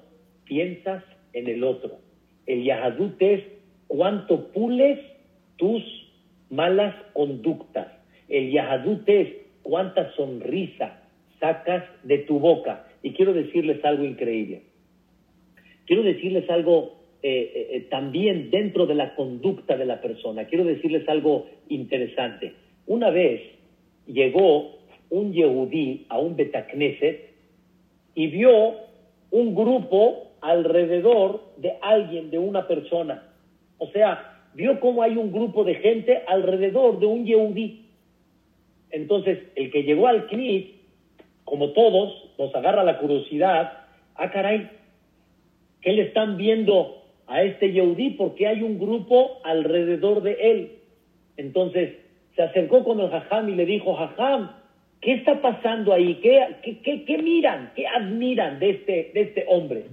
piensas 0.46 1.04
en 1.34 1.48
el 1.48 1.64
otro. 1.64 2.00
El 2.48 2.64
Yahadut 2.64 3.22
es 3.22 3.44
cuánto 3.86 4.48
pules 4.52 5.00
tus 5.58 5.84
malas 6.50 6.96
conductas. 7.14 7.88
El 8.28 8.52
Yahadut 8.52 9.08
es 9.08 9.28
cuánta 9.62 10.12
sonrisa 10.16 11.04
sacas 11.40 11.84
de 12.02 12.18
tu 12.20 12.40
boca. 12.40 12.88
Y 13.04 13.12
quiero 13.12 13.34
decirles 13.34 13.86
algo 13.86 14.04
increíble. 14.04 14.64
Quiero 15.86 16.02
decirles 16.02 16.50
algo 16.50 16.98
eh, 17.22 17.52
eh, 17.54 17.68
eh, 17.72 17.82
también 17.92 18.50
dentro 18.50 18.88
de 18.88 18.96
la 18.96 19.14
conducta 19.14 19.78
de 19.78 19.86
la 19.86 20.02
persona. 20.02 20.46
Quiero 20.46 20.64
decirles 20.64 21.08
algo 21.08 21.48
interesante. 21.68 22.54
Una 22.88 23.12
vez 23.12 23.42
llegó 24.08 24.80
un 25.12 25.34
yehudí 25.34 26.08
a 26.10 26.18
un 26.18 26.36
Betacneset 26.36 27.30
y 28.16 28.28
vio 28.28 28.89
un 29.32 29.56
grupo 29.56 30.32
alrededor 30.42 31.42
de 31.58 31.78
alguien, 31.82 32.30
de 32.32 32.40
una 32.40 32.68
persona. 32.68 33.24
O 33.78 33.88
sea, 33.88 34.44
vio 34.54 34.80
cómo 34.80 35.04
hay 35.04 35.18
un 35.18 35.32
grupo 35.32 35.64
de 35.64 35.76
gente 35.76 36.24
alrededor 36.28 37.00
de 37.00 37.06
un 37.06 37.26
yehudí. 37.26 37.86
Entonces, 38.92 39.40
el 39.56 39.72
que 39.72 39.84
llegó 39.84 40.08
al 40.08 40.28
Knis, 40.28 40.68
como 41.44 41.72
todos, 41.72 42.32
nos 42.38 42.54
agarra 42.56 42.84
la 42.84 42.98
curiosidad. 42.98 43.86
Ah, 44.16 44.32
caray, 44.32 44.70
¿qué 45.82 45.94
le 45.94 46.04
están 46.04 46.38
viendo 46.38 47.04
a 47.28 47.44
este 47.44 47.72
yehudí? 47.72 48.12
Porque 48.12 48.48
hay 48.48 48.64
un 48.64 48.80
grupo 48.80 49.40
alrededor 49.44 50.22
de 50.24 50.34
él. 50.34 50.72
Entonces, 51.38 51.94
se 52.36 52.42
acercó 52.44 52.84
con 52.84 53.00
el 53.00 53.10
Jajam 53.10 53.50
y 53.50 53.56
le 53.56 53.66
dijo, 53.66 53.94
Jajam, 53.96 54.52
¿qué 55.02 55.14
está 55.14 55.42
pasando 55.42 55.94
ahí? 55.94 56.16
¿Qué, 56.16 57.18
miran? 57.22 57.72
¿Qué 57.76 57.88
admiran 57.88 58.60
de 58.60 58.70
este, 58.72 59.12
este 59.20 59.46
hombre? 59.48 59.86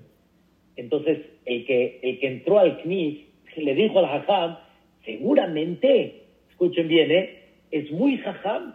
Entonces, 0.76 1.18
el 1.44 1.64
que, 1.64 2.18
entró 2.22 2.58
al 2.58 2.82
Knis 2.82 3.20
le 3.56 3.74
dijo 3.74 3.98
al 3.98 4.06
Jajam, 4.06 4.58
seguramente, 5.04 6.24
escuchen 6.50 6.88
bien, 6.88 7.10
¿eh? 7.10 7.42
es 7.70 7.90
muy 7.90 8.18
Jajam, 8.18 8.74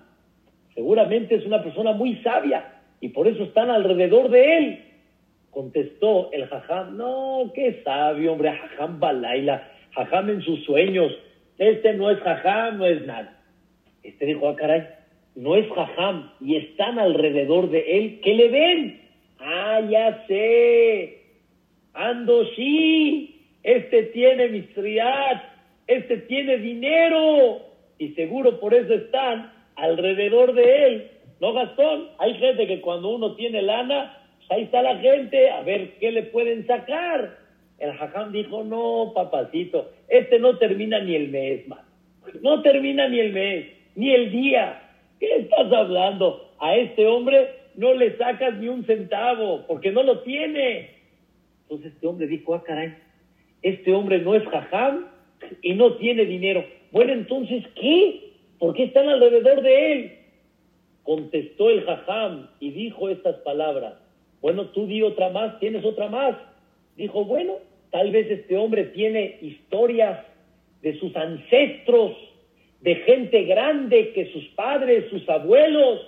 seguramente 0.73 1.35
es 1.35 1.45
una 1.45 1.61
persona 1.61 1.91
muy 1.93 2.15
sabia 2.23 2.79
y 2.99 3.09
por 3.09 3.27
eso 3.27 3.43
están 3.43 3.69
alrededor 3.69 4.29
de 4.29 4.57
él. 4.57 4.79
Contestó 5.51 6.31
el 6.31 6.47
Jajam, 6.47 6.97
no, 6.97 7.51
qué 7.53 7.81
sabio, 7.83 8.31
hombre, 8.31 8.51
Jajam 8.51 8.99
Balaila, 8.99 9.69
Jajam 9.93 10.29
en 10.29 10.41
sus 10.41 10.63
sueños, 10.63 11.11
este 11.57 11.93
no 11.93 12.09
es 12.09 12.19
Jajam, 12.19 12.79
no 12.79 12.85
es 12.87 13.05
nada. 13.05 13.37
Este 14.01 14.25
dijo, 14.25 14.49
ah, 14.49 14.55
caray, 14.55 14.87
no 15.35 15.55
es 15.55 15.67
Jajam 15.71 16.31
y 16.41 16.57
están 16.57 16.99
alrededor 16.99 17.69
de 17.69 17.97
él, 17.97 18.19
¿qué 18.23 18.33
le 18.33 18.49
ven? 18.49 19.01
Ah, 19.39 19.81
ya 19.89 20.25
sé, 20.27 21.21
ando 21.93 22.45
sí, 22.55 23.41
este 23.63 24.03
tiene 24.03 24.49
mistriat, 24.49 25.43
este 25.87 26.17
tiene 26.17 26.57
dinero 26.57 27.61
y 27.97 28.09
seguro 28.09 28.59
por 28.59 28.73
eso 28.73 28.93
están 28.93 29.51
alrededor 29.75 30.53
de 30.53 30.85
él. 30.85 31.11
¿No, 31.39 31.53
Gastón? 31.53 32.09
Hay 32.19 32.35
gente 32.35 32.67
que 32.67 32.81
cuando 32.81 33.09
uno 33.09 33.35
tiene 33.35 33.63
lana, 33.63 34.17
pues 34.37 34.51
ahí 34.51 34.63
está 34.63 34.83
la 34.83 34.97
gente, 34.97 35.49
a 35.49 35.61
ver 35.61 35.93
qué 35.99 36.11
le 36.11 36.23
pueden 36.23 36.67
sacar. 36.67 37.37
El 37.79 37.93
Jajam 37.93 38.31
dijo, 38.31 38.63
no, 38.63 39.11
papacito, 39.15 39.91
este 40.07 40.37
no 40.37 40.57
termina 40.59 40.99
ni 40.99 41.15
el 41.15 41.29
mes, 41.29 41.67
man. 41.67 41.79
No 42.41 42.61
termina 42.61 43.07
ni 43.09 43.19
el 43.19 43.33
mes, 43.33 43.65
ni 43.95 44.13
el 44.13 44.31
día. 44.31 44.90
¿Qué 45.21 45.35
estás 45.35 45.71
hablando? 45.71 46.49
A 46.57 46.75
este 46.75 47.05
hombre 47.05 47.47
no 47.75 47.93
le 47.93 48.17
sacas 48.17 48.57
ni 48.57 48.67
un 48.67 48.83
centavo, 48.87 49.67
porque 49.67 49.91
no 49.91 50.01
lo 50.01 50.21
tiene. 50.21 50.89
Entonces 51.61 51.93
este 51.93 52.07
hombre 52.07 52.25
dijo, 52.25 52.55
ah, 52.55 52.63
caray, 52.63 52.95
este 53.61 53.93
hombre 53.93 54.17
no 54.17 54.33
es 54.33 54.43
jajam 54.47 55.05
y 55.61 55.75
no 55.75 55.93
tiene 55.97 56.25
dinero. 56.25 56.65
Bueno, 56.91 57.13
entonces, 57.13 57.63
¿qué? 57.79 58.31
¿Por 58.57 58.73
qué 58.73 58.85
están 58.85 59.09
alrededor 59.09 59.61
de 59.61 59.91
él? 59.91 60.17
Contestó 61.03 61.69
el 61.69 61.83
jajam 61.85 62.47
y 62.59 62.71
dijo 62.71 63.07
estas 63.07 63.35
palabras. 63.41 63.93
Bueno, 64.41 64.69
tú 64.69 64.87
di 64.87 65.03
otra 65.03 65.29
más, 65.29 65.59
tienes 65.59 65.85
otra 65.85 66.09
más. 66.09 66.35
Dijo, 66.97 67.25
bueno, 67.25 67.57
tal 67.91 68.09
vez 68.09 68.25
este 68.31 68.57
hombre 68.57 68.85
tiene 68.85 69.37
historias 69.39 70.25
de 70.81 70.97
sus 70.99 71.15
ancestros, 71.15 72.13
de 72.81 72.95
gente 72.95 73.43
grande, 73.43 74.11
que 74.13 74.31
sus 74.31 74.45
padres, 74.49 75.09
sus 75.09 75.27
abuelos. 75.29 76.01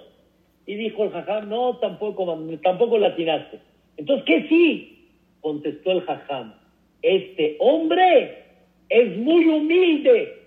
Y 0.65 0.75
dijo 0.75 1.03
el 1.03 1.11
jajam, 1.11 1.49
no, 1.49 1.77
tampoco, 1.77 2.25
tampoco 2.63 2.97
latinaste. 2.97 3.59
Entonces, 3.97 4.25
¿qué 4.25 4.47
sí? 4.47 5.09
Contestó 5.41 5.91
el 5.91 6.01
jajam, 6.01 6.53
este 7.01 7.57
hombre 7.59 8.43
es 8.89 9.17
muy 9.17 9.45
humilde, 9.47 10.41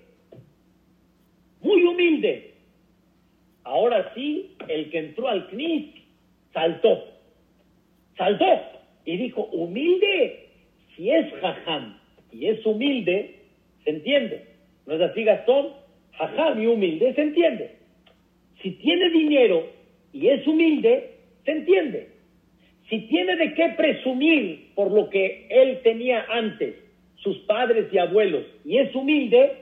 muy 1.61 1.85
humilde. 1.85 2.55
Ahora 3.63 4.13
sí, 4.15 4.57
el 4.69 4.91
que 4.91 4.99
entró 4.99 5.29
al 5.29 5.49
CNIS 5.51 5.95
saltó, 6.55 7.05
saltó 8.17 8.47
y 9.05 9.17
dijo, 9.19 9.45
humilde, 9.53 10.49
si 10.97 11.11
es 11.11 11.33
jajam 11.41 11.99
y 12.33 12.47
es 12.47 12.65
humilde, 12.65 13.41
se 13.85 13.91
entiende. 13.91 14.47
¿No 14.87 14.95
es 14.95 15.01
así, 15.03 15.25
Gastón? 15.25 15.86
Jajam 16.19 16.63
y 16.63 16.67
humilde, 16.67 17.15
se 17.15 17.23
entiende. 17.23 17.77
Si 18.63 18.73
tiene 18.73 19.11
dinero 19.11 19.67
y 20.13 20.29
es 20.29 20.47
humilde, 20.47 21.11
se 21.45 21.53
entiende. 21.53 22.09
Si 22.89 23.01
tiene 23.09 23.37
de 23.37 23.55
qué 23.55 23.75
presumir 23.77 24.73
por 24.75 24.93
lo 24.93 25.11
que 25.11 25.47
él 25.51 25.81
tenía 25.83 26.25
antes, 26.31 26.75
sus 27.17 27.39
padres 27.41 27.87
y 27.93 27.99
abuelos, 27.99 28.45
y 28.65 28.79
es 28.79 28.95
humilde, 28.95 29.53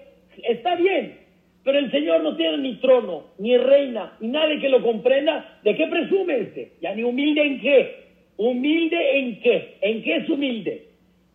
está 0.42 0.76
bien. 0.76 1.18
Pero 1.64 1.78
el 1.78 1.90
Señor 1.90 2.22
no 2.22 2.36
tiene 2.36 2.58
ni 2.58 2.76
trono, 2.76 3.24
ni 3.38 3.56
reina, 3.56 4.16
ni 4.20 4.28
nadie 4.28 4.60
que 4.60 4.68
lo 4.68 4.82
comprenda. 4.82 5.60
¿De 5.64 5.74
qué 5.74 5.86
presume 5.86 6.40
este? 6.40 6.72
Ya 6.82 6.94
ni 6.94 7.02
humilde 7.02 7.42
en 7.42 7.60
qué. 7.60 8.04
¿Humilde 8.36 9.18
en 9.18 9.40
qué? 9.40 9.78
¿En 9.80 10.02
qué 10.02 10.16
es 10.16 10.28
humilde? 10.28 10.88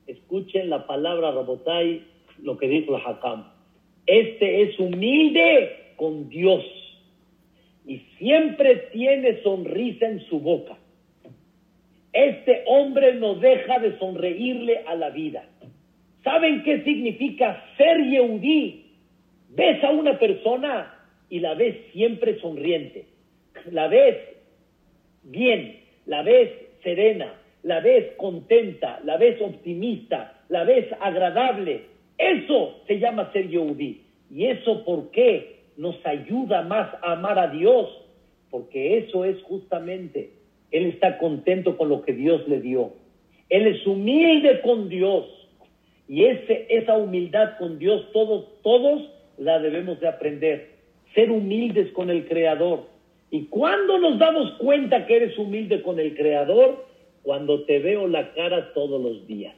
Escuchen 0.06 0.70
la 0.70 0.86
palabra 0.86 1.32
Rabotai, 1.32 2.04
lo 2.44 2.58
que 2.58 2.68
dijo 2.68 2.96
el 2.96 3.02
Hakam. 3.04 3.59
Este 4.10 4.64
es 4.64 4.80
humilde 4.80 5.92
con 5.96 6.30
Dios 6.30 6.66
y 7.86 8.00
siempre 8.18 8.88
tiene 8.92 9.44
sonrisa 9.44 10.08
en 10.08 10.22
su 10.22 10.40
boca. 10.40 10.76
Este 12.12 12.64
hombre 12.66 13.14
no 13.14 13.36
deja 13.36 13.78
de 13.78 14.00
sonreírle 14.00 14.80
a 14.88 14.96
la 14.96 15.12
vida. 15.12 15.44
¿Saben 16.24 16.64
qué 16.64 16.82
significa 16.84 17.64
ser 17.78 18.04
Yehudí? 18.04 18.88
Ves 19.50 19.84
a 19.84 19.92
una 19.92 20.18
persona 20.18 20.92
y 21.30 21.40
la 21.40 21.54
ves 21.54 21.76
siempre 21.94 22.40
sonriente. 22.40 23.06
La 23.70 23.90
ves 23.90 24.18
bien, 25.22 25.82
la 26.08 26.24
ves 26.24 26.50
serena, 26.82 27.36
la 27.62 27.80
ves 27.80 28.16
contenta, 28.18 29.02
la 29.04 29.18
ves 29.18 29.40
optimista, 29.40 30.42
la 30.50 30.64
ves 30.64 30.88
agradable. 31.00 31.99
Eso 32.20 32.82
se 32.86 33.00
llama 33.00 33.32
ser 33.34 33.50
Yehudí. 33.50 34.04
¿Y 34.30 34.46
eso 34.46 34.86
por 34.86 35.10
qué 35.10 35.62
nos 35.78 35.96
ayuda 36.06 36.62
más 36.62 36.94
a 37.02 37.14
amar 37.14 37.40
a 37.40 37.48
Dios? 37.48 37.90
Porque 38.52 39.00
eso 39.00 39.26
es 39.26 39.42
justamente 39.42 40.40
él 40.72 40.86
está 40.88 41.18
contento 41.18 41.78
con 41.78 41.90
lo 41.90 42.02
que 42.04 42.14
Dios 42.14 42.48
le 42.48 42.62
dio. 42.62 42.94
Él 43.50 43.68
es 43.68 43.86
humilde 43.88 44.62
con 44.62 44.90
Dios. 44.90 45.26
Y 46.08 46.26
esa 46.26 46.98
humildad 46.98 47.58
con 47.58 47.78
Dios, 47.78 48.12
todos, 48.12 48.46
todos 48.64 49.10
la 49.38 49.60
debemos 49.60 50.00
de 50.00 50.08
aprender. 50.08 50.70
Ser 51.14 51.32
humildes 51.32 51.92
con 51.92 52.10
el 52.10 52.28
Creador. 52.28 52.88
¿Y 53.32 53.46
cuando 53.46 54.00
nos 54.00 54.18
damos 54.18 54.54
cuenta 54.54 55.06
que 55.06 55.18
eres 55.18 55.38
humilde 55.38 55.82
con 55.82 56.00
el 56.00 56.16
Creador? 56.16 56.86
Cuando 57.24 57.64
te 57.66 57.80
veo 57.80 58.08
la 58.08 58.34
cara 58.34 58.74
todos 58.74 59.02
los 59.02 59.28
días. 59.28 59.56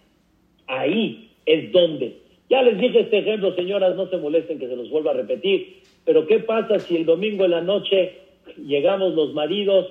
Ahí 0.67 1.31
es 1.45 1.71
donde. 1.71 2.20
Ya 2.51 2.61
les 2.61 2.77
dije 2.77 2.99
este 2.99 3.17
ejemplo, 3.17 3.55
señoras, 3.55 3.95
no 3.95 4.07
se 4.07 4.17
molesten 4.17 4.59
que 4.59 4.67
se 4.67 4.75
los 4.75 4.91
vuelva 4.91 5.09
a 5.09 5.15
repetir. 5.15 5.81
Pero 6.05 6.27
¿qué 6.27 6.37
pasa 6.39 6.77
si 6.77 6.97
el 6.97 7.05
domingo 7.05 7.45
en 7.45 7.51
la 7.51 7.61
noche 7.61 8.19
llegamos 8.57 9.15
los 9.15 9.33
maridos 9.33 9.87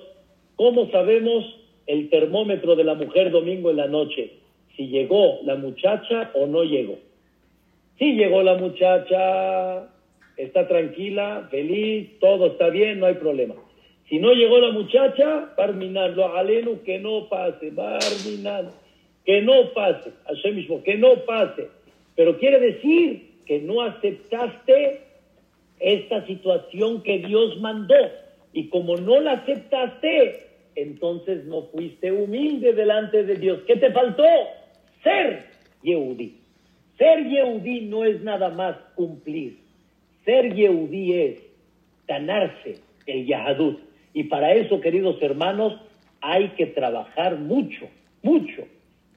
¿Cómo 0.60 0.90
sabemos 0.90 1.42
el 1.86 2.10
termómetro 2.10 2.76
de 2.76 2.84
la 2.84 2.92
mujer 2.92 3.30
domingo 3.30 3.70
en 3.70 3.78
la 3.78 3.86
noche? 3.86 4.32
Si 4.76 4.88
llegó 4.88 5.40
la 5.42 5.56
muchacha 5.56 6.30
o 6.34 6.46
no 6.46 6.64
llegó. 6.64 6.98
Si 7.98 8.12
llegó 8.12 8.42
la 8.42 8.56
muchacha, 8.56 9.88
está 10.36 10.68
tranquila, 10.68 11.48
feliz, 11.50 12.18
todo 12.20 12.48
está 12.48 12.68
bien, 12.68 13.00
no 13.00 13.06
hay 13.06 13.14
problema. 13.14 13.54
Si 14.10 14.18
no 14.18 14.34
llegó 14.34 14.58
la 14.58 14.70
muchacha, 14.70 15.54
parminarlo, 15.56 16.36
alenu, 16.36 16.82
que 16.82 16.98
no 16.98 17.26
pase, 17.30 17.70
barminar, 17.70 18.66
que 19.24 19.40
no 19.40 19.72
pase, 19.72 20.12
Hashem 20.26 20.56
mismo, 20.56 20.82
que 20.82 20.98
no 20.98 21.24
pase. 21.24 21.68
Pero 22.20 22.36
quiere 22.36 22.60
decir 22.60 23.30
que 23.46 23.60
no 23.60 23.80
aceptaste 23.80 25.00
esta 25.78 26.26
situación 26.26 27.02
que 27.02 27.20
Dios 27.20 27.58
mandó. 27.62 27.94
Y 28.52 28.68
como 28.68 28.98
no 28.98 29.20
la 29.20 29.32
aceptaste, 29.32 30.48
entonces 30.74 31.46
no 31.46 31.62
fuiste 31.68 32.12
humilde 32.12 32.74
delante 32.74 33.24
de 33.24 33.36
Dios. 33.36 33.60
¿Qué 33.66 33.76
te 33.76 33.90
faltó? 33.90 34.26
Ser 35.02 35.46
Yehudí. 35.82 36.36
Ser 36.98 37.26
Yehudí 37.26 37.86
no 37.86 38.04
es 38.04 38.22
nada 38.22 38.50
más 38.50 38.76
cumplir. 38.96 39.56
Ser 40.26 40.54
Yehudí 40.54 41.14
es 41.14 41.42
ganarse 42.06 42.80
el 43.06 43.24
Yahadut. 43.24 43.80
Y 44.12 44.24
para 44.24 44.52
eso, 44.52 44.78
queridos 44.82 45.16
hermanos, 45.22 45.80
hay 46.20 46.48
que 46.48 46.66
trabajar 46.66 47.38
mucho, 47.38 47.88
mucho, 48.22 48.66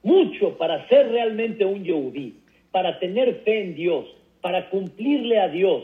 mucho 0.03 0.57
para 0.57 0.87
ser 0.87 1.09
realmente 1.09 1.65
un 1.65 1.83
Yehudí, 1.83 2.35
para 2.73 2.97
tener 2.97 3.35
fe 3.45 3.61
en 3.61 3.75
Dios, 3.75 4.05
para 4.41 4.71
cumplirle 4.71 5.39
a 5.39 5.47
Dios, 5.47 5.83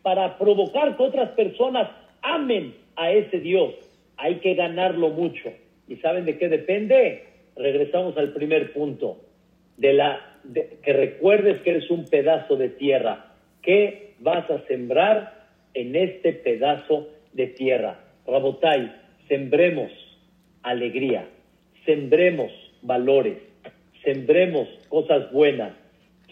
para 0.00 0.38
provocar 0.38 0.96
que 0.96 1.02
otras 1.02 1.32
personas 1.32 1.90
amen 2.22 2.74
a 2.96 3.12
ese 3.12 3.40
Dios. 3.40 3.74
Hay 4.16 4.36
que 4.36 4.54
ganarlo 4.54 5.10
mucho. 5.10 5.52
¿Y 5.86 5.96
saben 5.96 6.24
de 6.24 6.38
qué 6.38 6.48
depende? 6.48 7.24
Regresamos 7.56 8.16
al 8.16 8.32
primer 8.32 8.72
punto. 8.72 9.18
De 9.76 9.92
la, 9.92 10.38
que 10.82 10.92
recuerdes 10.94 11.60
que 11.60 11.70
eres 11.70 11.90
un 11.90 12.06
pedazo 12.06 12.56
de 12.56 12.70
tierra. 12.70 13.34
¿Qué 13.60 14.14
vas 14.20 14.50
a 14.50 14.66
sembrar 14.66 15.46
en 15.74 15.94
este 15.94 16.32
pedazo 16.32 17.06
de 17.34 17.48
tierra? 17.48 18.00
Rabotai, 18.26 18.92
sembremos 19.28 19.92
alegría, 20.62 21.28
sembremos 21.84 22.50
valores, 22.80 23.36
sembremos 24.02 24.68
cosas 24.88 25.30
buenas. 25.32 25.79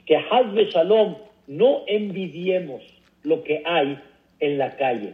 Que 0.09 0.17
Hazbe 0.17 0.71
Shalom 0.71 1.17
no 1.49 1.85
envidiemos 1.87 2.83
lo 3.25 3.45
que 3.45 3.61
hay 3.67 3.99
en 4.41 4.57
la 4.57 4.75
calle. 4.77 5.13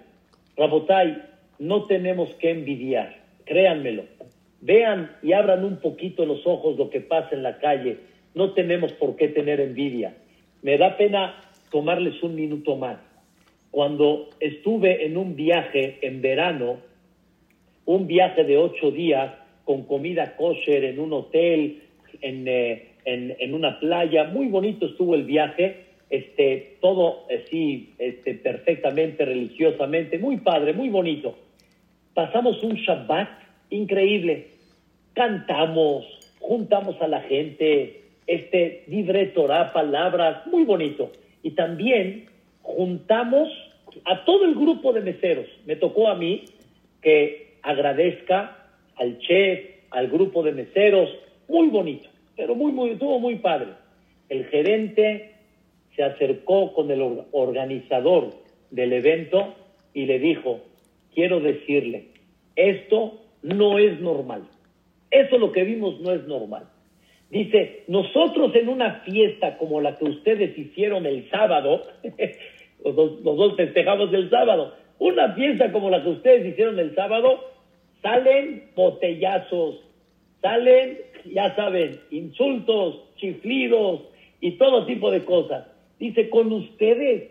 Rabotai, 0.56 1.20
no 1.58 1.82
tenemos 1.86 2.32
que 2.36 2.50
envidiar, 2.50 3.16
créanmelo. 3.44 4.04
Vean 4.60 5.10
y 5.20 5.32
abran 5.32 5.64
un 5.64 5.78
poquito 5.78 6.24
los 6.24 6.46
ojos 6.46 6.78
lo 6.78 6.90
que 6.90 7.00
pasa 7.00 7.30
en 7.32 7.42
la 7.42 7.58
calle. 7.58 7.98
No 8.36 8.52
tenemos 8.52 8.92
por 8.92 9.16
qué 9.16 9.26
tener 9.26 9.58
envidia. 9.58 10.14
Me 10.62 10.78
da 10.78 10.96
pena 10.96 11.42
tomarles 11.72 12.22
un 12.22 12.36
minuto 12.36 12.76
más. 12.76 12.98
Cuando 13.72 14.30
estuve 14.38 15.06
en 15.06 15.16
un 15.16 15.34
viaje 15.34 15.98
en 16.02 16.22
verano, 16.22 16.78
un 17.84 18.06
viaje 18.06 18.44
de 18.44 18.58
ocho 18.58 18.92
días 18.92 19.34
con 19.64 19.82
comida 19.82 20.36
kosher 20.36 20.84
en 20.84 21.00
un 21.00 21.12
hotel, 21.12 21.82
en, 22.20 22.46
eh, 22.46 22.93
en, 23.04 23.36
en 23.38 23.54
una 23.54 23.78
playa, 23.80 24.24
muy 24.24 24.48
bonito 24.48 24.86
estuvo 24.86 25.14
el 25.14 25.24
viaje 25.24 25.84
este, 26.10 26.76
todo 26.80 27.26
así, 27.28 27.94
este, 27.98 28.34
perfectamente, 28.34 29.24
religiosamente, 29.24 30.18
muy 30.18 30.36
padre, 30.38 30.72
muy 30.72 30.88
bonito. 30.88 31.36
Pasamos 32.14 32.62
un 32.62 32.74
Shabbat 32.74 33.28
increíble, 33.70 34.48
cantamos, 35.14 36.04
juntamos 36.38 37.00
a 37.00 37.08
la 37.08 37.20
gente, 37.22 38.02
este, 38.26 38.84
libre 38.86 39.26
Torah, 39.26 39.72
palabras, 39.72 40.46
muy 40.46 40.64
bonito. 40.64 41.10
Y 41.42 41.52
también 41.52 42.26
juntamos 42.62 43.48
a 44.04 44.24
todo 44.24 44.44
el 44.44 44.54
grupo 44.54 44.92
de 44.92 45.00
meseros. 45.00 45.46
Me 45.66 45.76
tocó 45.76 46.08
a 46.08 46.14
mí 46.14 46.44
que 47.02 47.56
agradezca 47.62 48.68
al 48.96 49.18
chef, 49.18 49.60
al 49.90 50.08
grupo 50.08 50.42
de 50.42 50.52
meseros, 50.52 51.08
muy 51.48 51.68
bonito, 51.68 52.08
pero 52.36 52.54
muy, 52.54 52.72
muy, 52.72 52.90
estuvo 52.90 53.18
muy 53.18 53.36
padre. 53.36 53.68
El 54.28 54.46
gerente 54.46 55.34
se 55.96 56.02
acercó 56.02 56.72
con 56.72 56.90
el 56.90 57.24
organizador 57.32 58.30
del 58.70 58.92
evento 58.92 59.54
y 59.92 60.06
le 60.06 60.18
dijo, 60.18 60.60
quiero 61.14 61.40
decirle, 61.40 62.08
esto 62.56 63.20
no 63.42 63.78
es 63.78 64.00
normal. 64.00 64.44
Eso 65.10 65.38
lo 65.38 65.52
que 65.52 65.64
vimos 65.64 66.00
no 66.00 66.12
es 66.12 66.26
normal. 66.26 66.64
Dice, 67.30 67.84
nosotros 67.88 68.54
en 68.54 68.68
una 68.68 69.00
fiesta 69.00 69.56
como 69.58 69.80
la 69.80 69.96
que 69.96 70.04
ustedes 70.04 70.56
hicieron 70.58 71.06
el 71.06 71.28
sábado, 71.30 71.82
los, 72.84 72.96
dos, 72.96 73.20
los 73.22 73.36
dos 73.36 73.56
festejamos 73.56 74.12
el 74.12 74.30
sábado, 74.30 74.74
una 74.98 75.34
fiesta 75.34 75.72
como 75.72 75.90
la 75.90 76.02
que 76.02 76.10
ustedes 76.10 76.46
hicieron 76.46 76.78
el 76.78 76.94
sábado, 76.94 77.40
salen 78.02 78.70
botellazos, 78.74 79.83
salen, 80.44 81.00
ya 81.24 81.56
saben, 81.56 81.98
insultos, 82.10 83.00
chiflidos 83.16 84.02
y 84.42 84.58
todo 84.58 84.84
tipo 84.84 85.10
de 85.10 85.24
cosas. 85.24 85.64
Dice, 85.98 86.28
con 86.28 86.52
ustedes 86.52 87.30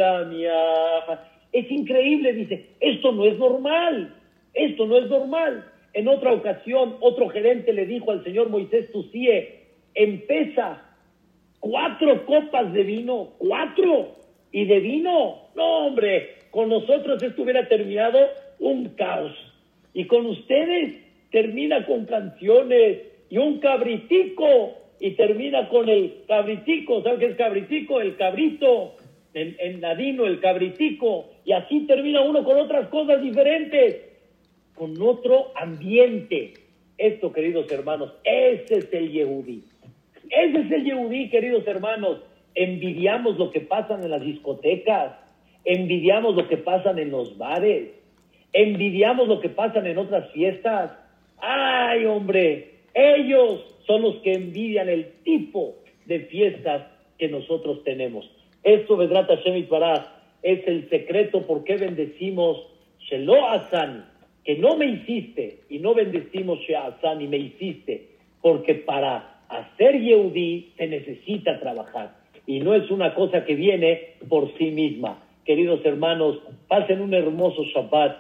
Es 1.54 1.72
increíble, 1.72 2.34
dice, 2.34 2.68
esto 2.80 3.12
no 3.14 3.26
es 3.26 3.40
normal, 3.40 4.14
esto 4.54 4.86
no 4.86 5.00
es 5.00 5.10
normal. 5.10 5.66
En 5.94 6.08
otra 6.08 6.34
ocasión, 6.34 6.98
otro 7.00 7.30
gerente 7.30 7.74
le 7.74 7.88
dijo 7.88 8.12
al 8.12 8.24
señor 8.24 8.50
Moisés 8.50 8.92
Tucie, 8.92 9.62
empieza 9.96 10.91
cuatro 11.62 12.26
copas 12.26 12.74
de 12.74 12.84
vino, 12.84 13.30
cuatro, 13.38 14.22
y 14.52 14.66
de 14.66 14.80
vino, 14.80 15.50
no 15.56 15.88
hombre, 15.88 16.36
con 16.52 16.70
nosotros 16.70 17.24
esto 17.24 17.44
hubiera 17.44 17.68
terminado 17.68 18.20
un 18.60 18.90
caos. 18.90 19.34
Y 19.94 20.06
con 20.06 20.26
ustedes 20.26 20.96
termina 21.32 21.86
con 21.86 22.06
canciones 22.06 23.00
y 23.30 23.38
un 23.38 23.60
cabritico 23.60 24.74
y 25.00 25.12
termina 25.12 25.70
con 25.70 25.88
el 25.88 26.24
cabritico. 26.28 27.02
¿Sabes 27.02 27.20
qué 27.20 27.26
es 27.28 27.38
cabritico? 27.38 28.02
El 28.02 28.18
cabrito. 28.18 28.96
En 29.34 29.80
ladino, 29.80 30.26
el 30.26 30.42
cabritico. 30.42 31.30
Y 31.46 31.54
así 31.54 31.88
termina 31.88 32.22
uno 32.22 32.44
con 32.44 32.58
otras 32.58 32.90
cosas 32.90 33.22
diferentes. 33.22 34.02
Con 34.76 35.02
otro 35.02 35.52
ambiente. 35.56 36.54
Esto, 36.98 37.32
queridos 37.32 37.72
hermanos, 37.72 38.14
ese 38.24 38.80
es 38.80 38.94
el 38.94 39.12
Yehudí. 39.12 39.64
Ese 40.32 40.62
es 40.62 40.72
el 40.72 40.86
Yehudí, 40.86 41.30
queridos 41.30 41.68
hermanos. 41.68 42.22
Envidiamos 42.56 43.38
lo 43.38 43.52
que 43.52 43.62
pasa 43.62 43.94
en 43.94 44.10
las 44.10 44.22
discotecas 44.22 45.14
envidiamos 45.66 46.36
lo 46.36 46.48
que 46.48 46.58
pasa 46.58 46.92
en 46.92 47.12
los 47.12 47.38
bares, 47.38 47.90
envidiamos 48.54 49.28
lo 49.28 49.40
que 49.40 49.50
pasa 49.50 49.80
en 49.88 49.98
otras 49.98 50.32
fiestas. 50.32 50.92
Ay, 51.38 52.06
hombre, 52.06 52.72
ellos 52.94 53.66
son 53.86 54.02
los 54.02 54.16
que 54.18 54.34
envidian 54.34 54.90
el 54.90 55.12
tipo 55.24 55.76
de 56.06 56.22
fiestas 56.22 56.88
que 57.18 57.28
nosotros 57.28 57.84
tenemos. 57.84 58.30
Esto, 58.64 58.98
Vedrat 58.98 59.28
Hashem 59.28 59.68
para 59.68 60.18
es 60.44 60.68
el 60.68 60.90
secreto 60.90 61.46
por 61.46 61.64
qué 61.64 61.78
bendecimos 61.78 62.68
Shelo 63.00 63.48
Asan, 63.48 64.10
que 64.44 64.58
no 64.58 64.76
me 64.76 64.86
hiciste, 64.86 65.60
y 65.70 65.80
no 65.80 65.94
bendecimos 65.94 66.60
Sheasan 66.60 67.22
y 67.22 67.28
me 67.28 67.38
hiciste, 67.38 68.08
porque 68.42 68.76
para 68.76 69.31
hacer 69.52 70.00
Yehudi 70.00 70.72
se 70.78 70.88
necesita 70.88 71.60
trabajar. 71.60 72.16
Y 72.48 72.60
no 72.60 72.74
es 72.74 72.90
una 72.90 73.14
cosa 73.14 73.46
que 73.46 73.56
viene 73.56 74.16
por 74.28 74.56
sí 74.58 74.72
misma. 74.72 75.24
Queridos 75.46 75.86
hermanos, 75.86 76.40
pasen 76.68 77.02
un 77.02 77.14
hermoso 77.14 77.64
Shabbat, 77.64 78.16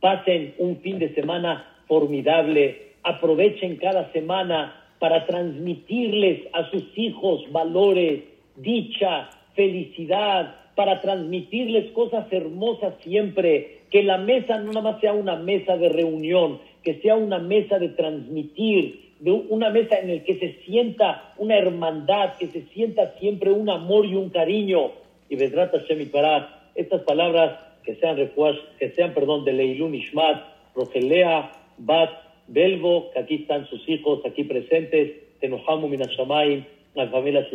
pasen 0.00 0.54
un 0.58 0.78
fin 0.78 0.98
de 0.98 1.14
semana 1.14 1.66
formidable, 1.86 2.92
aprovechen 3.02 3.76
cada 3.76 4.10
semana 4.12 4.82
para 4.98 5.26
transmitirles 5.26 6.42
a 6.52 6.70
sus 6.70 6.84
hijos 6.96 7.42
valores, 7.50 8.22
dicha, 8.56 9.30
felicidad, 9.54 10.54
para 10.74 11.00
transmitirles 11.00 11.90
cosas 11.92 12.32
hermosas 12.32 12.94
siempre, 13.02 13.80
que 13.90 14.02
la 14.02 14.18
mesa 14.18 14.58
no 14.58 14.72
nada 14.72 14.92
más 14.92 15.00
sea 15.00 15.12
una 15.12 15.36
mesa 15.36 15.76
de 15.76 15.88
reunión, 15.88 16.60
que 16.82 17.00
sea 17.00 17.16
una 17.16 17.38
mesa 17.38 17.78
de 17.78 17.90
transmitir, 17.90 19.01
de 19.22 19.30
una 19.30 19.70
mesa 19.70 20.00
en 20.00 20.08
la 20.08 20.24
que 20.24 20.36
se 20.36 20.64
sienta 20.64 21.32
una 21.38 21.56
hermandad, 21.56 22.36
que 22.38 22.48
se 22.48 22.62
sienta 22.74 23.14
siempre 23.20 23.52
un 23.52 23.70
amor 23.70 24.04
y 24.04 24.16
un 24.16 24.30
cariño, 24.30 24.90
y 25.28 25.36
Vedrat 25.36 25.70
Hashem 25.70 26.10
para 26.10 26.70
estas 26.74 27.02
palabras 27.02 27.56
que 27.84 27.94
sean 27.94 28.16
que 28.16 28.90
sean, 28.90 29.14
perdón, 29.14 29.44
de 29.44 29.52
Leilun 29.52 29.94
Ishmat, 29.94 30.42
Rogelea, 30.74 31.52
Bat, 31.78 32.10
Belvo, 32.48 33.12
que 33.12 33.20
aquí 33.20 33.34
están 33.36 33.68
sus 33.68 33.88
hijos 33.88 34.26
aquí 34.26 34.42
presentes, 34.42 35.12
Tenohamu 35.40 35.86
Minashamayim, 35.86 36.64
la 36.96 37.06
familia 37.06 37.46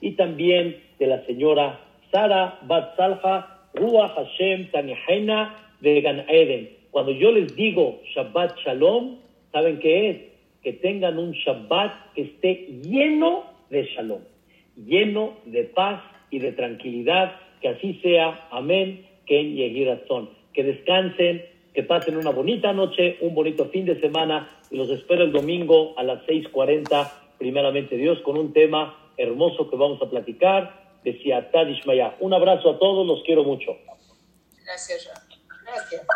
y 0.00 0.10
también 0.12 0.82
de 0.98 1.06
la 1.06 1.24
señora 1.26 1.78
Sara 2.10 2.58
Bat 2.62 2.96
Salha, 2.96 3.60
Ruach 3.74 4.14
Hashem 4.16 4.68
Tanihaina 4.72 5.54
de 5.80 5.98
Eden. 6.28 6.70
Cuando 6.90 7.12
yo 7.12 7.30
les 7.30 7.54
digo 7.54 8.00
Shabbat 8.14 8.58
Shalom, 8.58 9.18
¿saben 9.52 9.78
qué 9.78 10.10
es? 10.10 10.31
Que 10.62 10.72
tengan 10.74 11.18
un 11.18 11.32
Shabbat 11.32 12.12
que 12.14 12.22
esté 12.22 12.54
lleno 12.82 13.44
de 13.70 13.84
Shalom, 13.84 14.22
lleno 14.76 15.38
de 15.44 15.64
paz 15.64 16.02
y 16.30 16.38
de 16.38 16.52
tranquilidad. 16.52 17.36
Que 17.60 17.68
así 17.68 18.00
sea. 18.02 18.48
Amén. 18.50 19.06
Ken 19.26 19.54
Yehirazón. 19.54 20.30
Que 20.52 20.64
descansen, 20.64 21.44
que 21.74 21.82
pasen 21.82 22.16
una 22.16 22.30
bonita 22.30 22.72
noche, 22.72 23.18
un 23.20 23.34
bonito 23.34 23.66
fin 23.66 23.86
de 23.86 24.00
semana 24.00 24.48
y 24.70 24.76
los 24.76 24.90
espero 24.90 25.24
el 25.24 25.32
domingo 25.32 25.94
a 25.98 26.02
las 26.02 26.22
6.40, 26.26 27.10
primeramente 27.38 27.96
Dios, 27.96 28.18
con 28.20 28.38
un 28.38 28.52
tema 28.52 28.98
hermoso 29.16 29.68
que 29.68 29.76
vamos 29.76 30.00
a 30.02 30.08
platicar 30.08 30.82
de 31.04 31.18
Siatad. 31.22 31.66
Un 32.20 32.34
abrazo 32.34 32.70
a 32.70 32.78
todos, 32.78 33.06
los 33.06 33.22
quiero 33.24 33.44
mucho. 33.44 33.76
Gracias, 34.64 35.10
Gracias. 35.64 36.06